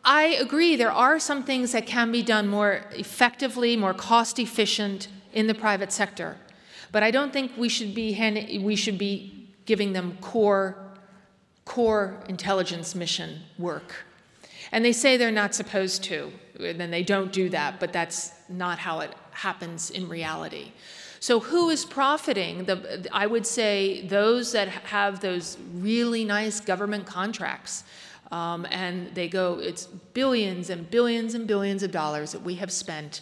I 0.03 0.23
agree, 0.39 0.75
there 0.75 0.91
are 0.91 1.19
some 1.19 1.43
things 1.43 1.73
that 1.73 1.85
can 1.85 2.11
be 2.11 2.23
done 2.23 2.47
more 2.47 2.85
effectively, 2.91 3.77
more 3.77 3.93
cost 3.93 4.39
efficient 4.39 5.09
in 5.33 5.47
the 5.47 5.53
private 5.53 5.91
sector. 5.91 6.37
But 6.91 7.03
I 7.03 7.11
don't 7.11 7.31
think 7.31 7.51
we 7.55 7.69
should 7.69 7.93
be, 7.93 8.13
hand, 8.13 8.63
we 8.63 8.75
should 8.75 8.97
be 8.97 9.47
giving 9.65 9.93
them 9.93 10.17
core, 10.19 10.75
core 11.65 12.17
intelligence 12.27 12.95
mission 12.95 13.41
work. 13.57 14.05
And 14.71 14.85
they 14.85 14.93
say 14.93 15.17
they're 15.17 15.31
not 15.31 15.53
supposed 15.53 16.03
to, 16.05 16.31
and 16.59 16.79
then 16.79 16.91
they 16.91 17.03
don't 17.03 17.31
do 17.31 17.49
that, 17.49 17.79
but 17.79 17.91
that's 17.91 18.31
not 18.47 18.79
how 18.79 18.99
it 18.99 19.13
happens 19.31 19.89
in 19.89 20.07
reality. 20.07 20.71
So, 21.19 21.39
who 21.39 21.69
is 21.69 21.85
profiting? 21.85 22.65
The, 22.65 23.07
I 23.11 23.27
would 23.27 23.45
say 23.45 24.07
those 24.07 24.53
that 24.53 24.69
have 24.69 25.19
those 25.19 25.57
really 25.75 26.25
nice 26.25 26.59
government 26.59 27.05
contracts. 27.05 27.83
Um, 28.31 28.65
and 28.71 29.13
they 29.13 29.27
go, 29.27 29.59
it's 29.59 29.85
billions 29.85 30.69
and 30.69 30.89
billions 30.89 31.35
and 31.35 31.45
billions 31.45 31.83
of 31.83 31.91
dollars 31.91 32.31
that 32.31 32.41
we 32.41 32.55
have 32.55 32.71
spent 32.71 33.21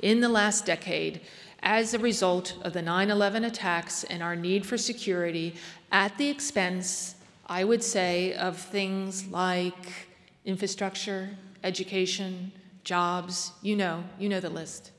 in 0.00 0.20
the 0.20 0.28
last 0.28 0.66
decade 0.66 1.22
as 1.62 1.94
a 1.94 1.98
result 1.98 2.56
of 2.62 2.72
the 2.72 2.82
9 2.82 3.10
11 3.10 3.44
attacks 3.44 4.04
and 4.04 4.22
our 4.22 4.36
need 4.36 4.64
for 4.66 4.78
security 4.78 5.54
at 5.90 6.16
the 6.18 6.28
expense, 6.28 7.16
I 7.46 7.64
would 7.64 7.82
say, 7.82 8.34
of 8.34 8.58
things 8.58 9.26
like 9.26 10.09
infrastructure, 10.44 11.30
education, 11.62 12.52
jobs, 12.84 13.52
you 13.62 13.76
know, 13.76 14.04
you 14.18 14.28
know 14.28 14.40
the 14.40 14.50
list. 14.50 14.90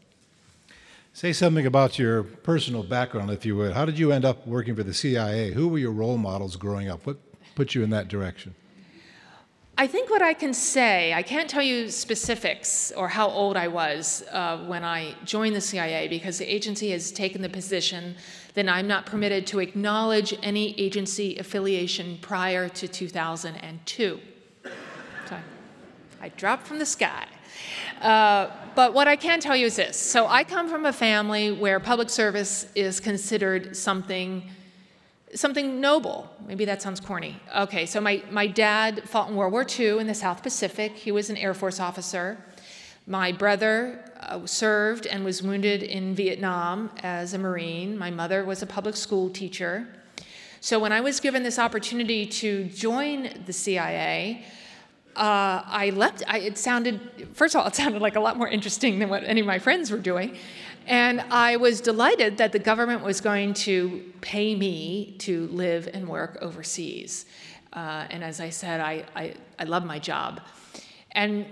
Say 1.14 1.34
something 1.34 1.66
about 1.66 2.00
your 2.00 2.24
personal 2.24 2.84
background, 2.84 3.32
if 3.32 3.46
you 3.46 3.56
would. 3.58 3.74
How 3.74 3.84
did 3.84 4.00
you 4.00 4.12
end 4.12 4.24
up 4.24 4.48
working 4.48 4.76
for 4.76 4.84
the 4.84 4.94
CIA? 4.94 5.52
Who 5.52 5.68
were 5.68 5.78
your 5.78 5.92
role 5.92 6.18
models 6.18 6.56
growing 6.56 6.90
up? 6.90 7.06
What 7.06 7.18
put 7.56 7.76
you 7.76 7.84
in 7.84 7.90
that 7.90 8.08
direction? 8.08 8.56
I 9.78 9.88
think 9.88 10.10
what 10.10 10.22
I 10.22 10.34
can 10.34 10.54
say, 10.54 11.12
I 11.14 11.24
can't 11.24 11.50
tell 11.50 11.64
you 11.64 11.90
specifics 11.90 12.92
or 12.96 13.08
how 13.08 13.28
old 13.28 13.58
I 13.58 13.68
was 13.68 14.24
uh, 14.32 14.60
when 14.68 14.84
I 14.84 15.16
joined 15.26 15.56
the 15.56 15.62
CIA 15.62 16.08
because 16.08 16.38
the 16.38 16.46
agency 16.46 16.92
has 16.92 17.12
taken 17.12 17.42
the 17.42 17.50
position 17.50 18.16
that 18.54 18.70
I'm 18.70 18.88
not 18.88 19.06
permitted 19.06 19.48
to 19.48 19.60
acknowledge 19.60 20.38
any 20.44 20.80
agency 20.80 21.38
affiliation 21.38 22.20
prior 22.22 22.70
to 22.70 22.88
2002. 22.88 24.20
I 26.22 26.30
dropped 26.30 26.68
from 26.68 26.78
the 26.78 26.86
sky. 26.86 27.26
Uh, 28.00 28.52
but 28.76 28.94
what 28.94 29.08
I 29.08 29.16
can 29.16 29.40
tell 29.40 29.56
you 29.56 29.66
is 29.66 29.76
this. 29.76 29.98
So 29.98 30.28
I 30.28 30.44
come 30.44 30.70
from 30.70 30.86
a 30.86 30.94
family 30.94 31.52
where 31.52 31.80
public 31.80 32.10
service 32.10 32.68
is 32.76 33.00
considered 33.00 33.76
something 33.76 34.50
something 35.34 35.80
noble. 35.80 36.30
Maybe 36.46 36.66
that 36.66 36.82
sounds 36.82 37.00
corny. 37.00 37.40
Okay, 37.56 37.86
so 37.86 38.02
my, 38.02 38.22
my 38.30 38.48
dad 38.48 39.08
fought 39.08 39.30
in 39.30 39.36
World 39.38 39.54
War 39.54 39.66
II 39.66 40.00
in 40.00 40.08
the 40.08 40.14
South 40.14 40.44
Pacific. 40.44 40.92
He 40.92 41.10
was 41.10 41.30
an 41.30 41.38
Air 41.38 41.54
Force 41.54 41.80
officer. 41.80 42.38
My 43.08 43.32
brother 43.32 44.04
uh, 44.20 44.46
served 44.46 45.08
and 45.08 45.24
was 45.24 45.42
wounded 45.42 45.84
in 45.84 46.16
Vietnam 46.16 46.92
as 47.02 47.34
a 47.34 47.38
Marine. 47.38 47.98
My 47.98 48.12
mother 48.12 48.44
was 48.44 48.62
a 48.62 48.66
public 48.66 48.98
school 48.98 49.30
teacher. 49.30 49.88
So 50.60 50.80
when 50.80 50.92
I 50.92 51.00
was 51.00 51.20
given 51.22 51.44
this 51.44 51.58
opportunity 51.58 52.26
to 52.26 52.66
join 52.66 53.30
the 53.46 53.54
CIA, 53.54 54.46
uh, 55.16 55.64
I 55.66 55.92
left. 55.96 56.24
I, 56.28 56.40
it 56.40 56.58
sounded, 56.58 57.30
first 57.34 57.56
of 57.56 57.62
all, 57.62 57.68
it 57.68 57.76
sounded 57.76 58.02
like 58.02 58.16
a 58.16 58.20
lot 58.20 58.38
more 58.38 58.48
interesting 58.48 59.00
than 59.00 59.10
what 59.10 59.24
any 59.24 59.42
of 59.42 59.48
my 59.48 59.60
friends 59.60 59.92
were 59.92 59.98
doing. 59.98 60.38
And 60.88 61.22
I 61.30 61.58
was 61.58 61.82
delighted 61.82 62.38
that 62.38 62.52
the 62.52 62.60
government 62.60 63.04
was 63.04 63.22
going 63.22 63.54
to 63.54 64.14
pay 64.22 64.56
me 64.56 65.16
to 65.20 65.48
live 65.48 65.90
and 65.94 66.08
work 66.08 66.38
overseas. 66.42 67.26
Uh, 67.74 68.06
and 68.10 68.24
as 68.24 68.40
I 68.40 68.50
said, 68.50 68.82
I, 68.82 69.06
I, 69.16 69.36
I 69.60 69.64
love 69.66 69.86
my 69.86 70.00
job. 70.00 70.42
And 71.12 71.46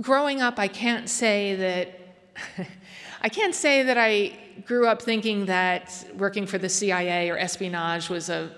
growing 0.00 0.40
up, 0.40 0.58
I 0.58 0.68
can't 0.68 1.08
say 1.08 1.54
that. 1.56 2.66
I 3.22 3.28
can't 3.28 3.54
say 3.54 3.82
that 3.82 3.98
I 3.98 4.38
grew 4.64 4.86
up 4.86 5.02
thinking 5.02 5.44
that 5.46 6.06
working 6.16 6.46
for 6.46 6.56
the 6.56 6.70
CIA 6.70 7.28
or 7.28 7.36
espionage 7.36 8.08
was 8.08 8.30
a, 8.30 8.50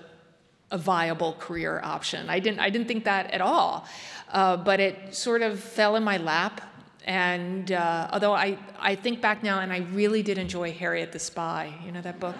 a 0.71 0.77
viable 0.77 1.33
career 1.33 1.81
option. 1.83 2.29
I 2.29 2.39
didn't, 2.39 2.59
I 2.59 2.69
didn't 2.69 2.87
think 2.87 3.03
that 3.03 3.29
at 3.31 3.41
all. 3.41 3.85
Uh, 4.33 4.57
but 4.57 4.79
it 4.79 5.13
sort 5.13 5.43
of 5.43 5.59
fell 5.59 5.95
in 5.95 6.03
my 6.03 6.17
lap. 6.17 6.59
And 7.05 7.71
uh, 7.71 8.09
although 8.11 8.33
I, 8.33 8.57
I 8.79 8.95
think 8.95 9.21
back 9.21 9.43
now, 9.43 9.59
and 9.59 9.71
I 9.71 9.85
really 9.93 10.23
did 10.23 10.39
enjoy 10.39 10.71
Harriet 10.71 11.11
the 11.11 11.19
Spy. 11.19 11.71
You 11.85 11.91
know 11.91 12.01
that 12.01 12.19
book? 12.19 12.35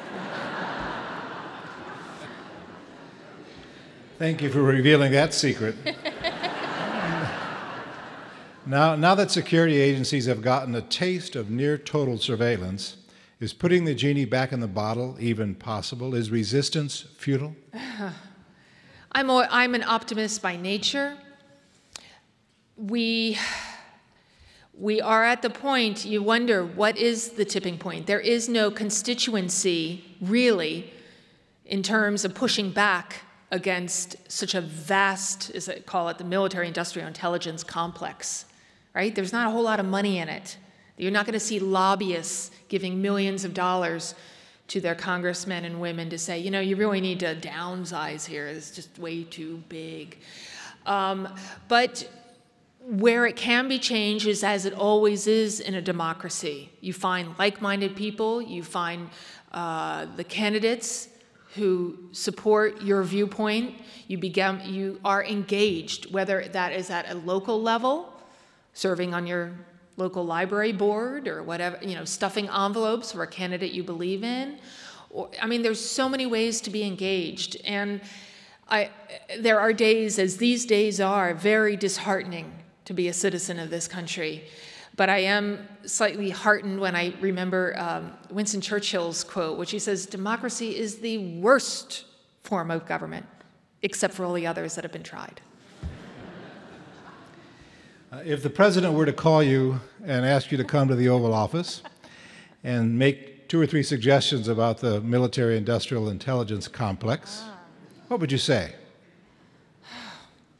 Thank 4.17 4.41
you 4.41 4.49
for 4.49 4.63
revealing 4.63 5.11
that 5.11 5.35
secret. 5.35 5.75
now, 8.65 8.95
now 8.95 9.13
that 9.13 9.29
security 9.29 9.79
agencies 9.79 10.25
have 10.25 10.41
gotten 10.41 10.73
a 10.73 10.81
taste 10.81 11.35
of 11.35 11.51
near 11.51 11.77
total 11.77 12.17
surveillance, 12.17 12.97
is 13.39 13.53
putting 13.53 13.85
the 13.85 13.93
genie 13.93 14.25
back 14.25 14.51
in 14.51 14.61
the 14.61 14.67
bottle 14.67 15.15
even 15.19 15.53
possible? 15.53 16.15
Is 16.15 16.31
resistance 16.31 17.05
futile? 17.17 17.55
I'm, 19.11 19.29
a, 19.29 19.47
I'm 19.51 19.75
an 19.75 19.83
optimist 19.83 20.41
by 20.41 20.55
nature 20.55 21.17
we 22.77 23.37
we 24.75 24.99
are 24.99 25.23
at 25.23 25.41
the 25.41 25.49
point 25.49 26.03
you 26.03 26.21
wonder 26.23 26.65
what 26.65 26.97
is 26.97 27.29
the 27.31 27.45
tipping 27.45 27.77
point 27.77 28.07
there 28.07 28.19
is 28.19 28.49
no 28.49 28.71
constituency 28.71 30.03
really 30.19 30.91
in 31.65 31.83
terms 31.83 32.25
of 32.25 32.33
pushing 32.33 32.71
back 32.71 33.21
against 33.53 34.15
such 34.31 34.55
a 34.55 34.61
vast, 34.61 35.51
as 35.51 35.69
I 35.69 35.79
call 35.79 36.09
it, 36.09 36.17
the 36.17 36.23
military 36.23 36.67
industrial 36.67 37.07
intelligence 37.07 37.63
complex, 37.63 38.45
right? 38.95 39.13
There's 39.13 39.31
not 39.31 39.47
a 39.47 39.51
whole 39.51 39.61
lot 39.61 39.79
of 39.79 39.85
money 39.85 40.17
in 40.17 40.27
it. 40.27 40.57
You're 40.97 41.11
not 41.11 41.27
going 41.27 41.33
to 41.33 41.39
see 41.39 41.59
lobbyists 41.59 42.49
giving 42.67 43.01
millions 43.01 43.45
of 43.45 43.53
dollars 43.53 44.15
to 44.69 44.81
their 44.81 44.95
congressmen 44.95 45.65
and 45.65 45.79
women 45.79 46.09
to 46.09 46.17
say, 46.17 46.39
you 46.39 46.49
know, 46.49 46.61
you 46.61 46.75
really 46.75 46.99
need 46.99 47.19
to 47.19 47.35
downsize 47.35 48.25
here. 48.25 48.47
It's 48.47 48.71
just 48.71 48.97
way 48.97 49.23
too 49.23 49.63
big. 49.69 50.17
Um, 50.87 51.29
but 51.67 52.09
where 52.85 53.25
it 53.25 53.37
can 53.37 53.69
be 53.69 53.79
changed 53.79 54.27
is 54.27 54.43
as 54.43 54.65
it 54.65 54.73
always 54.73 55.25
is 55.25 55.59
in 55.59 55.73
a 55.75 55.81
democracy. 55.81 56.69
You 56.81 56.91
find 56.91 57.33
like 57.39 57.61
minded 57.61 57.95
people, 57.95 58.41
you 58.41 58.61
find 58.61 59.09
uh, 59.53 60.07
the 60.17 60.23
candidates 60.23 61.07
who 61.55 61.97
support 62.11 62.81
your 62.81 63.03
viewpoint, 63.03 63.75
you, 64.07 64.17
become, 64.17 64.59
you 64.61 64.99
are 65.05 65.23
engaged, 65.23 66.11
whether 66.11 66.43
that 66.49 66.73
is 66.73 66.89
at 66.89 67.09
a 67.09 67.13
local 67.13 67.61
level, 67.61 68.11
serving 68.73 69.13
on 69.13 69.27
your 69.27 69.53
local 69.95 70.25
library 70.25 70.73
board 70.73 71.27
or 71.27 71.43
whatever, 71.43 71.77
you 71.81 71.95
know, 71.95 72.03
stuffing 72.03 72.49
envelopes 72.49 73.11
for 73.11 73.23
a 73.23 73.27
candidate 73.27 73.71
you 73.71 73.83
believe 73.83 74.23
in. 74.23 74.57
Or, 75.09 75.29
I 75.41 75.45
mean, 75.45 75.61
there's 75.61 75.79
so 75.79 76.09
many 76.09 76.25
ways 76.25 76.59
to 76.61 76.71
be 76.71 76.83
engaged. 76.83 77.55
And 77.63 78.01
I, 78.67 78.89
there 79.39 79.59
are 79.59 79.71
days, 79.71 80.17
as 80.17 80.37
these 80.37 80.65
days 80.65 80.99
are, 80.99 81.35
very 81.35 81.77
disheartening 81.77 82.62
to 82.85 82.93
be 82.93 83.07
a 83.07 83.13
citizen 83.13 83.59
of 83.59 83.69
this 83.69 83.87
country. 83.87 84.43
But 84.95 85.09
I 85.09 85.19
am 85.19 85.67
slightly 85.85 86.29
heartened 86.29 86.79
when 86.79 86.95
I 86.95 87.13
remember 87.19 87.75
um, 87.79 88.13
Winston 88.29 88.61
Churchill's 88.61 89.23
quote, 89.23 89.57
which 89.57 89.71
he 89.71 89.79
says, 89.79 90.05
Democracy 90.05 90.77
is 90.77 90.97
the 90.97 91.39
worst 91.39 92.05
form 92.43 92.69
of 92.69 92.85
government, 92.85 93.25
except 93.81 94.13
for 94.13 94.25
all 94.25 94.33
the 94.33 94.45
others 94.45 94.75
that 94.75 94.83
have 94.83 94.91
been 94.91 95.03
tried. 95.03 95.41
Uh, 98.11 98.21
if 98.23 98.43
the 98.43 98.49
president 98.49 98.93
were 98.93 99.07
to 99.07 99.13
call 99.13 99.41
you 99.41 99.79
and 100.05 100.23
ask 100.23 100.51
you 100.51 100.57
to 100.57 100.63
come 100.63 100.87
to 100.87 100.95
the 100.95 101.09
Oval 101.09 101.33
Office 101.33 101.81
and 102.63 102.97
make 102.99 103.47
two 103.47 103.59
or 103.59 103.65
three 103.65 103.81
suggestions 103.81 104.47
about 104.47 104.77
the 104.77 105.01
military 105.01 105.57
industrial 105.57 106.09
intelligence 106.09 106.67
complex, 106.67 107.41
ah. 107.43 107.57
what 108.09 108.19
would 108.19 108.31
you 108.31 108.37
say? 108.37 108.75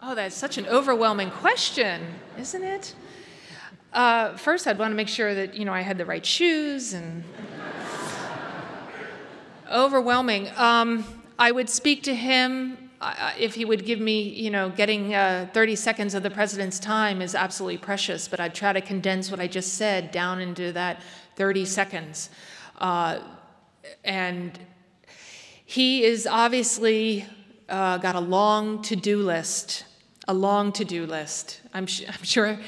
Oh, 0.05 0.15
that's 0.15 0.35
such 0.35 0.57
an 0.57 0.67
overwhelming 0.67 1.31
question, 1.31 2.01
isn't 2.37 2.61
it? 2.61 2.93
Uh, 3.93 4.35
first, 4.35 4.67
I'd 4.67 4.77
want 4.77 4.91
to 4.91 4.95
make 4.95 5.07
sure 5.07 5.33
that 5.33 5.55
you 5.55 5.63
know 5.63 5.71
I 5.71 5.79
had 5.79 5.97
the 5.97 6.05
right 6.05 6.25
shoes 6.25 6.91
and 6.91 7.23
overwhelming. 9.71 10.49
Um, 10.57 11.05
I 11.39 11.53
would 11.53 11.69
speak 11.69 12.03
to 12.03 12.13
him 12.13 12.77
if 13.39 13.55
he 13.55 13.63
would 13.63 13.85
give 13.85 14.01
me, 14.01 14.23
you 14.23 14.49
know, 14.49 14.69
getting 14.71 15.13
uh, 15.13 15.47
30 15.53 15.77
seconds 15.77 16.15
of 16.15 16.21
the 16.21 16.29
president's 16.29 16.79
time 16.79 17.21
is 17.21 17.33
absolutely 17.33 17.77
precious, 17.77 18.27
but 18.27 18.41
I'd 18.41 18.53
try 18.53 18.73
to 18.73 18.81
condense 18.81 19.31
what 19.31 19.39
I 19.39 19.47
just 19.47 19.75
said 19.75 20.11
down 20.11 20.41
into 20.41 20.73
that 20.73 21.01
30 21.37 21.63
seconds. 21.63 22.29
Uh, 22.77 23.19
and 24.03 24.59
he 25.65 26.03
is 26.03 26.27
obviously 26.27 27.25
uh, 27.69 27.99
got 27.99 28.15
a 28.15 28.19
long 28.19 28.81
to 28.81 28.97
do 28.97 29.19
list, 29.19 29.85
a 30.27 30.33
long 30.33 30.71
to 30.73 30.85
do 30.85 31.05
list. 31.05 31.61
I'm, 31.73 31.85
sh- 31.85 32.03
I'm 32.07 32.23
sure 32.23 32.59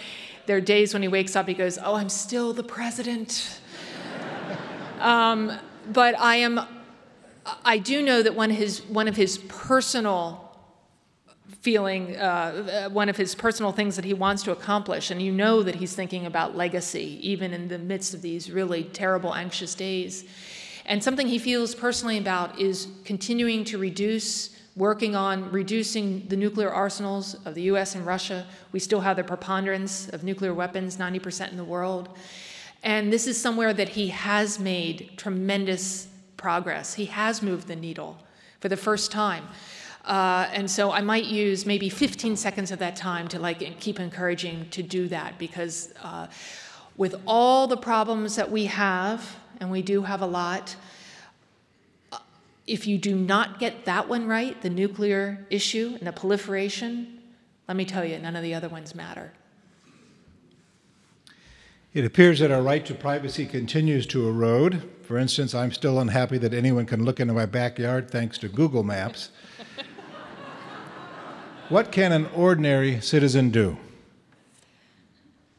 there 0.45 0.58
are 0.58 0.62
days 0.62 0.93
when 0.93 1.01
he 1.01 1.08
wakes 1.08 1.36
up, 1.36 1.47
he 1.47 1.53
goes, 1.53 1.78
Oh, 1.82 1.95
I'm 1.95 2.10
still 2.10 2.53
the 2.53 2.64
president. 2.64 3.60
um, 4.99 5.51
but 5.91 6.20
I 6.20 6.38
am 6.38 6.60
I 7.64 7.78
do 7.78 8.01
know 8.01 8.24
that 8.24 8.36
one 8.36 8.49
his, 8.49 8.82
one 8.84 9.08
of 9.08 9.16
his 9.16 9.38
personal 9.38 10.41
feeling, 11.62 12.16
uh, 12.16 12.89
one 12.89 13.10
of 13.10 13.18
his 13.18 13.36
personal 13.36 13.72
things 13.72 13.95
that 13.95 14.06
he 14.06 14.14
wants 14.14 14.43
to 14.43 14.51
accomplish, 14.51 15.12
and 15.12 15.22
you 15.22 15.32
know 15.32 15.62
that 15.64 15.76
he's 15.76 15.95
thinking 15.95 16.26
about 16.26 16.56
legacy, 16.56 17.20
even 17.22 17.53
in 17.53 17.68
the 17.68 17.78
midst 17.78 18.14
of 18.14 18.22
these 18.22 18.49
really 18.51 18.84
terrible, 18.84 19.34
anxious 19.34 19.76
days. 19.76 20.26
And 20.86 21.03
something 21.03 21.28
he 21.28 21.39
feels 21.39 21.74
personally 21.74 22.18
about 22.18 22.60
is 22.60 22.88
continuing 23.03 23.64
to 23.66 23.78
reduce, 23.78 24.55
working 24.76 25.15
on 25.15 25.51
reducing 25.51 26.28
the 26.28 26.36
nuclear 26.36 26.69
arsenals 26.69 27.36
of 27.45 27.55
the 27.55 27.63
US 27.63 27.95
and 27.95 28.05
Russia. 28.05 28.45
We 28.71 28.80
still 28.80 29.01
have 29.01 29.15
the 29.15 29.23
preponderance 29.23 30.09
of 30.09 30.23
nuclear 30.23 30.53
weapons, 30.53 30.97
90% 30.97 31.51
in 31.51 31.57
the 31.57 31.63
world. 31.63 32.09
And 32.84 33.11
this 33.11 33.26
is 33.26 33.39
somewhere 33.39 33.73
that 33.73 33.89
he 33.89 34.09
has 34.09 34.59
made 34.59 35.11
tremendous 35.17 36.07
progress. 36.38 36.93
He 36.93 37.05
has 37.05 37.41
moved 37.41 37.67
the 37.67 37.76
needle 37.76 38.17
for 38.59 38.69
the 38.69 38.78
first 38.78 39.11
time. 39.11 39.47
Uh, 40.03 40.47
and 40.53 40.69
so 40.69 40.91
I 40.91 41.01
might 41.01 41.26
use 41.26 41.65
maybe 41.65 41.89
15 41.89 42.36
seconds 42.36 42.69
of 42.69 42.80
that 42.80 42.95
time 42.95 43.28
to 43.30 43.39
like 43.39 43.80
keep 43.80 43.99
encouraging 43.99 44.69
to 44.69 44.84
do 44.84 45.07
that 45.07 45.39
because 45.39 45.93
uh, 46.03 46.28
with 46.95 47.15
all 47.26 47.65
the 47.65 47.78
problems 47.78 48.36
that 48.36 48.51
we 48.51 48.65
have, 48.65 49.38
and 49.59 49.71
we 49.71 49.82
do 49.82 50.03
have 50.03 50.21
a 50.21 50.28
lot, 50.28 50.76
if 52.68 52.88
you 52.88 52.97
do 52.97 53.16
not 53.16 53.59
get 53.59 53.86
that 53.86 54.09
one 54.09 54.28
right, 54.28 54.59
the 54.61 54.70
nuclear 54.70 55.45
issue 55.49 55.95
and 55.99 56.07
the 56.07 56.11
proliferation, 56.11 57.20
let 57.68 57.78
me 57.78 57.86
tell 57.86 58.03
you, 58.03 58.18
none 58.20 58.36
of 58.36 58.43
the 58.43 58.53
other 58.53 58.70
ones 58.70 58.95
matter. 58.95 59.32
It 61.93 62.03
appears 62.03 62.39
that 62.39 62.51
our 62.51 62.61
right 62.61 62.86
to 62.88 62.93
privacy 62.93 63.45
continues 63.45 64.05
to 64.07 64.28
erode. 64.28 64.89
For 65.03 65.18
instance, 65.18 65.55
I'm 65.55 65.72
still 65.72 65.99
unhappy 65.99 66.38
that 66.39 66.53
anyone 66.53 66.86
can 66.86 67.05
look 67.05 67.20
into 67.20 67.34
my 67.34 67.45
backyard 67.45 68.11
thanks 68.11 68.38
to 68.39 68.49
Google 68.49 68.84
Maps. 68.84 69.30
what 71.70 71.91
can 71.91 72.11
an 72.11 72.28
ordinary 72.36 72.99
citizen 72.99 73.49
do? 73.49 73.78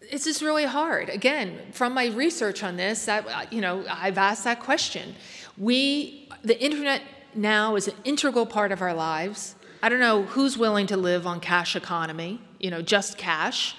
It's 0.02 0.24
just 0.24 0.42
really 0.42 0.66
hard. 0.66 1.09
Again, 1.09 1.59
from 1.72 1.94
my 1.94 2.09
research 2.09 2.62
on 2.62 2.76
this, 2.76 3.07
that, 3.07 3.26
uh, 3.26 3.46
you 3.50 3.61
know, 3.61 3.84
I've 3.88 4.18
asked 4.18 4.44
that 4.44 4.61
question. 4.61 5.14
We, 5.57 6.25
the 6.47 6.62
internet 6.62 7.03
now 7.34 7.74
is 7.74 7.88
an 7.88 7.94
integral 8.05 8.47
part 8.47 8.70
of 8.70 8.80
our 8.80 8.94
lives. 8.94 9.57
I 9.82 9.88
don't 9.88 10.01
know 10.01 10.22
who's 10.22 10.57
willing 10.57 10.86
to 10.86 10.97
live 10.97 11.26
on 11.26 11.40
cash 11.40 11.74
economy, 11.74 12.40
you 12.61 12.70
know, 12.70 12.82
just 12.82 13.18
cash. 13.18 13.76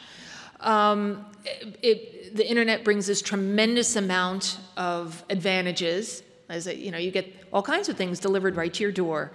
Um, 0.59 1.25
it, 1.45 1.79
it, 1.81 2.35
the 2.35 2.47
internet 2.47 2.83
brings 2.83 3.07
this 3.07 3.21
tremendous 3.21 3.95
amount 3.95 4.59
of 4.75 5.23
advantages. 5.29 6.23
As 6.49 6.67
a, 6.67 6.75
you 6.75 6.91
know, 6.91 6.97
you 6.97 7.09
get 7.09 7.33
all 7.53 7.63
kinds 7.63 7.87
of 7.87 7.95
things 7.95 8.19
delivered 8.19 8.57
right 8.57 8.73
to 8.73 8.83
your 8.83 8.91
door. 8.91 9.31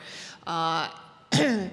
Uh, 0.47 0.89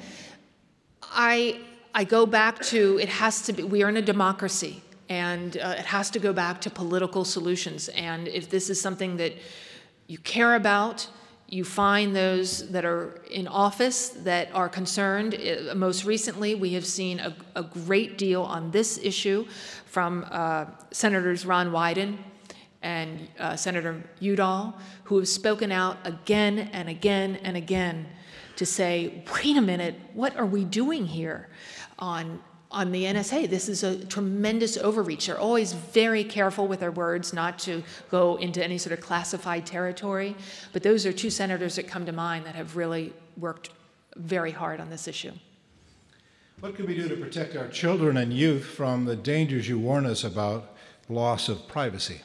I 1.03 1.59
I 1.93 2.03
go 2.05 2.25
back 2.25 2.61
to 2.65 2.99
it 2.99 3.09
has 3.09 3.41
to 3.43 3.53
be. 3.53 3.63
We 3.63 3.83
are 3.83 3.89
in 3.89 3.97
a 3.97 4.01
democracy, 4.01 4.81
and 5.09 5.57
uh, 5.57 5.75
it 5.77 5.85
has 5.85 6.09
to 6.11 6.19
go 6.19 6.31
back 6.31 6.61
to 6.61 6.69
political 6.69 7.25
solutions. 7.25 7.89
And 7.89 8.27
if 8.27 8.49
this 8.49 8.69
is 8.69 8.79
something 8.79 9.17
that 9.17 9.33
you 10.07 10.17
care 10.19 10.55
about, 10.55 11.07
you 11.51 11.63
find 11.63 12.15
those 12.15 12.69
that 12.69 12.85
are 12.85 13.21
in 13.31 13.47
office 13.47 14.09
that 14.09 14.49
are 14.53 14.69
concerned. 14.69 15.35
Uh, 15.35 15.73
most 15.75 16.05
recently, 16.05 16.55
we 16.55 16.73
have 16.73 16.85
seen 16.85 17.19
a, 17.19 17.35
a 17.55 17.63
great 17.63 18.17
deal 18.17 18.43
on 18.43 18.71
this 18.71 18.99
issue 18.99 19.45
from 19.85 20.25
uh, 20.29 20.65
Senators 20.91 21.45
Ron 21.45 21.71
Wyden 21.71 22.17
and 22.81 23.27
uh, 23.39 23.55
Senator 23.55 24.01
Udall, 24.21 24.77
who 25.05 25.17
have 25.17 25.27
spoken 25.27 25.71
out 25.71 25.97
again 26.05 26.69
and 26.71 26.87
again 26.87 27.39
and 27.43 27.57
again 27.57 28.07
to 28.55 28.65
say, 28.65 29.23
wait 29.33 29.57
a 29.57 29.61
minute, 29.61 29.95
what 30.13 30.35
are 30.37 30.45
we 30.45 30.63
doing 30.63 31.05
here 31.05 31.49
on 31.97 32.39
on 32.71 32.91
the 32.91 33.03
NSA. 33.03 33.49
This 33.49 33.67
is 33.67 33.83
a 33.83 34.05
tremendous 34.05 34.77
overreach. 34.77 35.27
They're 35.27 35.39
always 35.39 35.73
very 35.73 36.23
careful 36.23 36.67
with 36.67 36.81
their 36.81 36.91
words 36.91 37.33
not 37.33 37.57
to 37.59 37.83
go 38.11 38.35
into 38.35 38.63
any 38.63 38.77
sort 38.77 38.93
of 38.93 39.01
classified 39.03 39.65
territory. 39.65 40.35
But 40.71 40.83
those 40.83 41.05
are 41.05 41.13
two 41.13 41.29
senators 41.29 41.75
that 41.75 41.87
come 41.87 42.05
to 42.05 42.11
mind 42.11 42.45
that 42.45 42.55
have 42.55 42.75
really 42.75 43.13
worked 43.37 43.71
very 44.15 44.51
hard 44.51 44.79
on 44.79 44.89
this 44.89 45.07
issue. 45.07 45.31
What 46.59 46.75
can 46.75 46.85
we 46.85 46.95
do 46.95 47.07
to 47.07 47.15
protect 47.15 47.55
our 47.55 47.69
children 47.69 48.17
and 48.17 48.33
youth 48.33 48.65
from 48.65 49.05
the 49.05 49.15
dangers 49.15 49.67
you 49.67 49.79
warn 49.79 50.05
us 50.05 50.23
about 50.23 50.75
loss 51.07 51.49
of 51.49 51.67
privacy? 51.67 52.21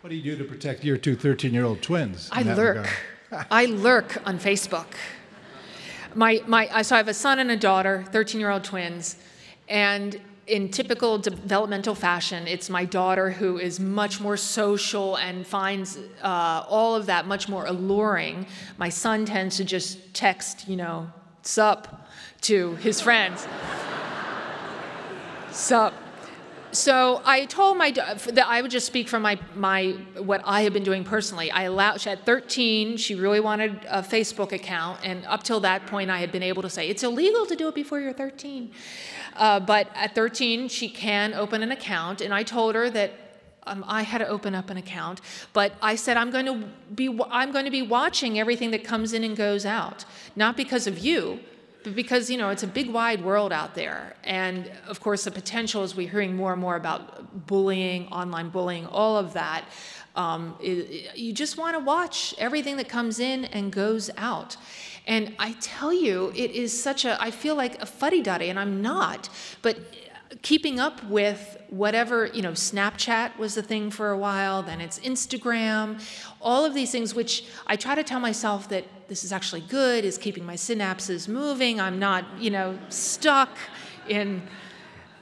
What 0.00 0.08
do 0.08 0.16
you 0.16 0.22
do 0.22 0.36
to 0.38 0.44
protect 0.44 0.82
your 0.82 0.96
two 0.96 1.14
13 1.14 1.52
year 1.52 1.64
old 1.64 1.82
twins? 1.82 2.30
I 2.32 2.42
lurk. 2.42 2.88
I 3.50 3.66
lurk 3.66 4.26
on 4.26 4.38
Facebook. 4.38 4.86
My, 6.14 6.42
my, 6.46 6.82
so 6.82 6.96
I 6.96 6.98
have 6.98 7.08
a 7.08 7.14
son 7.14 7.38
and 7.38 7.50
a 7.50 7.56
daughter, 7.56 8.04
13 8.10 8.40
year 8.40 8.50
old 8.50 8.64
twins, 8.64 9.16
and 9.68 10.20
in 10.46 10.68
typical 10.68 11.16
developmental 11.16 11.94
fashion, 11.94 12.48
it's 12.48 12.68
my 12.68 12.84
daughter 12.84 13.30
who 13.30 13.58
is 13.58 13.78
much 13.78 14.20
more 14.20 14.36
social 14.36 15.16
and 15.16 15.46
finds 15.46 15.96
uh, 16.22 16.64
all 16.68 16.96
of 16.96 17.06
that 17.06 17.26
much 17.26 17.48
more 17.48 17.66
alluring. 17.66 18.46
My 18.76 18.88
son 18.88 19.24
tends 19.24 19.56
to 19.58 19.64
just 19.64 20.12
text, 20.12 20.66
you 20.66 20.76
know, 20.76 21.08
sup 21.42 22.08
to 22.42 22.74
his 22.76 23.00
friends. 23.00 23.46
sup. 25.52 25.94
So 26.72 27.20
I 27.24 27.46
told 27.46 27.78
my 27.78 27.90
that 27.90 28.46
I 28.46 28.62
would 28.62 28.70
just 28.70 28.86
speak 28.86 29.08
from 29.08 29.22
my 29.22 29.38
my 29.56 29.96
what 30.18 30.40
I 30.44 30.62
have 30.62 30.72
been 30.72 30.84
doing 30.84 31.02
personally. 31.02 31.50
I 31.50 31.64
allowed 31.64 32.00
she 32.00 32.10
at 32.10 32.24
13, 32.24 32.96
she 32.96 33.16
really 33.16 33.40
wanted 33.40 33.84
a 33.88 34.02
Facebook 34.02 34.52
account, 34.52 35.00
and 35.02 35.26
up 35.26 35.42
till 35.42 35.60
that 35.60 35.86
point, 35.86 36.10
I 36.10 36.18
had 36.18 36.30
been 36.30 36.44
able 36.44 36.62
to 36.62 36.70
say 36.70 36.88
it's 36.88 37.02
illegal 37.02 37.44
to 37.46 37.56
do 37.56 37.68
it 37.68 37.74
before 37.74 37.98
you're 37.98 38.12
13. 38.12 38.70
Uh, 39.36 39.58
but 39.60 39.88
at 39.94 40.14
13, 40.14 40.68
she 40.68 40.88
can 40.88 41.34
open 41.34 41.62
an 41.62 41.72
account, 41.72 42.20
and 42.20 42.32
I 42.32 42.44
told 42.44 42.74
her 42.76 42.88
that 42.90 43.12
um, 43.66 43.84
I 43.86 44.02
had 44.02 44.18
to 44.18 44.28
open 44.28 44.54
up 44.54 44.70
an 44.70 44.76
account, 44.76 45.20
but 45.52 45.72
I 45.82 45.96
said 45.96 46.16
I'm 46.16 46.30
going 46.30 46.46
to 46.46 46.68
be 46.94 47.18
I'm 47.30 47.50
going 47.50 47.64
to 47.64 47.70
be 47.70 47.82
watching 47.82 48.38
everything 48.38 48.70
that 48.70 48.84
comes 48.84 49.12
in 49.12 49.24
and 49.24 49.36
goes 49.36 49.66
out, 49.66 50.04
not 50.36 50.56
because 50.56 50.86
of 50.86 51.00
you, 51.00 51.40
but 51.82 51.94
because 51.94 52.30
you 52.30 52.38
know 52.38 52.50
it's 52.50 52.62
a 52.62 52.66
big 52.66 52.90
wide 52.90 53.24
world 53.24 53.52
out 53.52 53.74
there. 53.74 54.16
And 54.24 54.70
of 54.86 55.00
course 55.00 55.24
the 55.24 55.30
potential 55.30 55.82
is 55.82 55.94
we're 55.94 56.08
hearing 56.08 56.36
more 56.36 56.52
and 56.52 56.60
more 56.60 56.76
about 56.76 57.46
bullying 57.46 58.08
online 58.08 58.50
bullying 58.50 58.86
all 58.86 59.16
of 59.16 59.32
that. 59.34 59.64
Um, 60.16 60.56
it, 60.60 61.16
you 61.16 61.32
just 61.32 61.56
want 61.56 61.76
to 61.76 61.84
watch 61.84 62.34
everything 62.38 62.76
that 62.78 62.88
comes 62.88 63.20
in 63.20 63.44
and 63.46 63.72
goes 63.72 64.10
out. 64.16 64.56
And 65.06 65.34
i 65.38 65.52
tell 65.60 65.92
you 65.92 66.32
it 66.36 66.50
is 66.50 66.70
such 66.78 67.04
a 67.04 67.20
i 67.20 67.30
feel 67.30 67.54
like 67.56 67.80
a 67.82 67.86
fuddy-duddy 67.86 68.48
and 68.48 68.58
i'm 68.58 68.82
not 68.82 69.28
but 69.62 69.78
keeping 70.42 70.78
up 70.78 71.04
with 71.04 71.58
whatever, 71.70 72.26
you 72.26 72.42
know, 72.42 72.52
Snapchat 72.52 73.36
was 73.36 73.54
the 73.54 73.62
thing 73.62 73.90
for 73.90 74.10
a 74.10 74.18
while, 74.18 74.62
then 74.62 74.80
it's 74.80 74.98
Instagram, 75.00 76.02
all 76.40 76.64
of 76.64 76.74
these 76.74 76.90
things, 76.90 77.14
which 77.14 77.44
I 77.66 77.76
try 77.76 77.94
to 77.94 78.04
tell 78.04 78.20
myself 78.20 78.68
that 78.68 78.84
this 79.08 79.24
is 79.24 79.32
actually 79.32 79.62
good, 79.62 80.04
is 80.04 80.18
keeping 80.18 80.44
my 80.44 80.54
synapses 80.54 81.28
moving. 81.28 81.80
I'm 81.80 81.98
not, 81.98 82.24
you 82.38 82.50
know, 82.50 82.78
stuck 82.88 83.56
in 84.08 84.42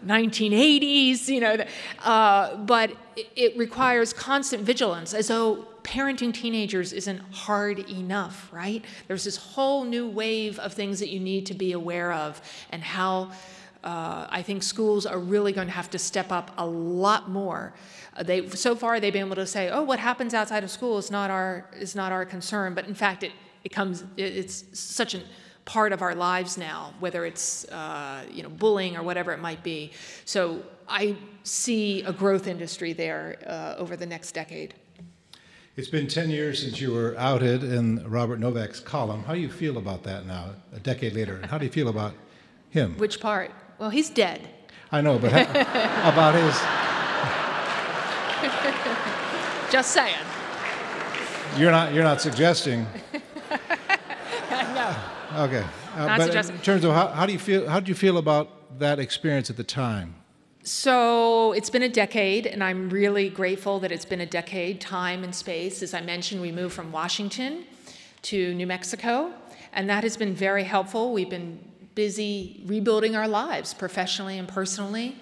1980s, 0.07 1.29
you 1.29 1.41
know, 1.41 1.65
uh, 2.05 2.57
but 2.57 2.93
it 3.35 3.57
requires 3.57 4.13
constant 4.13 4.63
vigilance, 4.63 5.15
as 5.15 5.29
though 5.29 5.67
parenting 5.83 6.33
teenagers 6.33 6.93
isn't 6.93 7.19
hard 7.33 7.79
enough, 7.91 8.49
right? 8.53 8.85
There's 9.07 9.25
this 9.25 9.37
whole 9.37 9.85
new 9.85 10.07
wave 10.07 10.59
of 10.59 10.75
things 10.75 11.01
that 11.01 11.09
you 11.09 11.19
need 11.19 11.47
to 11.47 11.55
be 11.55 11.73
aware 11.73 12.13
of 12.13 12.41
and 12.71 12.83
how 12.83 13.33
uh, 13.85 14.27
I 14.29 14.43
think 14.43 14.63
schools 14.63 15.07
are 15.07 15.19
really 15.19 15.53
going 15.53 15.69
to 15.69 15.73
have 15.73 15.91
to 15.91 15.99
step 15.99 16.33
up 16.33 16.53
a 16.59 16.67
lot 16.67 17.31
more. 17.31 17.73
Uh, 18.17 18.23
they 18.23 18.49
so 18.49 18.75
far 18.75 18.99
they've 19.01 19.13
been 19.13 19.27
able 19.27 19.37
to 19.37 19.47
say, 19.47 19.71
"Oh, 19.71 19.83
what 19.83 19.99
happens 19.99 20.35
outside 20.35 20.65
of 20.65 20.71
school 20.71 20.99
is 20.99 21.11
not 21.11 21.31
our 21.31 21.67
is 21.73 21.95
not 21.95 22.11
our 22.13 22.25
concern," 22.25 22.75
but 22.75 22.87
in 22.87 22.95
fact, 22.95 23.23
it 23.23 23.33
it 23.65 23.71
comes 23.71 24.03
it, 24.17 24.37
it's 24.37 24.65
such 24.79 25.15
a 25.15 25.23
part 25.65 25.93
of 25.93 26.03
our 26.03 26.15
lives 26.15 26.57
now, 26.59 26.95
whether 26.99 27.25
it's 27.25 27.65
uh, 27.67 28.25
you 28.31 28.43
know 28.43 28.49
bullying 28.49 28.97
or 28.97 29.03
whatever 29.03 29.33
it 29.33 29.39
might 29.41 29.63
be. 29.63 29.93
So 30.25 30.63
I 30.89 31.17
see 31.45 32.03
a 32.03 32.13
growth 32.13 32.47
industry 32.49 32.93
there 32.93 33.39
uh, 33.47 33.75
over 33.79 33.97
the 33.97 34.07
next 34.07 34.33
decade. 34.33 34.75
It's 35.77 35.89
been 35.89 36.09
10 36.09 36.31
years 36.31 36.61
since 36.61 36.81
you 36.81 36.93
were 36.93 37.15
outed 37.17 37.63
in 37.63 38.03
Robert 38.11 38.41
Novak's 38.41 38.81
column. 38.81 39.23
How 39.23 39.35
do 39.35 39.39
you 39.39 39.49
feel 39.49 39.79
about 39.79 40.03
that 40.03 40.27
now, 40.27 40.57
a 40.73 40.81
decade 40.81 41.13
later? 41.13 41.41
How 41.49 41.57
do 41.57 41.65
you 41.65 41.71
feel 41.71 41.89
about 41.89 42.15
him? 42.71 42.97
Which 42.99 43.21
part? 43.21 43.53
Well, 43.79 43.91
he's 43.91 44.11
dead. 44.11 44.49
I 44.91 45.01
know, 45.01 45.19
but 45.19 45.33
about 45.33 46.35
his. 46.35 46.55
Just 49.71 49.93
saying. 49.93 50.17
You're 51.57 51.71
not. 51.71 51.93
You're 51.93 52.05
not 52.05 52.21
suggesting. 52.21 52.87
no. 54.51 54.97
Okay. 55.37 55.65
Uh, 55.95 56.07
Not 56.07 56.19
but 56.19 56.25
suggesting. 56.27 56.57
in 56.57 56.63
terms 56.63 56.85
of 56.85 56.93
how, 56.93 57.09
how 57.09 57.27
do 57.27 57.33
you 57.33 57.39
feel? 57.39 57.69
How 57.69 57.81
did 57.81 57.89
you 57.89 57.95
feel 57.95 58.19
about 58.19 58.79
that 58.79 58.99
experience 58.99 59.51
at 59.51 59.57
the 59.57 59.65
time? 59.65 60.15
So 60.63 61.53
it's 61.53 61.71
been 61.71 61.83
a 61.83 61.89
decade, 61.89 62.47
and 62.47 62.63
I'm 62.63 62.91
really 62.91 63.29
grateful 63.29 63.79
that 63.81 63.93
it's 63.93 64.05
been 64.05 64.21
a 64.21 64.27
decade, 64.27 64.81
time 64.81 65.25
and 65.25 65.35
space. 65.35 65.83
As 65.83 65.95
I 65.95 66.01
mentioned, 66.01 66.41
we 66.41 66.53
moved 66.53 66.75
from 66.75 66.93
Washington 66.93 67.65
to 68.23 68.55
New 68.55 68.67
Mexico, 68.67 69.33
and 69.73 69.89
that 69.89 70.03
has 70.03 70.17
been 70.17 70.35
very 70.35 70.65
helpful. 70.65 71.13
We've 71.13 71.31
been 71.31 71.59
busy 71.99 72.63
rebuilding 72.65 73.17
our 73.17 73.27
lives 73.27 73.75
professionally 73.75 74.39
and 74.39 74.47
personally. 74.47 75.17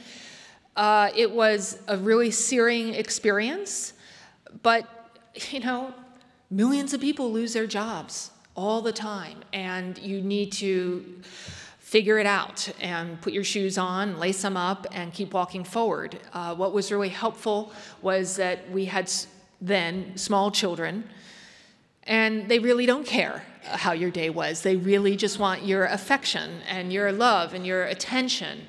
Uh, 0.77 1.09
it 1.17 1.31
was 1.31 1.79
a 1.89 1.97
really 1.97 2.31
searing 2.31 2.93
experience, 2.93 3.95
but 4.63 4.87
you 5.53 5.61
know, 5.61 5.95
millions 6.51 6.93
of 6.93 7.01
people 7.01 7.33
lose 7.33 7.55
their 7.55 7.67
jobs 7.67 8.31
all 8.55 8.83
the 8.83 8.93
time, 8.93 9.39
and 9.55 9.97
you 9.97 10.21
need 10.21 10.53
to 10.53 11.03
figure 11.79 12.19
it 12.19 12.27
out 12.27 12.69
and 12.79 13.19
put 13.23 13.33
your 13.33 13.45
shoes 13.45 13.79
on, 13.79 14.19
lace 14.19 14.43
them 14.43 14.59
up, 14.59 14.87
and 14.93 15.15
keep 15.15 15.33
walking 15.33 15.65
forward. 15.65 16.21
Uh, 16.35 16.55
what 16.55 16.75
was 16.75 16.93
really 16.93 17.15
helpful 17.25 17.73
was 18.03 18.37
that 18.37 18.71
we 18.71 18.85
had 18.85 19.11
then 19.63 20.15
small 20.15 20.51
children, 20.51 21.09
and 22.07 22.49
they 22.49 22.59
really 22.59 22.87
don't 22.87 23.07
care 23.07 23.43
how 23.63 23.93
your 23.93 24.11
day 24.11 24.31
was. 24.31 24.63
They 24.63 24.77
really 24.77 25.17
just 25.17 25.39
want 25.39 25.65
your 25.65 25.87
affection 25.87 26.61
and 26.69 26.93
your 26.93 27.11
love 27.13 27.53
and 27.53 27.67
your 27.67 27.85
attention. 27.85 28.67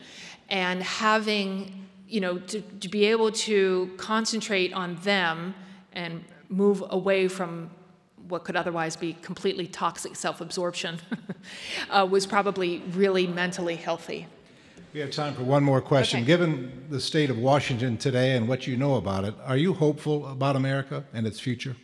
And 0.50 0.82
having, 0.82 1.88
you 2.08 2.22
know, 2.22 2.40
to, 2.40 2.62
to 2.62 2.90
be 2.90 3.06
able 3.06 3.32
to 3.32 3.92
concentrate 3.98 4.74
on 4.74 4.96
them 4.98 5.54
and 5.94 6.24
move 6.50 6.84
away 6.90 7.28
from 7.28 7.70
what 8.28 8.44
could 8.44 8.56
otherwise 8.56 8.96
be 8.96 9.14
completely 9.14 9.68
toxic 9.68 10.16
self 10.16 10.42
absorption 10.42 11.00
uh, 11.90 12.08
was 12.10 12.26
probably 12.26 12.80
really 12.92 13.28
mentally 13.28 13.76
healthy. 13.76 14.28
We 14.94 15.02
have 15.02 15.12
time 15.12 15.36
for 15.36 15.44
one 15.44 15.64
more 15.64 15.82
question. 15.82 16.22
Okay. 16.22 16.28
Given 16.28 16.86
the 16.90 17.00
state 17.00 17.30
of 17.30 17.38
Washington 17.38 17.98
today 17.98 18.36
and 18.36 18.48
what 18.48 18.66
you 18.66 18.78
know 18.78 18.96
about 18.96 19.26
it, 19.26 19.36
are 19.46 19.58
you 19.58 19.74
hopeful 19.74 20.28
about 20.28 20.56
America 20.56 21.04
and 21.14 21.28
its 21.28 21.40
future? 21.40 21.76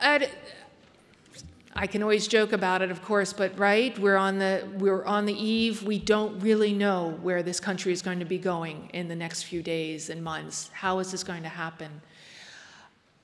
I'd, 0.00 0.30
I 1.74 1.86
can 1.86 2.02
always 2.02 2.26
joke 2.26 2.52
about 2.52 2.82
it, 2.82 2.90
of 2.90 3.02
course, 3.02 3.32
but 3.32 3.58
right, 3.58 3.96
we're 3.98 4.16
on 4.16 4.38
the 4.38 4.66
we're 4.78 5.04
on 5.04 5.26
the 5.26 5.34
eve. 5.34 5.82
We 5.82 5.98
don't 5.98 6.40
really 6.40 6.72
know 6.72 7.18
where 7.22 7.42
this 7.42 7.60
country 7.60 7.92
is 7.92 8.02
going 8.02 8.18
to 8.18 8.24
be 8.24 8.38
going 8.38 8.90
in 8.92 9.08
the 9.08 9.14
next 9.14 9.44
few 9.44 9.62
days 9.62 10.10
and 10.10 10.22
months. 10.22 10.70
How 10.72 10.98
is 10.98 11.12
this 11.12 11.22
going 11.22 11.42
to 11.42 11.48
happen? 11.48 12.00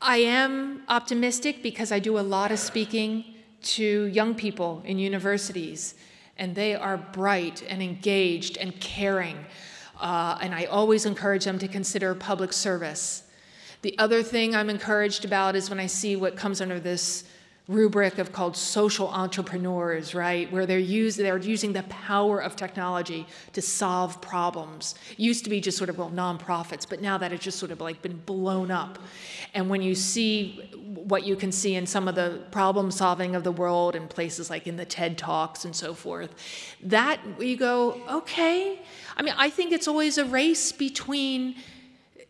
I 0.00 0.18
am 0.18 0.82
optimistic 0.88 1.62
because 1.62 1.90
I 1.90 1.98
do 1.98 2.18
a 2.18 2.20
lot 2.20 2.52
of 2.52 2.58
speaking 2.58 3.24
to 3.62 4.04
young 4.04 4.34
people 4.34 4.82
in 4.84 4.98
universities, 4.98 5.94
and 6.38 6.54
they 6.54 6.74
are 6.74 6.96
bright 6.96 7.64
and 7.68 7.82
engaged 7.82 8.58
and 8.58 8.78
caring. 8.80 9.44
Uh, 9.98 10.38
and 10.42 10.54
I 10.54 10.66
always 10.66 11.06
encourage 11.06 11.44
them 11.44 11.58
to 11.58 11.68
consider 11.68 12.14
public 12.14 12.52
service. 12.52 13.22
The 13.86 13.96
other 13.98 14.24
thing 14.24 14.56
I'm 14.56 14.68
encouraged 14.68 15.24
about 15.24 15.54
is 15.54 15.70
when 15.70 15.78
I 15.78 15.86
see 15.86 16.16
what 16.16 16.34
comes 16.34 16.60
under 16.60 16.80
this 16.80 17.22
rubric 17.68 18.18
of 18.18 18.32
called 18.32 18.56
social 18.56 19.06
entrepreneurs, 19.06 20.12
right? 20.12 20.50
Where 20.50 20.66
they're 20.66 20.80
use, 20.80 21.14
they're 21.14 21.38
using 21.38 21.72
the 21.72 21.84
power 21.84 22.40
of 22.40 22.56
technology 22.56 23.28
to 23.52 23.62
solve 23.62 24.20
problems. 24.20 24.96
Used 25.16 25.44
to 25.44 25.50
be 25.50 25.60
just 25.60 25.78
sort 25.78 25.88
of 25.88 25.98
well 25.98 26.10
nonprofits, 26.10 26.84
but 26.88 27.00
now 27.00 27.16
that 27.18 27.32
it's 27.32 27.44
just 27.44 27.60
sort 27.60 27.70
of 27.70 27.80
like 27.80 28.02
been 28.02 28.16
blown 28.26 28.72
up. 28.72 28.98
And 29.54 29.70
when 29.70 29.82
you 29.82 29.94
see 29.94 30.68
what 30.92 31.24
you 31.24 31.36
can 31.36 31.52
see 31.52 31.76
in 31.76 31.86
some 31.86 32.08
of 32.08 32.16
the 32.16 32.42
problem 32.50 32.90
solving 32.90 33.36
of 33.36 33.44
the 33.44 33.52
world 33.52 33.94
in 33.94 34.08
places 34.08 34.50
like 34.50 34.66
in 34.66 34.74
the 34.74 34.84
TED 34.84 35.16
Talks 35.16 35.64
and 35.64 35.76
so 35.76 35.94
forth, 35.94 36.34
that 36.82 37.20
you 37.38 37.56
go, 37.56 38.00
okay. 38.10 38.80
I 39.16 39.22
mean, 39.22 39.34
I 39.38 39.48
think 39.48 39.70
it's 39.70 39.86
always 39.86 40.18
a 40.18 40.24
race 40.24 40.72
between 40.72 41.54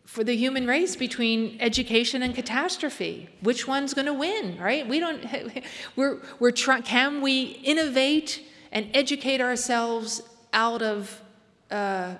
for 0.07 0.23
the 0.23 0.33
human 0.33 0.65
race 0.65 0.95
between 0.95 1.57
education 1.59 2.23
and 2.23 2.33
catastrophe. 2.33 3.27
Which 3.41 3.67
one's 3.67 3.93
going 3.93 4.05
to 4.05 4.13
win, 4.13 4.57
right? 4.57 4.87
We 4.87 5.01
don't, 5.01 5.21
we're, 5.97 6.19
we're 6.39 6.51
trying, 6.51 6.83
can 6.83 7.21
we 7.21 7.59
innovate 7.63 8.41
and 8.71 8.89
educate 8.93 9.41
ourselves 9.41 10.21
out 10.53 10.81
of, 10.81 11.21
uh, 11.69 12.15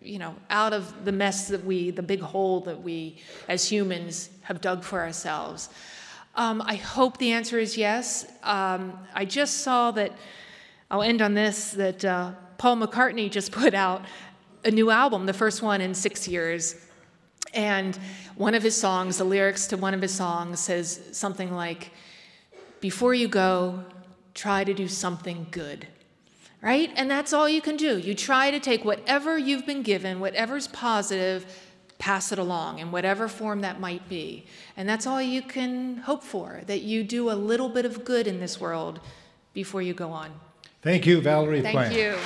you 0.00 0.20
know, 0.20 0.36
out 0.50 0.72
of 0.72 1.04
the 1.04 1.10
mess 1.10 1.48
that 1.48 1.64
we, 1.64 1.90
the 1.90 2.02
big 2.02 2.20
hole 2.20 2.60
that 2.60 2.80
we 2.80 3.16
as 3.48 3.68
humans 3.68 4.30
have 4.42 4.60
dug 4.60 4.84
for 4.84 5.00
ourselves? 5.00 5.68
Um, 6.36 6.62
I 6.64 6.76
hope 6.76 7.18
the 7.18 7.32
answer 7.32 7.58
is 7.58 7.76
yes. 7.76 8.24
Um, 8.44 8.96
I 9.14 9.24
just 9.24 9.58
saw 9.58 9.90
that, 9.90 10.12
I'll 10.92 11.02
end 11.02 11.20
on 11.20 11.34
this, 11.34 11.72
that 11.72 12.04
uh, 12.04 12.32
Paul 12.56 12.76
McCartney 12.76 13.28
just 13.28 13.50
put 13.62 13.74
out 13.74 14.02
a 14.64 14.70
new 14.70 14.90
album, 14.90 15.26
the 15.26 15.32
first 15.32 15.60
one 15.60 15.80
in 15.80 15.92
six 15.92 16.28
years. 16.28 16.76
And 17.54 17.98
one 18.36 18.54
of 18.54 18.62
his 18.62 18.76
songs, 18.78 19.18
the 19.18 19.24
lyrics 19.24 19.66
to 19.68 19.76
one 19.76 19.94
of 19.94 20.02
his 20.02 20.12
songs 20.12 20.60
says 20.60 21.00
something 21.12 21.52
like, 21.52 21.90
Before 22.80 23.14
you 23.14 23.28
go, 23.28 23.84
try 24.34 24.64
to 24.64 24.74
do 24.74 24.88
something 24.88 25.46
good. 25.50 25.86
Right? 26.60 26.90
And 26.96 27.10
that's 27.10 27.32
all 27.32 27.48
you 27.48 27.60
can 27.60 27.76
do. 27.76 27.98
You 27.98 28.14
try 28.14 28.52
to 28.52 28.60
take 28.60 28.84
whatever 28.84 29.36
you've 29.36 29.66
been 29.66 29.82
given, 29.82 30.20
whatever's 30.20 30.68
positive, 30.68 31.44
pass 31.98 32.32
it 32.32 32.38
along 32.38 32.78
in 32.78 32.92
whatever 32.92 33.28
form 33.28 33.60
that 33.62 33.80
might 33.80 34.08
be. 34.08 34.46
And 34.76 34.88
that's 34.88 35.06
all 35.06 35.20
you 35.20 35.42
can 35.42 35.98
hope 35.98 36.22
for, 36.22 36.62
that 36.66 36.82
you 36.82 37.02
do 37.04 37.30
a 37.30 37.34
little 37.34 37.68
bit 37.68 37.84
of 37.84 38.04
good 38.04 38.26
in 38.26 38.40
this 38.40 38.60
world 38.60 39.00
before 39.54 39.82
you 39.82 39.92
go 39.92 40.10
on. 40.10 40.30
Thank 40.82 41.06
you, 41.06 41.20
Valerie. 41.20 41.62
Thank 41.62 41.94
you. 41.96 42.16